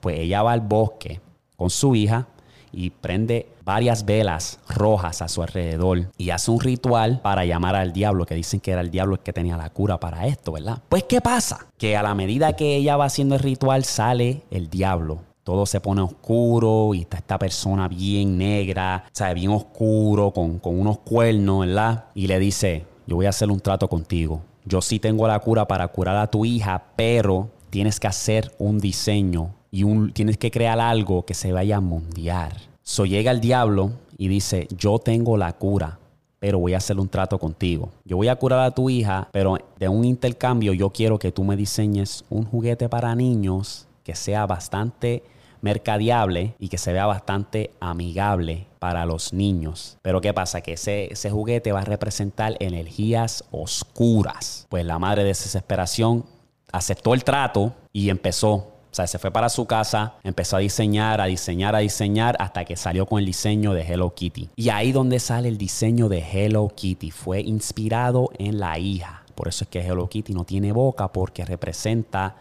Pues 0.00 0.18
ella 0.18 0.42
va 0.42 0.52
al 0.52 0.60
bosque 0.60 1.20
con 1.56 1.70
su 1.70 1.94
hija 1.94 2.26
y 2.70 2.90
prende 2.90 3.48
varias 3.64 4.04
velas 4.04 4.58
rojas 4.68 5.22
a 5.22 5.28
su 5.28 5.42
alrededor 5.42 6.10
y 6.16 6.30
hace 6.30 6.50
un 6.50 6.60
ritual 6.60 7.20
para 7.22 7.44
llamar 7.44 7.76
al 7.76 7.92
diablo, 7.92 8.26
que 8.26 8.34
dicen 8.34 8.60
que 8.60 8.72
era 8.72 8.80
el 8.80 8.90
diablo 8.90 9.14
el 9.14 9.20
que 9.20 9.32
tenía 9.32 9.56
la 9.56 9.70
cura 9.70 9.98
para 9.98 10.26
esto, 10.26 10.52
¿verdad? 10.52 10.82
Pues 10.88 11.04
¿qué 11.04 11.20
pasa? 11.20 11.66
Que 11.78 11.96
a 11.96 12.02
la 12.02 12.14
medida 12.14 12.54
que 12.54 12.76
ella 12.76 12.96
va 12.96 13.06
haciendo 13.06 13.36
el 13.36 13.40
ritual 13.40 13.84
sale 13.84 14.42
el 14.50 14.68
diablo. 14.68 15.20
Todo 15.44 15.66
se 15.66 15.80
pone 15.80 16.00
oscuro 16.00 16.94
y 16.94 17.02
está 17.02 17.18
esta 17.18 17.38
persona 17.38 17.86
bien 17.86 18.38
negra, 18.38 19.04
sea, 19.12 19.34
bien 19.34 19.50
oscuro, 19.50 20.30
con, 20.30 20.58
con 20.58 20.80
unos 20.80 20.98
cuernos, 20.98 21.66
¿verdad? 21.66 22.06
Y 22.14 22.26
le 22.26 22.38
dice, 22.38 22.86
yo 23.06 23.16
voy 23.16 23.26
a 23.26 23.28
hacer 23.28 23.50
un 23.50 23.60
trato 23.60 23.88
contigo. 23.88 24.40
Yo 24.64 24.80
sí 24.80 24.98
tengo 24.98 25.28
la 25.28 25.38
cura 25.40 25.66
para 25.68 25.86
curar 25.88 26.16
a 26.16 26.30
tu 26.30 26.46
hija, 26.46 26.82
pero 26.96 27.50
tienes 27.68 28.00
que 28.00 28.06
hacer 28.06 28.54
un 28.58 28.78
diseño 28.78 29.50
y 29.70 29.82
un, 29.82 30.12
tienes 30.12 30.38
que 30.38 30.50
crear 30.50 30.80
algo 30.80 31.26
que 31.26 31.34
se 31.34 31.52
vaya 31.52 31.76
a 31.76 31.80
mundiar. 31.80 32.56
So 32.82 33.04
llega 33.04 33.30
el 33.30 33.40
diablo 33.40 33.90
y 34.16 34.28
dice, 34.28 34.68
yo 34.76 34.98
tengo 34.98 35.36
la 35.36 35.52
cura, 35.52 35.98
pero 36.38 36.58
voy 36.58 36.72
a 36.72 36.78
hacer 36.78 36.98
un 36.98 37.08
trato 37.08 37.38
contigo. 37.38 37.90
Yo 38.04 38.16
voy 38.16 38.28
a 38.28 38.36
curar 38.36 38.60
a 38.60 38.70
tu 38.70 38.88
hija, 38.88 39.28
pero 39.32 39.58
de 39.78 39.88
un 39.88 40.04
intercambio 40.04 40.72
yo 40.72 40.90
quiero 40.90 41.18
que 41.18 41.32
tú 41.32 41.44
me 41.44 41.56
diseñes 41.56 42.24
un 42.30 42.44
juguete 42.44 42.88
para 42.88 43.14
niños 43.14 43.88
que 44.04 44.14
sea 44.14 44.46
bastante 44.46 45.22
mercadeable 45.64 46.54
y 46.58 46.68
que 46.68 46.76
se 46.76 46.92
vea 46.92 47.06
bastante 47.06 47.70
amigable 47.80 48.66
para 48.78 49.06
los 49.06 49.32
niños. 49.32 49.96
Pero 50.02 50.20
¿qué 50.20 50.34
pasa? 50.34 50.60
Que 50.60 50.74
ese, 50.74 51.10
ese 51.10 51.30
juguete 51.30 51.72
va 51.72 51.80
a 51.80 51.84
representar 51.86 52.54
energías 52.60 53.42
oscuras. 53.50 54.66
Pues 54.68 54.84
la 54.84 54.98
madre 54.98 55.22
de 55.22 55.28
desesperación 55.28 56.26
aceptó 56.70 57.14
el 57.14 57.24
trato 57.24 57.72
y 57.92 58.10
empezó. 58.10 58.52
O 58.52 58.96
sea, 58.96 59.06
se 59.06 59.18
fue 59.18 59.30
para 59.32 59.48
su 59.48 59.66
casa, 59.66 60.16
empezó 60.22 60.56
a 60.56 60.60
diseñar, 60.60 61.20
a 61.20 61.24
diseñar, 61.24 61.74
a 61.74 61.78
diseñar, 61.78 62.36
hasta 62.38 62.64
que 62.64 62.76
salió 62.76 63.06
con 63.06 63.18
el 63.18 63.26
diseño 63.26 63.72
de 63.72 63.82
Hello 63.82 64.14
Kitty. 64.14 64.50
Y 64.54 64.68
ahí 64.68 64.92
donde 64.92 65.18
sale 65.18 65.48
el 65.48 65.58
diseño 65.58 66.08
de 66.08 66.18
Hello 66.18 66.68
Kitty, 66.68 67.10
fue 67.10 67.40
inspirado 67.40 68.30
en 68.38 68.60
la 68.60 68.78
hija. 68.78 69.24
Por 69.34 69.48
eso 69.48 69.64
es 69.64 69.70
que 69.70 69.80
Hello 69.80 70.08
Kitty 70.08 70.34
no 70.34 70.44
tiene 70.44 70.72
boca, 70.72 71.08
porque 71.08 71.44
representa 71.44 72.36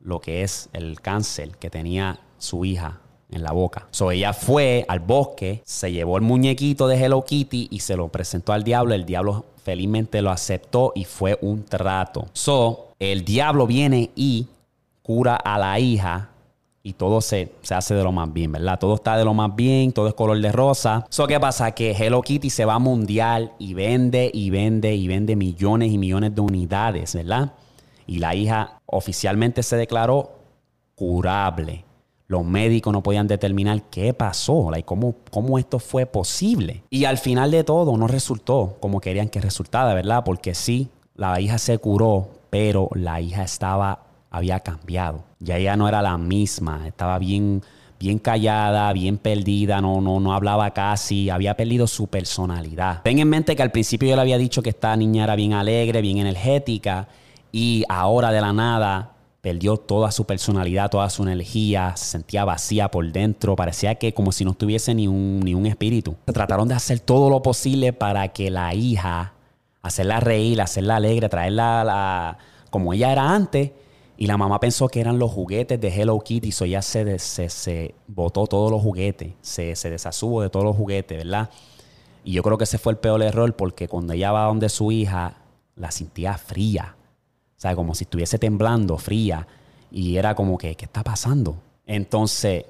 lo 0.00 0.20
que 0.20 0.42
es 0.42 0.70
el 0.72 1.00
cáncer 1.00 1.50
que 1.58 1.68
tenía 1.68 2.20
su 2.38 2.64
hija 2.64 3.00
en 3.30 3.42
la 3.42 3.52
boca. 3.52 3.88
So 3.90 4.10
ella 4.10 4.32
fue 4.32 4.84
al 4.88 5.00
bosque, 5.00 5.62
se 5.64 5.92
llevó 5.92 6.16
el 6.16 6.22
muñequito 6.22 6.88
de 6.88 6.96
Hello 6.96 7.24
Kitty 7.24 7.68
y 7.70 7.80
se 7.80 7.96
lo 7.96 8.08
presentó 8.08 8.52
al 8.52 8.64
diablo. 8.64 8.94
El 8.94 9.04
diablo 9.04 9.44
felizmente 9.62 10.22
lo 10.22 10.30
aceptó 10.30 10.92
y 10.94 11.04
fue 11.04 11.38
un 11.42 11.64
trato. 11.64 12.26
So 12.32 12.94
el 12.98 13.24
diablo 13.24 13.66
viene 13.66 14.10
y 14.16 14.46
cura 15.02 15.36
a 15.36 15.58
la 15.58 15.78
hija 15.78 16.30
y 16.82 16.94
todo 16.94 17.20
se, 17.20 17.52
se 17.60 17.74
hace 17.74 17.94
de 17.94 18.02
lo 18.02 18.12
más 18.12 18.32
bien, 18.32 18.52
¿verdad? 18.52 18.78
Todo 18.78 18.94
está 18.94 19.16
de 19.16 19.24
lo 19.24 19.34
más 19.34 19.54
bien, 19.54 19.92
todo 19.92 20.08
es 20.08 20.14
color 20.14 20.40
de 20.40 20.50
rosa. 20.50 21.04
So, 21.10 21.26
¿qué 21.26 21.38
pasa? 21.38 21.72
Que 21.72 21.90
Hello 21.90 22.22
Kitty 22.22 22.48
se 22.48 22.64
va 22.64 22.78
mundial 22.78 23.52
y 23.58 23.74
vende 23.74 24.30
y 24.32 24.48
vende 24.48 24.94
y 24.94 25.06
vende 25.06 25.36
millones 25.36 25.92
y 25.92 25.98
millones 25.98 26.34
de 26.34 26.40
unidades, 26.40 27.14
¿verdad? 27.14 27.52
Y 28.06 28.18
la 28.20 28.34
hija 28.34 28.80
oficialmente 28.86 29.62
se 29.62 29.76
declaró 29.76 30.30
curable. 30.94 31.84
Los 32.30 32.44
médicos 32.44 32.92
no 32.92 33.02
podían 33.02 33.26
determinar 33.26 33.84
qué 33.84 34.12
pasó, 34.12 34.70
like, 34.70 34.84
cómo, 34.84 35.14
cómo 35.30 35.58
esto 35.58 35.78
fue 35.78 36.04
posible. 36.04 36.82
Y 36.90 37.06
al 37.06 37.16
final 37.16 37.50
de 37.50 37.64
todo 37.64 37.96
no 37.96 38.06
resultó 38.06 38.76
como 38.80 39.00
querían 39.00 39.30
que 39.30 39.40
resultara, 39.40 39.94
¿verdad? 39.94 40.24
Porque 40.26 40.54
sí, 40.54 40.90
la 41.14 41.40
hija 41.40 41.56
se 41.56 41.78
curó, 41.78 42.28
pero 42.50 42.90
la 42.92 43.22
hija 43.22 43.42
estaba, 43.42 44.04
había 44.30 44.60
cambiado. 44.60 45.24
Ya 45.40 45.56
ella 45.56 45.74
no 45.78 45.88
era 45.88 46.02
la 46.02 46.18
misma, 46.18 46.86
estaba 46.86 47.18
bien, 47.18 47.62
bien 47.98 48.18
callada, 48.18 48.92
bien 48.92 49.16
perdida, 49.16 49.80
no, 49.80 50.02
no, 50.02 50.20
no 50.20 50.34
hablaba 50.34 50.74
casi, 50.74 51.30
había 51.30 51.56
perdido 51.56 51.86
su 51.86 52.08
personalidad. 52.08 53.00
Ten 53.04 53.20
en 53.20 53.28
mente 53.30 53.56
que 53.56 53.62
al 53.62 53.70
principio 53.70 54.06
yo 54.06 54.16
le 54.16 54.20
había 54.20 54.36
dicho 54.36 54.60
que 54.60 54.68
esta 54.68 54.94
niña 54.98 55.24
era 55.24 55.34
bien 55.34 55.54
alegre, 55.54 56.02
bien 56.02 56.18
energética, 56.18 57.08
y 57.50 57.84
ahora 57.88 58.32
de 58.32 58.42
la 58.42 58.52
nada 58.52 59.14
perdió 59.40 59.76
toda 59.76 60.10
su 60.10 60.24
personalidad, 60.24 60.90
toda 60.90 61.08
su 61.10 61.22
energía, 61.22 61.96
se 61.96 62.06
sentía 62.06 62.44
vacía 62.44 62.90
por 62.90 63.10
dentro, 63.12 63.56
parecía 63.56 63.94
que 63.94 64.12
como 64.12 64.32
si 64.32 64.44
no 64.44 64.54
tuviese 64.54 64.94
ni 64.94 65.06
un, 65.06 65.40
ni 65.40 65.54
un 65.54 65.66
espíritu. 65.66 66.16
Trataron 66.26 66.68
de 66.68 66.74
hacer 66.74 67.00
todo 67.00 67.30
lo 67.30 67.42
posible 67.42 67.92
para 67.92 68.28
que 68.28 68.50
la 68.50 68.74
hija, 68.74 69.34
hacerla 69.82 70.20
reír, 70.20 70.60
hacerla 70.60 70.96
alegre, 70.96 71.28
traerla 71.28 71.84
la, 71.84 72.38
como 72.70 72.92
ella 72.92 73.12
era 73.12 73.34
antes. 73.34 73.70
Y 74.16 74.26
la 74.26 74.36
mamá 74.36 74.58
pensó 74.58 74.88
que 74.88 75.00
eran 75.00 75.20
los 75.20 75.30
juguetes 75.30 75.80
de 75.80 75.88
Hello 75.88 76.18
Kitty, 76.18 76.50
so 76.50 76.64
ella 76.64 76.82
se, 76.82 77.20
se, 77.20 77.48
se 77.48 77.94
botó 78.08 78.48
todos 78.48 78.68
los 78.68 78.82
juguetes, 78.82 79.34
se, 79.40 79.76
se 79.76 79.90
desasuvo 79.90 80.42
de 80.42 80.50
todos 80.50 80.64
los 80.64 80.74
juguetes, 80.74 81.16
¿verdad? 81.16 81.50
Y 82.24 82.32
yo 82.32 82.42
creo 82.42 82.58
que 82.58 82.64
ese 82.64 82.78
fue 82.78 82.92
el 82.92 82.98
peor 82.98 83.22
error 83.22 83.54
porque 83.54 83.86
cuando 83.86 84.14
ella 84.14 84.32
va 84.32 84.46
donde 84.46 84.68
su 84.68 84.90
hija, 84.90 85.36
la 85.76 85.92
sentía 85.92 86.36
fría. 86.36 86.96
Sea, 87.58 87.76
como 87.76 87.94
si 87.94 88.04
estuviese 88.04 88.38
temblando, 88.38 88.96
fría. 88.96 89.46
Y 89.90 90.16
era 90.16 90.34
como 90.34 90.56
que, 90.56 90.74
¿qué 90.76 90.86
está 90.86 91.02
pasando? 91.02 91.56
Entonces, 91.86 92.64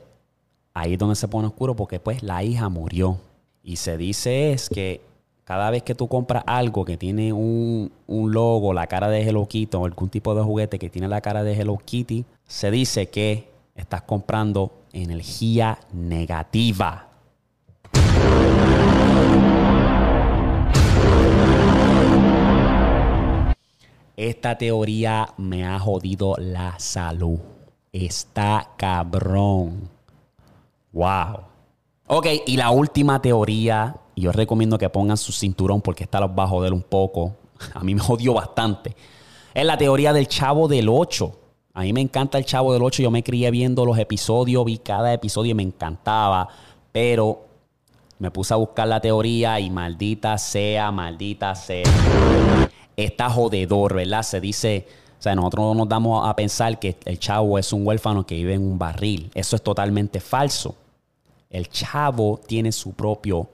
ahí 0.75 0.95
es 0.95 0.99
donde 0.99 1.15
se 1.15 1.29
pone 1.29 1.47
oscuro 1.47 1.77
porque 1.77 2.01
pues 2.01 2.23
la 2.23 2.43
hija 2.43 2.69
murió. 2.69 3.19
Y 3.63 3.77
se 3.77 3.97
dice 3.97 4.53
es 4.53 4.69
que 4.69 5.03
cada 5.45 5.71
vez 5.71 5.83
que 5.83 5.95
tú 5.95 6.09
compras 6.09 6.43
algo 6.47 6.85
que 6.85 6.97
tiene 6.97 7.33
un, 7.33 7.93
un 8.07 8.33
logo, 8.33 8.73
la 8.73 8.87
cara 8.87 9.09
de 9.09 9.23
Hello 9.23 9.47
Kitty 9.47 9.77
o 9.77 9.85
algún 9.85 10.09
tipo 10.09 10.35
de 10.35 10.43
juguete 10.43 10.79
que 10.79 10.89
tiene 10.89 11.07
la 11.07 11.21
cara 11.21 11.43
de 11.43 11.53
Hello 11.55 11.79
Kitty, 11.85 12.25
se 12.47 12.71
dice 12.71 13.09
que 13.09 13.49
estás 13.75 14.03
comprando 14.03 14.73
energía 14.93 15.79
negativa. 15.93 17.09
Esta 24.19 24.59
teoría 24.59 25.29
me 25.37 25.65
ha 25.65 25.79
jodido 25.79 26.35
la 26.39 26.77
salud. 26.81 27.39
Está 27.93 28.73
cabrón. 28.77 29.89
Wow. 30.91 31.43
Ok, 32.09 32.27
y 32.45 32.57
la 32.57 32.73
última 32.73 33.23
teoría, 33.23 33.95
yo 34.17 34.33
recomiendo 34.33 34.77
que 34.77 34.89
pongan 34.89 35.17
su 35.17 35.31
cinturón 35.31 35.81
porque 35.83 36.03
esta 36.03 36.19
los 36.19 36.31
va 36.31 36.43
a 36.43 36.49
joder 36.49 36.73
un 36.73 36.83
poco. 36.83 37.37
A 37.75 37.85
mí 37.85 37.95
me 37.95 38.01
jodió 38.01 38.35
bastante. 38.35 38.97
Es 39.55 39.65
la 39.65 39.79
teoría 39.79 40.13
del 40.13 40.27
Chavo 40.27 40.67
del 40.67 40.89
8. 40.89 41.39
A 41.75 41.83
mí 41.83 41.93
me 41.93 42.01
encanta 42.01 42.39
el 42.39 42.45
Chavo 42.45 42.73
del 42.73 42.83
8. 42.83 43.05
Yo 43.05 43.13
me 43.13 43.23
crié 43.23 43.53
viendo 43.53 43.85
los 43.85 43.99
episodios, 43.99 44.65
vi 44.65 44.79
cada 44.79 45.13
episodio 45.13 45.53
y 45.53 45.55
me 45.55 45.63
encantaba. 45.63 46.49
Pero 46.91 47.47
me 48.19 48.33
puse 48.33 48.53
a 48.53 48.57
buscar 48.57 48.89
la 48.89 49.01
teoría 49.01 49.61
y 49.61 49.71
maldita 49.71 50.37
sea, 50.39 50.91
maldita 50.91 51.55
sea. 51.55 51.85
Está 52.99 53.31
jodedor, 53.31 53.95
¿verdad? 53.95 54.25
Se 54.25 54.41
dice, 54.41 54.89
o 55.21 55.23
sea, 55.23 55.37
nosotros 55.37 55.77
nos 55.77 55.89
damos 55.89 56.29
a 56.29 56.35
pensar 56.35 56.81
que 56.81 56.97
el 57.05 57.21
chavo 57.21 57.57
es 57.57 57.73
un 57.73 57.87
huérfano 57.87 58.27
que 58.27 58.35
vive 58.35 58.55
en 58.55 58.63
un 58.63 58.77
barril. 58.77 59.31
Eso 59.35 59.55
es 59.55 59.63
totalmente 59.63 60.19
falso. 60.19 60.75
El 61.49 61.69
chavo 61.69 62.41
tiene 62.45 62.73
su 62.73 62.95
propio, 62.95 63.49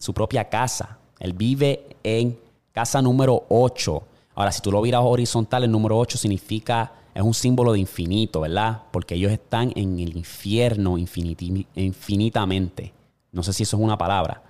su 0.00 0.12
propia 0.12 0.48
casa. 0.48 0.98
Él 1.20 1.32
vive 1.32 1.96
en 2.02 2.36
casa 2.72 3.00
número 3.00 3.44
8. 3.50 4.02
Ahora, 4.34 4.50
si 4.50 4.60
tú 4.60 4.72
lo 4.72 4.82
miras 4.82 5.02
horizontal, 5.04 5.62
el 5.62 5.70
número 5.70 5.96
8 5.96 6.18
significa, 6.18 6.92
es 7.14 7.22
un 7.22 7.34
símbolo 7.34 7.72
de 7.72 7.78
infinito, 7.78 8.40
¿verdad? 8.40 8.82
Porque 8.90 9.14
ellos 9.14 9.30
están 9.30 9.72
en 9.76 10.00
el 10.00 10.16
infierno 10.16 10.98
infinitamente. 10.98 12.92
No 13.30 13.44
sé 13.44 13.52
si 13.52 13.62
eso 13.62 13.76
es 13.76 13.82
una 13.82 13.96
palabra. 13.96 14.42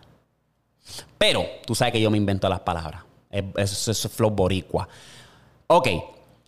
Pero 1.19 1.45
tú 1.67 1.75
sabes 1.75 1.93
que 1.93 2.01
yo 2.01 2.11
me 2.11 2.17
invento 2.17 2.49
las 2.49 2.61
palabras. 2.61 3.06
Es- 3.39 3.73
Eso, 3.73 3.91
eso 3.91 4.09
es 4.09 4.15
flow 4.15 4.31
boricua. 4.31 4.89
Ok, 5.69 5.89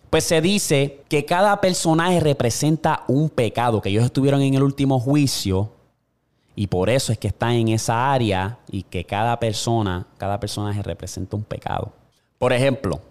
pues 0.09 0.23
se 0.23 0.41
dice 0.41 1.01
que 1.09 1.25
cada 1.25 1.59
personaje 1.61 2.19
representa 2.19 3.03
un 3.07 3.29
pecado, 3.29 3.81
que 3.81 3.89
ellos 3.89 4.05
estuvieron 4.05 4.41
en 4.41 4.53
el 4.55 4.63
último 4.63 4.99
juicio 4.99 5.71
y 6.55 6.67
por 6.67 6.89
eso 6.89 7.11
es 7.11 7.17
que 7.17 7.27
están 7.27 7.51
en 7.51 7.67
esa 7.69 8.11
área 8.11 8.57
y 8.71 8.83
que 8.83 9.03
cada 9.05 9.39
persona, 9.39 10.05
cada 10.17 10.39
personaje 10.39 10.81
representa 10.81 11.35
un 11.35 11.43
pecado. 11.43 11.91
Por 12.37 12.53
ejemplo, 12.53 13.01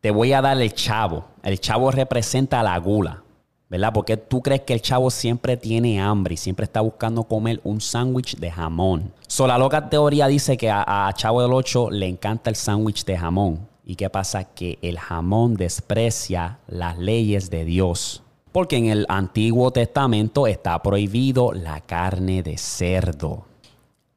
te 0.00 0.10
voy 0.10 0.32
a 0.32 0.40
dar 0.42 0.60
el 0.60 0.72
chavo. 0.74 1.24
El 1.42 1.60
chavo 1.60 1.90
representa 1.90 2.62
la 2.62 2.76
gula, 2.78 3.22
¿verdad? 3.70 3.92
Porque 3.92 4.16
tú 4.16 4.42
crees 4.42 4.62
que 4.62 4.72
el 4.72 4.82
chavo 4.82 5.10
siempre 5.10 5.56
tiene 5.56 6.00
hambre 6.00 6.34
y 6.34 6.36
siempre 6.36 6.64
está 6.64 6.80
buscando 6.80 7.22
comer 7.22 7.60
un 7.62 7.80
sándwich 7.80 8.36
de 8.36 8.50
jamón. 8.50 9.12
So, 9.28 9.46
la 9.46 9.56
loca 9.56 9.88
teoría 9.88 10.26
dice 10.26 10.56
que 10.56 10.68
a, 10.68 11.10
Chavo 11.14 11.40
del 11.40 11.52
8 11.52 11.90
le 11.92 12.08
encanta 12.08 12.50
el 12.50 12.56
sándwich 12.56 13.04
de 13.04 13.16
jamón. 13.16 13.68
¿Y 13.84 13.94
qué 13.94 14.10
pasa? 14.10 14.44
Que 14.44 14.78
el 14.82 14.98
jamón 14.98 15.54
desprecia 15.54 16.58
las 16.66 16.98
leyes 16.98 17.48
de 17.48 17.64
Dios. 17.64 18.22
Porque 18.50 18.76
en 18.76 18.86
el 18.86 19.06
Antiguo 19.08 19.70
Testamento 19.70 20.48
está 20.48 20.82
prohibido 20.82 21.52
la 21.52 21.80
carne 21.80 22.42
de 22.42 22.58
cerdo. 22.58 23.44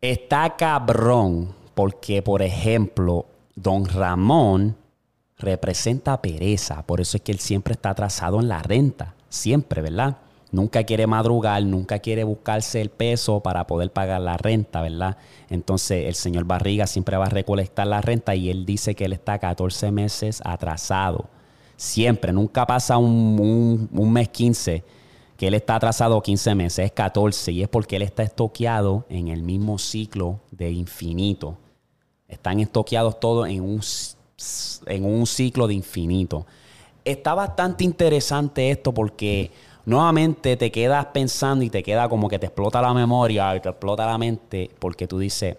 Está 0.01 0.55
cabrón 0.55 1.53
porque, 1.75 2.23
por 2.23 2.41
ejemplo, 2.41 3.27
don 3.55 3.85
Ramón 3.85 4.75
representa 5.37 6.19
pereza. 6.21 6.81
Por 6.83 7.01
eso 7.01 7.17
es 7.17 7.23
que 7.23 7.31
él 7.31 7.39
siempre 7.39 7.73
está 7.73 7.91
atrasado 7.91 8.39
en 8.39 8.47
la 8.47 8.63
renta. 8.63 9.13
Siempre, 9.33 9.81
¿verdad? 9.81 10.17
Nunca 10.51 10.83
quiere 10.83 11.07
madrugar, 11.07 11.63
nunca 11.63 11.97
quiere 11.97 12.23
buscarse 12.23 12.79
el 12.81 12.91
peso 12.91 13.39
para 13.39 13.65
poder 13.65 13.91
pagar 13.91 14.21
la 14.21 14.37
renta, 14.37 14.79
¿verdad? 14.83 15.17
Entonces 15.49 16.05
el 16.05 16.13
señor 16.13 16.43
Barriga 16.43 16.85
siempre 16.85 17.17
va 17.17 17.25
a 17.25 17.29
recolectar 17.29 17.87
la 17.87 17.99
renta 17.99 18.35
y 18.35 18.51
él 18.51 18.63
dice 18.63 18.93
que 18.93 19.05
él 19.05 19.13
está 19.13 19.39
14 19.39 19.89
meses 19.89 20.39
atrasado. 20.45 21.29
Siempre, 21.75 22.31
nunca 22.31 22.67
pasa 22.67 22.99
un, 22.99 23.89
mes 23.91 24.29
15 24.29 24.83
que 25.35 25.47
él 25.47 25.55
está 25.55 25.77
atrasado 25.77 26.21
15 26.21 26.53
meses, 26.53 26.85
es 26.85 26.91
14 26.91 27.51
y 27.53 27.63
es 27.63 27.69
porque 27.69 27.95
él 27.95 28.03
está 28.03 28.21
estoqueado 28.21 29.07
en 29.09 29.29
el 29.29 29.41
mismo 29.41 29.79
ciclo 29.79 30.41
de 30.51 30.69
infinito. 30.69 31.57
Están 32.27 32.59
estoqueados 32.59 33.19
todos 33.19 33.47
en 33.47 33.63
un 33.63 35.25
ciclo 35.25 35.67
de 35.67 35.73
infinito. 35.73 36.45
Está 37.05 37.33
bastante 37.33 37.83
interesante 37.83 38.71
esto 38.71 38.93
porque 38.93 39.51
nuevamente 39.85 40.55
te 40.55 40.71
quedas 40.71 41.07
pensando 41.07 41.65
y 41.65 41.69
te 41.69 41.83
queda 41.83 42.07
como 42.07 42.29
que 42.29 42.39
te 42.39 42.45
explota 42.45 42.81
la 42.81 42.93
memoria 42.93 43.59
te 43.59 43.67
explota 43.67 44.05
la 44.05 44.17
mente 44.17 44.71
porque 44.79 45.05
tú 45.05 45.19
dices, 45.19 45.57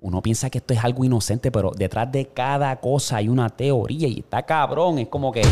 uno 0.00 0.20
piensa 0.20 0.50
que 0.50 0.58
esto 0.58 0.74
es 0.74 0.82
algo 0.82 1.04
inocente, 1.04 1.52
pero 1.52 1.70
detrás 1.70 2.10
de 2.10 2.26
cada 2.26 2.74
cosa 2.80 3.18
hay 3.18 3.28
una 3.28 3.48
teoría 3.48 4.08
y 4.08 4.18
está 4.20 4.42
cabrón. 4.42 4.98
Es 4.98 5.08
como 5.08 5.30
que 5.30 5.42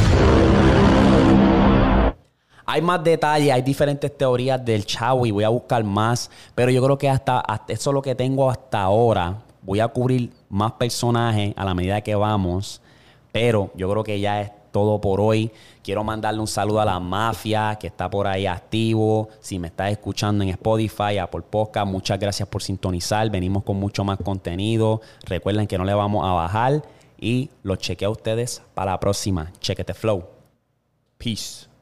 hay 2.67 2.83
más 2.83 3.05
detalles, 3.05 3.53
hay 3.53 3.63
diferentes 3.63 4.17
teorías 4.17 4.65
del 4.65 4.85
chavo 4.85 5.27
y 5.27 5.31
voy 5.31 5.45
a 5.45 5.49
buscar 5.49 5.85
más, 5.85 6.31
pero 6.55 6.71
yo 6.71 6.83
creo 6.83 6.99
que 6.99 7.09
hasta, 7.09 7.39
hasta 7.39 7.73
eso 7.73 7.91
es 7.91 7.95
lo 7.95 8.03
que 8.03 8.15
tengo 8.15 8.51
hasta 8.51 8.83
ahora. 8.83 9.43
Voy 9.63 9.81
a 9.81 9.89
cubrir 9.89 10.31
más 10.49 10.73
personajes 10.73 11.55
a 11.57 11.65
la 11.65 11.75
medida 11.75 12.01
que 12.01 12.15
vamos, 12.15 12.83
pero 13.33 13.71
yo 13.75 13.89
creo 13.91 14.03
que 14.05 14.21
ya 14.21 14.41
es 14.43 14.51
todo 14.75 15.01
por 15.01 15.21
hoy. 15.21 15.53
Quiero 15.85 16.03
mandarle 16.03 16.41
un 16.41 16.49
saludo 16.49 16.81
a 16.81 16.85
la 16.85 16.99
mafia 16.99 17.77
que 17.79 17.87
está 17.87 18.11
por 18.11 18.27
ahí 18.27 18.45
activo. 18.45 19.29
Si 19.41 19.57
me 19.61 19.69
estás 19.69 19.93
escuchando 19.93 20.43
en 20.43 20.51
Spotify, 20.51 21.17
Apple 21.19 21.43
Podcast, 21.49 21.87
muchas 21.87 22.19
gracias 22.19 22.49
por 22.49 22.61
sintonizar. 22.61 23.31
Venimos 23.31 23.63
con 23.63 23.77
mucho 23.77 24.03
más 24.03 24.19
contenido. 24.19 25.01
Recuerden 25.27 25.69
que 25.69 25.79
no 25.79 25.85
le 25.85 25.95
vamos 25.95 26.27
a 26.27 26.33
bajar 26.33 26.83
y 27.21 27.51
los 27.63 27.79
chequeo 27.79 28.09
a 28.09 28.13
ustedes 28.13 28.63
para 28.75 28.91
la 28.91 28.99
próxima. 28.99 29.53
Chequete 29.61 29.95
flow. 29.95 30.25
Peace. 31.19 31.74